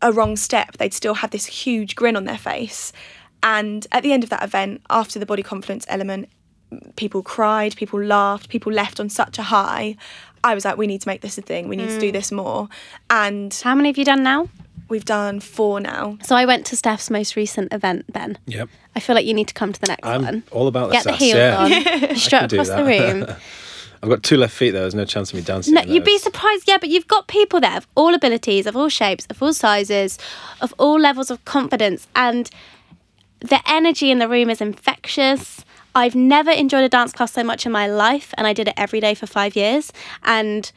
a 0.00 0.12
wrong 0.12 0.36
step, 0.36 0.78
they'd 0.78 0.94
still 0.94 1.14
have 1.14 1.30
this 1.30 1.46
huge 1.46 1.94
grin 1.94 2.16
on 2.16 2.24
their 2.24 2.38
face. 2.38 2.92
And 3.42 3.86
at 3.92 4.02
the 4.02 4.12
end 4.12 4.24
of 4.24 4.30
that 4.30 4.42
event, 4.42 4.82
after 4.90 5.18
the 5.18 5.26
body 5.26 5.42
confidence 5.42 5.84
element, 5.88 6.28
people 6.96 7.22
cried, 7.22 7.76
people 7.76 8.02
laughed, 8.02 8.48
people 8.48 8.72
left 8.72 9.00
on 9.00 9.08
such 9.08 9.38
a 9.38 9.42
high. 9.42 9.96
I 10.44 10.54
was 10.54 10.64
like, 10.64 10.76
we 10.76 10.86
need 10.86 11.00
to 11.02 11.08
make 11.08 11.20
this 11.20 11.38
a 11.38 11.42
thing. 11.42 11.68
We 11.68 11.76
need 11.76 11.88
to 11.88 12.00
do 12.00 12.10
mm. 12.10 12.12
this 12.12 12.32
more. 12.32 12.68
And 13.10 13.54
How 13.62 13.74
many 13.74 13.88
have 13.90 13.98
you 13.98 14.04
done 14.04 14.22
now? 14.22 14.48
we've 14.92 15.04
done 15.06 15.40
four 15.40 15.80
now. 15.80 16.18
So 16.22 16.36
I 16.36 16.44
went 16.44 16.66
to 16.66 16.76
Steph's 16.76 17.10
most 17.10 17.34
recent 17.34 17.72
event, 17.72 18.12
Ben. 18.12 18.36
Yep. 18.46 18.68
I 18.94 19.00
feel 19.00 19.16
like 19.16 19.24
you 19.24 19.32
need 19.32 19.48
to 19.48 19.54
come 19.54 19.72
to 19.72 19.80
the 19.80 19.88
next 19.88 20.06
I'm 20.06 20.22
one. 20.22 20.42
all 20.52 20.68
about 20.68 20.90
the 20.90 20.92
Get 20.92 21.04
the 21.04 21.12
heels 21.14 21.36
yeah. 21.36 22.08
on, 22.10 22.16
strut 22.16 22.50
do 22.50 22.56
across 22.56 22.68
the 22.68 22.84
that. 22.84 23.14
room. 23.14 23.26
I've 24.02 24.08
got 24.08 24.22
two 24.22 24.36
left 24.36 24.54
feet 24.54 24.72
though. 24.72 24.80
There's 24.80 24.94
no 24.94 25.04
chance 25.04 25.30
of 25.30 25.36
me 25.36 25.42
dancing. 25.42 25.74
No, 25.74 25.80
in 25.80 25.88
you'd 25.88 26.04
be 26.04 26.18
surprised, 26.18 26.64
yeah, 26.68 26.76
but 26.76 26.90
you've 26.90 27.08
got 27.08 27.26
people 27.26 27.60
there 27.60 27.78
of 27.78 27.86
all 27.94 28.14
abilities, 28.14 28.66
of 28.66 28.76
all 28.76 28.88
shapes, 28.88 29.26
of 29.30 29.42
all 29.42 29.54
sizes, 29.54 30.18
of 30.60 30.74
all 30.78 31.00
levels 31.00 31.30
of 31.30 31.42
confidence, 31.44 32.06
and 32.14 32.50
the 33.40 33.60
energy 33.66 34.10
in 34.10 34.18
the 34.18 34.28
room 34.28 34.50
is 34.50 34.60
infectious. 34.60 35.64
I've 35.94 36.14
never 36.14 36.50
enjoyed 36.50 36.84
a 36.84 36.88
dance 36.88 37.12
class 37.12 37.32
so 37.32 37.44
much 37.44 37.66
in 37.66 37.72
my 37.72 37.86
life, 37.86 38.32
and 38.36 38.46
I 38.46 38.52
did 38.52 38.68
it 38.68 38.74
every 38.76 39.00
day 39.00 39.14
for 39.14 39.26
five 39.26 39.56
years. 39.56 39.92
And 40.22 40.70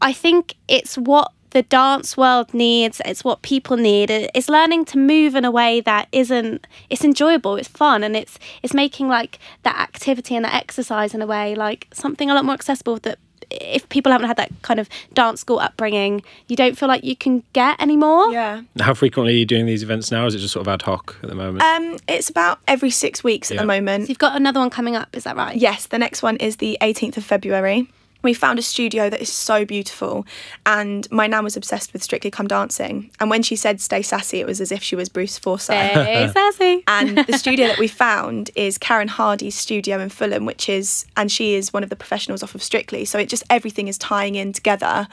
I 0.00 0.12
think 0.12 0.54
it's 0.68 0.96
what 0.96 1.32
the 1.50 1.62
dance 1.62 2.16
world 2.16 2.52
needs. 2.52 3.00
It's 3.04 3.22
what 3.24 3.42
people 3.42 3.76
need. 3.76 4.10
It's 4.10 4.48
learning 4.48 4.86
to 4.86 4.98
move 4.98 5.36
in 5.36 5.44
a 5.44 5.50
way 5.50 5.80
that 5.82 6.08
isn't. 6.12 6.66
It's 6.90 7.04
enjoyable. 7.04 7.56
It's 7.56 7.68
fun, 7.68 8.02
and 8.02 8.16
it's 8.16 8.38
it's 8.62 8.74
making 8.74 9.08
like 9.08 9.38
that 9.62 9.78
activity 9.78 10.34
and 10.34 10.44
that 10.44 10.54
exercise 10.54 11.14
in 11.14 11.22
a 11.22 11.26
way 11.26 11.54
like 11.54 11.88
something 11.92 12.30
a 12.30 12.34
lot 12.34 12.44
more 12.44 12.54
accessible 12.54 12.98
that 12.98 13.18
if 13.60 13.88
people 13.88 14.12
haven't 14.12 14.26
had 14.26 14.36
that 14.36 14.50
kind 14.62 14.80
of 14.80 14.88
dance 15.14 15.40
school 15.40 15.58
upbringing, 15.58 16.22
you 16.48 16.56
don't 16.56 16.76
feel 16.76 16.88
like 16.88 17.04
you 17.04 17.16
can 17.16 17.42
get 17.52 17.80
anymore. 17.80 18.32
Yeah. 18.32 18.62
How 18.80 18.94
frequently 18.94 19.34
are 19.34 19.36
you 19.36 19.46
doing 19.46 19.66
these 19.66 19.82
events 19.82 20.10
now? 20.10 20.26
Is 20.26 20.34
it 20.34 20.38
just 20.38 20.52
sort 20.52 20.66
of 20.66 20.72
ad 20.72 20.82
hoc 20.82 21.16
at 21.22 21.28
the 21.28 21.34
moment? 21.34 21.62
Um, 21.62 21.98
it's 22.08 22.28
about 22.28 22.58
every 22.68 22.90
six 22.90 23.22
weeks 23.24 23.50
at 23.50 23.58
the 23.58 23.66
moment. 23.66 24.04
So 24.04 24.08
you've 24.08 24.18
got 24.18 24.36
another 24.36 24.60
one 24.60 24.70
coming 24.70 24.96
up, 24.96 25.16
is 25.16 25.24
that 25.24 25.36
right? 25.36 25.56
Yes, 25.56 25.86
the 25.86 25.98
next 25.98 26.22
one 26.22 26.36
is 26.36 26.56
the 26.56 26.78
18th 26.80 27.16
of 27.16 27.24
February. 27.24 27.88
We 28.24 28.34
found 28.34 28.58
a 28.58 28.62
studio 28.62 29.10
that 29.10 29.20
is 29.20 29.32
so 29.32 29.64
beautiful, 29.64 30.26
and 30.64 31.08
my 31.12 31.26
nan 31.26 31.44
was 31.44 31.56
obsessed 31.56 31.92
with 31.92 32.02
Strictly 32.02 32.30
Come 32.30 32.48
Dancing. 32.48 33.10
And 33.20 33.28
when 33.30 33.42
she 33.42 33.54
said 33.54 33.80
"Stay 33.80 34.02
sassy," 34.02 34.40
it 34.40 34.46
was 34.46 34.60
as 34.60 34.72
if 34.72 34.82
she 34.82 34.96
was 34.96 35.08
Bruce 35.08 35.38
Forsyth. 35.38 35.76
Hey, 35.76 36.30
sassy. 36.34 36.82
and 36.88 37.18
the 37.18 37.38
studio 37.38 37.66
that 37.68 37.78
we 37.78 37.86
found 37.86 38.50
is 38.56 38.78
Karen 38.78 39.08
Hardy's 39.08 39.54
studio 39.54 39.98
in 40.00 40.08
Fulham, 40.08 40.46
which 40.46 40.68
is, 40.68 41.04
and 41.16 41.30
she 41.30 41.54
is 41.54 41.72
one 41.72 41.84
of 41.84 41.90
the 41.90 41.96
professionals 41.96 42.42
off 42.42 42.54
of 42.54 42.62
Strictly. 42.62 43.04
So 43.04 43.18
it 43.18 43.28
just 43.28 43.44
everything 43.50 43.88
is 43.88 43.98
tying 43.98 44.34
in 44.34 44.54
together, 44.54 45.06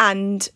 and 0.00 0.48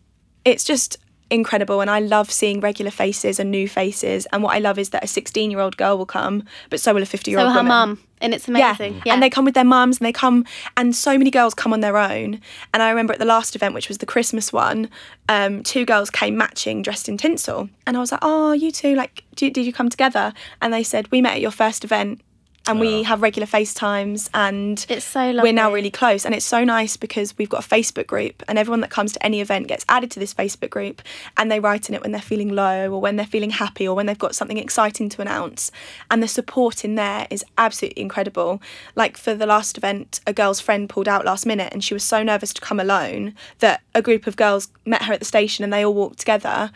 it's 0.44 0.64
just 0.64 0.98
incredible. 1.32 1.80
And 1.80 1.90
I 1.90 2.00
love 2.00 2.30
seeing 2.30 2.60
regular 2.60 2.90
faces 2.90 3.40
and 3.40 3.50
new 3.50 3.68
faces. 3.68 4.26
And 4.32 4.42
what 4.42 4.54
I 4.54 4.58
love 4.58 4.78
is 4.78 4.90
that 4.90 5.02
a 5.02 5.06
16 5.06 5.50
year 5.50 5.60
old 5.60 5.76
girl 5.76 5.98
will 5.98 6.06
come, 6.06 6.44
but 6.70 6.80
so 6.80 6.94
will 6.94 7.02
a 7.02 7.06
50 7.06 7.30
year 7.30 7.40
old. 7.40 7.48
so 7.48 7.54
her 7.54 7.62
mum, 7.62 7.98
and 8.20 8.34
it's 8.34 8.46
amazing. 8.46 9.02
Yeah. 9.04 9.14
and 9.14 9.22
they 9.22 9.30
come 9.30 9.44
with 9.44 9.54
their 9.54 9.64
mums, 9.64 9.98
and 9.98 10.06
they 10.06 10.12
come, 10.12 10.44
and 10.76 10.94
so 10.94 11.18
many 11.18 11.30
girls 11.30 11.54
come 11.54 11.72
on 11.72 11.80
their 11.80 11.96
own. 11.96 12.40
And 12.72 12.82
I 12.82 12.90
remember 12.90 13.12
at 13.12 13.18
the 13.18 13.24
last 13.24 13.56
event, 13.56 13.74
which 13.74 13.88
was 13.88 13.98
the 13.98 14.06
Christmas 14.06 14.52
one, 14.52 14.88
um, 15.28 15.62
two 15.62 15.84
girls 15.84 16.10
came 16.10 16.36
matching, 16.36 16.82
dressed 16.82 17.08
in 17.08 17.16
tinsel, 17.16 17.68
and 17.86 17.96
I 17.96 18.00
was 18.00 18.12
like, 18.12 18.20
"Oh, 18.22 18.52
you 18.52 18.70
two, 18.70 18.94
like, 18.94 19.24
do, 19.34 19.50
did 19.50 19.66
you 19.66 19.72
come 19.72 19.88
together?" 19.88 20.32
And 20.60 20.72
they 20.72 20.82
said, 20.82 21.10
"We 21.10 21.20
met 21.20 21.34
at 21.34 21.40
your 21.40 21.50
first 21.50 21.84
event." 21.84 22.20
And 22.66 22.78
we 22.78 23.02
have 23.02 23.22
regular 23.22 23.46
FaceTimes, 23.46 24.30
and 24.34 24.86
It's 24.88 25.04
so 25.04 25.42
we're 25.42 25.52
now 25.52 25.72
really 25.72 25.90
close. 25.90 26.24
And 26.24 26.32
it's 26.32 26.46
so 26.46 26.62
nice 26.62 26.96
because 26.96 27.36
we've 27.36 27.48
got 27.48 27.64
a 27.64 27.68
Facebook 27.68 28.06
group, 28.06 28.42
and 28.46 28.56
everyone 28.56 28.80
that 28.82 28.90
comes 28.90 29.12
to 29.14 29.26
any 29.26 29.40
event 29.40 29.66
gets 29.66 29.84
added 29.88 30.12
to 30.12 30.20
this 30.20 30.32
Facebook 30.32 30.70
group, 30.70 31.02
and 31.36 31.50
they 31.50 31.58
write 31.58 31.88
in 31.88 31.94
it 31.94 32.02
when 32.02 32.12
they're 32.12 32.20
feeling 32.20 32.50
low, 32.50 32.92
or 32.92 33.00
when 33.00 33.16
they're 33.16 33.26
feeling 33.26 33.50
happy, 33.50 33.86
or 33.86 33.96
when 33.96 34.06
they've 34.06 34.18
got 34.18 34.36
something 34.36 34.58
exciting 34.58 35.08
to 35.08 35.22
announce. 35.22 35.72
And 36.08 36.22
the 36.22 36.28
support 36.28 36.84
in 36.84 36.94
there 36.94 37.26
is 37.30 37.44
absolutely 37.58 38.00
incredible. 38.00 38.62
Like 38.94 39.16
for 39.16 39.34
the 39.34 39.46
last 39.46 39.76
event, 39.76 40.20
a 40.26 40.32
girl's 40.32 40.60
friend 40.60 40.88
pulled 40.88 41.08
out 41.08 41.24
last 41.24 41.44
minute, 41.44 41.72
and 41.72 41.82
she 41.82 41.94
was 41.94 42.04
so 42.04 42.22
nervous 42.22 42.54
to 42.54 42.60
come 42.60 42.78
alone 42.78 43.34
that 43.58 43.82
a 43.92 44.02
group 44.02 44.28
of 44.28 44.36
girls 44.36 44.68
met 44.86 45.02
her 45.02 45.12
at 45.12 45.18
the 45.18 45.26
station, 45.26 45.64
and 45.64 45.72
they 45.72 45.84
all 45.84 45.94
walked 45.94 46.20
together. 46.20 46.70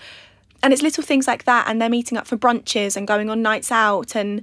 And 0.65 0.73
it's 0.73 0.83
little 0.83 1.05
things 1.05 1.29
like 1.29 1.45
that, 1.45 1.69
and 1.69 1.81
they're 1.81 1.89
meeting 1.89 2.19
up 2.19 2.27
for 2.27 2.37
brunches 2.37 2.97
and 2.97 3.07
going 3.07 3.31
on 3.31 3.41
nights 3.41 3.71
out, 3.71 4.17
and 4.17 4.43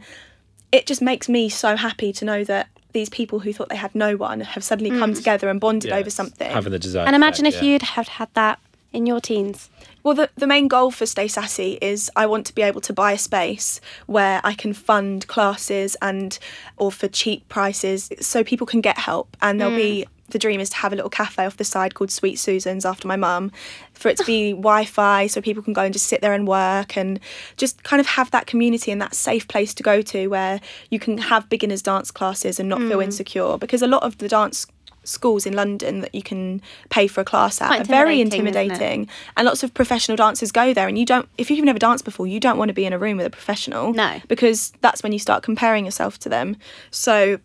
it 0.73 0.87
just 0.87 1.01
makes 1.01 1.29
me 1.29 1.47
so 1.47 1.75
happy 1.77 2.11
to 2.11 2.25
know 2.25 2.43
that 2.43 2.67
these 2.93 3.09
people 3.09 3.39
who 3.39 3.53
thought 3.53 3.69
they 3.69 3.75
had 3.75 3.93
no 3.93 4.17
one 4.17 4.41
have 4.41 4.63
suddenly 4.63 4.89
come 4.89 5.13
mm. 5.13 5.15
together 5.15 5.47
and 5.47 5.59
bonded 5.59 5.91
Yeah, 5.91 5.97
over 5.97 6.09
something. 6.09 6.49
Having 6.49 6.73
the 6.73 6.79
desire. 6.79 7.05
and 7.05 7.15
imagine 7.15 7.45
effect, 7.45 7.57
if 7.57 7.63
yeah. 7.63 7.71
you'd 7.71 7.81
have 7.83 8.07
had 8.07 8.29
that 8.33 8.59
in 8.91 9.05
your 9.05 9.19
teens. 9.19 9.69
Well, 10.03 10.15
the, 10.15 10.29
the 10.35 10.47
main 10.47 10.67
goal 10.67 10.91
for 10.91 11.05
Stay 11.05 11.27
Sassy 11.27 11.77
is 11.81 12.11
I 12.15 12.25
want 12.25 12.45
to 12.47 12.55
be 12.55 12.61
able 12.61 12.81
to 12.81 12.93
buy 12.93 13.13
a 13.13 13.17
space 13.17 13.79
where 14.05 14.41
I 14.43 14.53
can 14.53 14.73
fund 14.73 15.27
classes 15.27 15.95
and 16.01 16.37
or 16.77 16.91
for 16.91 17.07
cheap 17.07 17.47
prices 17.49 18.11
so 18.19 18.43
people 18.43 18.67
can 18.67 18.81
get 18.81 18.97
help 18.97 19.37
and 19.41 19.59
there'll 19.59 19.75
be 19.75 20.05
mm. 20.07 20.12
The 20.33 20.39
dream 20.39 20.59
is 20.59 20.69
to 20.71 20.75
have 20.77 20.91
a 20.91 20.95
little 20.95 21.09
cafe 21.09 21.45
off 21.45 21.57
the 21.57 21.63
side 21.63 21.93
called 21.95 22.11
Sweet 22.11 22.37
Susan's 22.37 22.85
after 22.85 23.07
my 23.07 23.15
mum 23.15 23.51
for 23.93 24.09
it 24.09 24.17
to 24.17 24.25
be 24.25 24.51
Wi-Fi 24.67 25.27
so 25.27 25.41
people 25.41 25.63
can 25.63 25.73
go 25.73 25.83
and 25.83 25.93
just 25.93 26.07
sit 26.07 26.21
there 26.21 26.33
and 26.33 26.47
work 26.47 26.97
and 26.97 27.19
just 27.55 27.83
kind 27.83 27.99
of 27.99 28.07
have 28.07 28.31
that 28.31 28.45
community 28.47 28.91
and 28.91 29.01
that 29.01 29.15
safe 29.15 29.47
place 29.47 29.73
to 29.75 29.83
go 29.83 30.01
to 30.01 30.27
where 30.27 30.59
you 30.89 30.99
can 30.99 31.17
have 31.17 31.47
beginners 31.49 31.81
dance 31.81 32.11
classes 32.11 32.59
and 32.59 32.67
not 32.67 32.79
feel 32.79 32.99
insecure 32.99 33.57
because 33.57 33.81
a 33.81 33.87
lot 33.87 34.03
of 34.03 34.17
the 34.17 34.27
dance 34.27 34.67
schools 35.05 35.45
in 35.45 35.53
London 35.53 35.99
that 35.99 36.15
you 36.15 36.23
can 36.23 36.61
pay 36.89 37.07
for 37.07 37.21
a 37.21 37.25
class 37.25 37.61
at 37.61 37.81
are 37.81 37.83
very 37.83 38.21
intimidating, 38.21 38.71
intimidating 38.71 39.09
and 39.35 39.45
lots 39.45 39.61
of 39.61 39.73
professional 39.73 40.15
dancers 40.15 40.51
go 40.51 40.73
there 40.73 40.87
and 40.87 40.97
you 40.97 41.05
don't 41.05 41.27
if 41.37 41.51
you've 41.51 41.65
never 41.65 41.79
danced 41.79 42.05
before 42.05 42.25
you 42.25 42.39
don't 42.39 42.57
want 42.57 42.69
to 42.69 42.73
be 42.73 42.85
in 42.85 42.93
a 42.93 42.97
room 42.97 43.17
with 43.17 43.25
a 43.25 43.29
professional 43.29 43.93
No. 43.93 44.21
because 44.27 44.71
that's 44.81 45.03
when 45.03 45.11
you 45.11 45.19
start 45.19 45.43
comparing 45.43 45.83
yourself 45.85 46.17
to 46.19 46.29
them. 46.29 46.55
So 46.89 47.39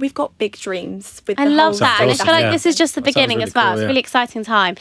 we've 0.00 0.14
got 0.14 0.36
big 0.38 0.56
dreams 0.56 1.22
with 1.26 1.38
I 1.38 1.44
the 1.44 1.50
love 1.50 1.72
whole 1.74 1.80
that. 1.80 2.00
And 2.00 2.10
I 2.10 2.14
feel 2.14 2.32
like 2.32 2.44
yeah. 2.44 2.50
this 2.50 2.66
is 2.66 2.74
just 2.76 2.94
the 2.94 3.00
That 3.00 3.04
beginning 3.04 3.38
really 3.38 3.48
as 3.48 3.54
well. 3.54 3.66
cool, 3.66 3.74
It's 3.74 3.84
a 3.84 3.86
really 3.86 4.00
exciting 4.00 4.42
time. 4.42 4.76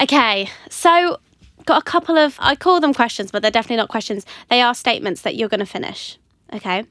Okay, 0.00 0.50
so 0.68 1.18
got 1.66 1.80
a 1.80 1.84
couple 1.84 2.16
of, 2.18 2.36
I 2.38 2.56
call 2.56 2.80
them 2.80 2.92
questions, 2.92 3.30
but 3.30 3.42
they're 3.42 3.50
definitely 3.50 3.76
not 3.76 3.88
questions. 3.88 4.26
They 4.48 4.60
are 4.60 4.74
statements 4.74 5.22
that 5.22 5.36
you're 5.36 5.48
going 5.48 5.60
to 5.60 5.66
finish. 5.66 6.18
Okay. 6.52 6.84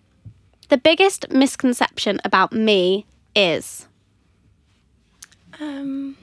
The 0.70 0.78
biggest 0.78 1.30
misconception 1.32 2.20
about 2.24 2.54
me 2.54 3.06
is. 3.36 3.88
Um, 5.60 6.16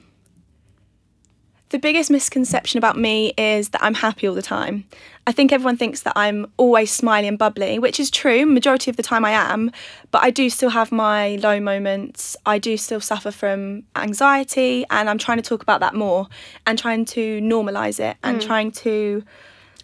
the 1.69 1.79
biggest 1.79 2.09
misconception 2.09 2.77
about 2.77 2.97
me 2.97 3.33
is 3.37 3.69
that 3.69 3.83
I'm 3.83 3.95
happy 3.95 4.27
all 4.27 4.35
the 4.35 4.41
time. 4.41 4.85
I 5.25 5.33
think 5.33 5.51
everyone 5.51 5.75
thinks 5.75 6.03
that 6.03 6.13
I'm 6.15 6.49
always 6.55 6.89
smiley 6.89 7.27
and 7.27 7.37
bubbly, 7.37 7.79
which 7.79 7.99
is 7.99 8.09
true. 8.09 8.45
Majority 8.45 8.89
of 8.89 8.95
the 8.95 9.03
time 9.03 9.25
I 9.25 9.31
am, 9.31 9.71
but 10.11 10.23
I 10.23 10.29
do 10.29 10.49
still 10.49 10.69
have 10.69 10.91
my 10.91 11.35
low 11.35 11.59
moments. 11.59 12.37
I 12.45 12.59
do 12.59 12.77
still 12.77 13.01
suffer 13.01 13.31
from 13.31 13.83
anxiety, 13.97 14.85
and 14.89 15.09
I'm 15.09 15.17
trying 15.17 15.37
to 15.37 15.43
talk 15.43 15.61
about 15.61 15.81
that 15.81 15.93
more 15.93 16.27
and 16.65 16.79
trying 16.79 17.03
to 17.05 17.41
normalize 17.41 17.99
it 17.99 18.15
and 18.23 18.39
mm. 18.39 18.45
trying 18.45 18.71
to 18.71 19.23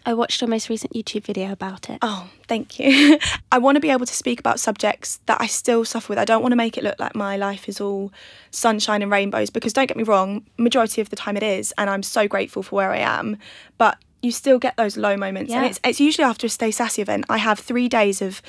I 0.06 0.14
watched 0.14 0.42
your 0.42 0.50
most 0.50 0.70
recent 0.70 0.94
YouTube 0.94 1.24
video 1.24 1.52
about 1.52 1.90
it. 1.90 2.00
Oh, 2.02 2.30
thank 2.48 2.80
you. 2.80 3.18
I 3.52 3.58
want 3.58 3.76
to 3.76 3.80
be 3.80 3.90
able 3.90 4.06
to 4.06 4.14
speak 4.14 4.40
about 4.40 4.60
subjects 4.60 5.20
that 5.28 5.40
I 5.40 5.48
still 5.48 5.86
suffer 5.86 6.12
with. 6.12 6.20
I 6.20 6.26
don't 6.26 6.42
want 6.42 6.52
to 6.52 6.58
make 6.58 6.78
it 6.78 6.84
look 6.84 7.00
like 7.00 7.16
my 7.16 7.38
life 7.38 7.70
is 7.70 7.80
all 7.80 8.12
sunshine 8.52 9.02
and 9.02 9.12
rainbows 9.12 9.50
because 9.50 9.74
don't 9.74 9.88
get 9.88 9.98
me 9.98 10.04
wrong, 10.04 10.46
majority 10.58 11.02
of 11.02 11.10
the 11.10 11.16
time 11.16 11.38
it 11.38 11.44
is 11.44 11.74
and 11.78 11.90
I'm 11.90 12.04
so 12.04 12.28
grateful 12.28 12.64
for 12.64 12.76
where 12.76 12.92
I 12.92 12.98
am, 12.98 13.38
but 13.78 13.98
you 14.22 14.32
still 14.32 14.60
get 14.60 14.78
those 14.78 14.96
low 14.96 15.18
moments 15.18 15.52
and 15.52 15.66
it's 15.66 15.80
it's 15.84 16.00
usually 16.00 16.24
after 16.24 16.48
a 16.48 16.50
Stay 16.50 16.72
Sassy 16.72 17.02
event. 17.02 17.26
I 17.30 17.38
have 17.38 17.60
3 17.60 17.90
days 17.90 18.22
of 18.22 18.42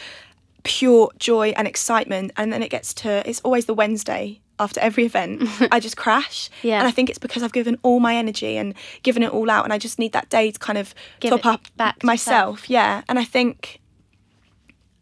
pure 0.62 1.11
joy 1.19 1.53
and 1.57 1.69
excitement 1.69 2.33
and 2.37 2.53
then 2.53 2.62
it 2.62 2.71
gets 2.71 2.95
to 2.95 3.29
it's 3.29 3.40
always 3.40 3.67
the 3.67 3.75
Wednesday 3.75 4.40
after 4.59 4.81
every 4.81 5.05
event 5.05 5.49
I 5.73 5.81
just 5.81 5.97
crash 5.97 6.49
Yeah. 6.62 6.79
and 6.79 6.87
I 6.88 6.90
think 6.90 7.11
it's 7.11 7.19
because 7.19 7.43
I've 7.43 7.53
given 7.53 7.77
all 7.83 8.01
my 8.01 8.14
energy 8.17 8.57
and 8.57 8.75
given 9.03 9.23
it 9.23 9.31
all 9.33 9.51
out 9.51 9.64
and 9.64 9.73
I 9.73 9.79
just 9.79 9.99
need 9.99 10.12
that 10.12 10.31
day 10.31 10.51
to 10.51 10.59
kind 10.59 10.79
of 10.79 10.95
Give 11.21 11.31
top 11.31 11.47
up 11.47 11.77
back 11.77 12.05
myself 12.05 12.71
yeah 12.71 13.03
and 13.09 13.19
I 13.19 13.25
think 13.25 13.81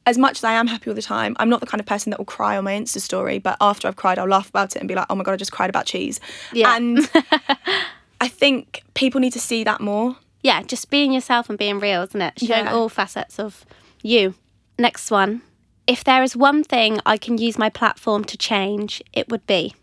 as 0.05 0.19
much 0.19 0.38
as 0.38 0.45
I 0.45 0.53
am 0.55 0.67
happy 0.67 0.91
all 0.91 0.95
the 0.97 1.03
time 1.03 1.37
I'm 1.38 1.49
not 1.49 1.61
the 1.61 1.67
kind 1.67 1.81
of 1.81 1.87
person 1.87 2.11
that 2.11 2.19
will 2.19 2.25
cry 2.25 2.57
on 2.57 2.65
my 2.65 2.73
Insta 2.73 3.01
story 3.01 3.38
but 3.38 3.57
after 3.61 3.87
I've 3.88 3.97
cried 3.97 4.19
I'll 4.19 4.27
laugh 4.29 4.49
about 4.49 4.75
it 4.75 4.79
and 4.81 4.88
be 4.88 4.95
like 4.95 5.07
oh 5.11 5.15
my 5.15 5.23
god 5.25 5.33
I 5.33 5.37
just 5.37 5.53
cried 5.53 5.71
about 5.71 5.87
cheese 5.87 6.19
Yeah. 6.53 6.75
and 6.77 7.09
I 8.21 8.29
think 8.29 8.83
people 8.95 9.21
need 9.21 9.33
to 9.35 9.41
see 9.41 9.65
that 9.65 9.81
more 9.81 10.17
Yeah, 10.43 10.62
just 10.62 10.91
being 10.91 11.12
yourself 11.12 11.49
and 11.51 11.59
being 11.59 11.79
real, 11.79 12.03
isn't 12.03 12.21
it? 12.23 12.38
Showing 12.41 12.65
Yeah. 12.67 12.73
all 12.75 12.88
facets 12.88 13.38
of 13.38 13.65
you. 14.03 14.35
Next 14.79 15.11
one. 15.11 15.43
If 15.87 16.05
there 16.05 16.23
is 16.23 16.37
one 16.37 16.62
thing 16.62 17.01
I 17.05 17.16
can 17.16 17.38
use 17.38 17.59
my 17.59 17.68
platform 17.68 18.25
to 18.25 18.37
change, 18.37 19.03
it 19.12 19.29
would 19.29 19.47
be. 19.47 19.75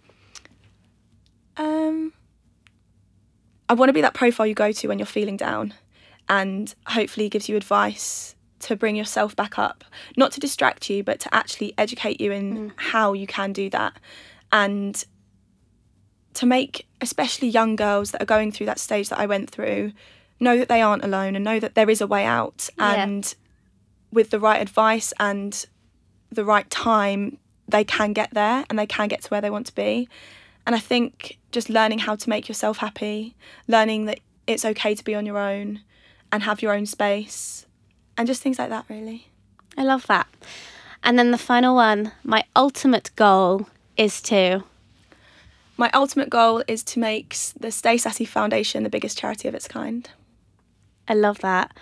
Um, 1.58 2.14
I 3.68 3.74
want 3.74 3.90
to 3.90 3.94
be 3.94 4.02
that 4.02 4.14
profile 4.14 4.48
you 4.48 4.54
go 4.56 4.72
to 4.72 4.88
when 4.88 4.98
you're 4.98 5.06
feeling 5.06 5.36
down, 5.38 5.74
and 6.30 6.74
hopefully 6.88 7.28
gives 7.28 7.50
you 7.50 7.58
advice 7.58 8.36
to 8.60 8.76
bring 8.76 8.96
yourself 8.96 9.36
back 9.36 9.60
up, 9.60 9.84
not 10.16 10.32
to 10.34 10.40
distract 10.40 10.90
you, 10.90 11.04
but 11.04 11.20
to 11.22 11.34
actually 11.34 11.74
educate 11.78 12.20
you 12.22 12.32
in 12.32 12.72
how 12.78 13.14
you 13.14 13.28
can 13.28 13.52
do 13.52 13.70
that, 13.70 13.94
and 14.52 15.04
to 16.36 16.46
make 16.46 16.88
especially 17.02 17.50
young 17.50 17.76
girls 17.76 18.12
that 18.12 18.22
are 18.22 18.26
going 18.26 18.52
through 18.52 18.68
that 18.68 18.80
stage 18.80 19.10
that 19.10 19.20
I 19.20 19.26
went 19.26 19.50
through 19.50 19.92
know 20.40 20.58
that 20.58 20.70
they 20.70 20.82
aren't 20.82 21.04
alone 21.04 21.36
and 21.36 21.44
know 21.44 21.60
that 21.60 21.76
there 21.76 21.90
is 21.90 22.00
a 22.00 22.08
way 22.08 22.24
out, 22.26 22.70
Yeah. 22.78 23.04
and 23.04 23.36
with 24.12 24.30
the 24.30 24.40
right 24.40 24.62
advice 24.62 25.14
and 25.20 25.66
the 26.32 26.46
right 26.46 26.70
time, 26.70 27.38
they 27.68 27.84
can 27.84 28.14
get 28.14 28.32
there 28.32 28.66
and 28.70 28.78
they 28.78 28.86
can 28.86 29.08
get 29.08 29.22
to 29.24 29.30
where 29.30 29.42
they 29.42 29.50
want 29.50 29.68
to 29.68 29.76
be. 29.76 30.08
And 30.66 30.76
I 30.76 30.80
think 30.80 31.38
just 31.52 31.70
learning 31.70 32.00
how 32.00 32.16
to 32.16 32.30
make 32.30 32.48
yourself 32.48 32.78
happy, 32.78 33.36
learning 33.68 34.06
that 34.06 34.20
it's 34.48 34.66
okay 34.66 34.96
to 34.96 35.04
be 35.04 35.16
on 35.16 35.26
your 35.26 35.38
own 35.38 35.82
and 36.32 36.44
have 36.44 36.62
your 36.62 36.74
own 36.74 36.86
space, 36.86 37.66
and 38.18 38.28
just 38.28 38.42
things 38.42 38.60
like 38.60 38.70
that, 38.70 38.86
really. 38.90 39.28
I 39.78 39.84
love 39.84 40.06
that. 40.08 40.28
And 41.04 41.18
then 41.18 41.32
the 41.32 41.38
final 41.38 41.76
one 41.76 42.12
my 42.24 42.44
ultimate 42.56 43.12
goal 43.16 43.68
is 43.98 44.22
to. 44.24 44.64
My 45.78 45.90
ultimate 45.94 46.30
goal 46.30 46.62
is 46.68 46.84
to 46.84 47.00
make 47.00 47.36
the 47.58 47.72
Stay 47.72 47.98
Sassy 47.98 48.26
Foundation 48.26 48.84
the 48.84 48.90
biggest 48.90 49.18
charity 49.18 49.48
of 49.48 49.56
its 49.56 49.68
kind. 49.68 50.10
I 51.08 51.14
love 51.14 51.40
that. 51.40 51.76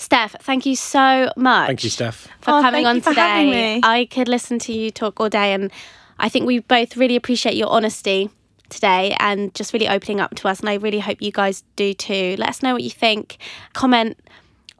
Steph, 0.00 0.34
thank 0.40 0.64
you 0.64 0.74
so 0.76 1.30
much. 1.36 1.66
Thank 1.66 1.84
you, 1.84 1.90
Steph. 1.90 2.26
for 2.40 2.52
Oh, 2.52 2.62
coming 2.62 2.84
thank 2.84 2.86
on 2.88 2.96
you 2.96 3.02
for 3.02 3.10
today. 3.10 3.20
having 3.20 3.50
me. 3.50 3.80
I 3.82 4.06
could 4.06 4.28
listen 4.28 4.58
to 4.60 4.72
you 4.72 4.90
talk 4.90 5.20
all 5.20 5.28
day, 5.28 5.52
and 5.52 5.70
I 6.18 6.28
think 6.30 6.46
we 6.46 6.60
both 6.60 6.96
really 6.96 7.16
appreciate 7.16 7.54
your 7.54 7.68
honesty 7.68 8.30
today 8.70 9.14
and 9.20 9.54
just 9.54 9.72
really 9.74 9.88
opening 9.88 10.18
up 10.20 10.34
to 10.36 10.48
us. 10.48 10.60
And 10.60 10.70
I 10.70 10.74
really 10.74 11.00
hope 11.00 11.20
you 11.20 11.30
guys 11.30 11.64
do 11.76 11.92
too. 11.92 12.36
Let 12.38 12.48
us 12.48 12.62
know 12.62 12.72
what 12.72 12.82
you 12.82 12.90
think. 12.90 13.36
Comment 13.74 14.16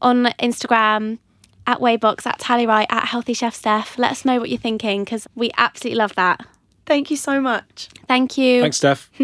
on 0.00 0.24
Instagram 0.40 1.18
at 1.66 1.80
Waybox, 1.80 2.24
at 2.26 2.38
Tally 2.38 2.66
Rye, 2.66 2.86
at 2.88 3.06
Healthy 3.06 3.34
Chef 3.34 3.54
Steph. 3.54 3.98
Let 3.98 4.12
us 4.12 4.24
know 4.24 4.40
what 4.40 4.48
you're 4.48 4.58
thinking 4.58 5.04
because 5.04 5.26
we 5.34 5.50
absolutely 5.58 5.98
love 5.98 6.14
that. 6.14 6.40
Thank 6.86 7.10
you 7.10 7.16
so 7.18 7.40
much. 7.42 7.88
Thank 8.08 8.38
you. 8.38 8.62
Thanks, 8.62 8.78
Steph. 8.78 9.10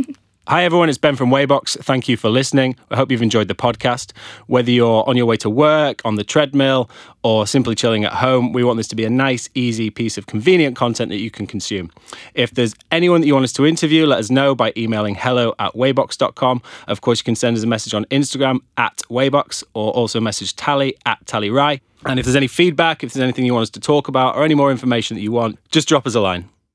Hi, 0.48 0.62
everyone. 0.62 0.88
It's 0.88 0.96
Ben 0.96 1.16
from 1.16 1.30
Waybox. 1.30 1.76
Thank 1.82 2.08
you 2.08 2.16
for 2.16 2.28
listening. 2.28 2.76
I 2.92 2.94
hope 2.94 3.10
you've 3.10 3.20
enjoyed 3.20 3.48
the 3.48 3.56
podcast. 3.56 4.12
Whether 4.46 4.70
you're 4.70 5.02
on 5.08 5.16
your 5.16 5.26
way 5.26 5.36
to 5.38 5.50
work, 5.50 6.00
on 6.04 6.14
the 6.14 6.22
treadmill, 6.22 6.88
or 7.24 7.48
simply 7.48 7.74
chilling 7.74 8.04
at 8.04 8.12
home, 8.12 8.52
we 8.52 8.62
want 8.62 8.76
this 8.76 8.86
to 8.88 8.94
be 8.94 9.04
a 9.04 9.10
nice, 9.10 9.48
easy 9.56 9.90
piece 9.90 10.16
of 10.16 10.26
convenient 10.26 10.76
content 10.76 11.08
that 11.08 11.16
you 11.16 11.32
can 11.32 11.48
consume. 11.48 11.90
If 12.34 12.52
there's 12.52 12.76
anyone 12.92 13.22
that 13.22 13.26
you 13.26 13.34
want 13.34 13.42
us 13.42 13.52
to 13.54 13.66
interview, 13.66 14.06
let 14.06 14.20
us 14.20 14.30
know 14.30 14.54
by 14.54 14.72
emailing 14.76 15.16
hello 15.16 15.52
at 15.58 15.72
waybox.com. 15.74 16.62
Of 16.86 17.00
course, 17.00 17.18
you 17.18 17.24
can 17.24 17.34
send 17.34 17.56
us 17.56 17.64
a 17.64 17.66
message 17.66 17.92
on 17.92 18.04
Instagram 18.04 18.60
at 18.76 18.98
waybox 19.10 19.64
or 19.74 19.90
also 19.94 20.20
message 20.20 20.54
Tally 20.54 20.96
at 21.06 21.26
Tally 21.26 21.50
Rye. 21.50 21.80
And 22.04 22.20
if 22.20 22.24
there's 22.24 22.36
any 22.36 22.46
feedback, 22.46 23.02
if 23.02 23.12
there's 23.12 23.24
anything 23.24 23.46
you 23.46 23.54
want 23.54 23.64
us 23.64 23.70
to 23.70 23.80
talk 23.80 24.06
about, 24.06 24.36
or 24.36 24.44
any 24.44 24.54
more 24.54 24.70
information 24.70 25.16
that 25.16 25.22
you 25.22 25.32
want, 25.32 25.58
just 25.72 25.88
drop 25.88 26.06
us 26.06 26.14
a 26.14 26.20
line. 26.20 26.48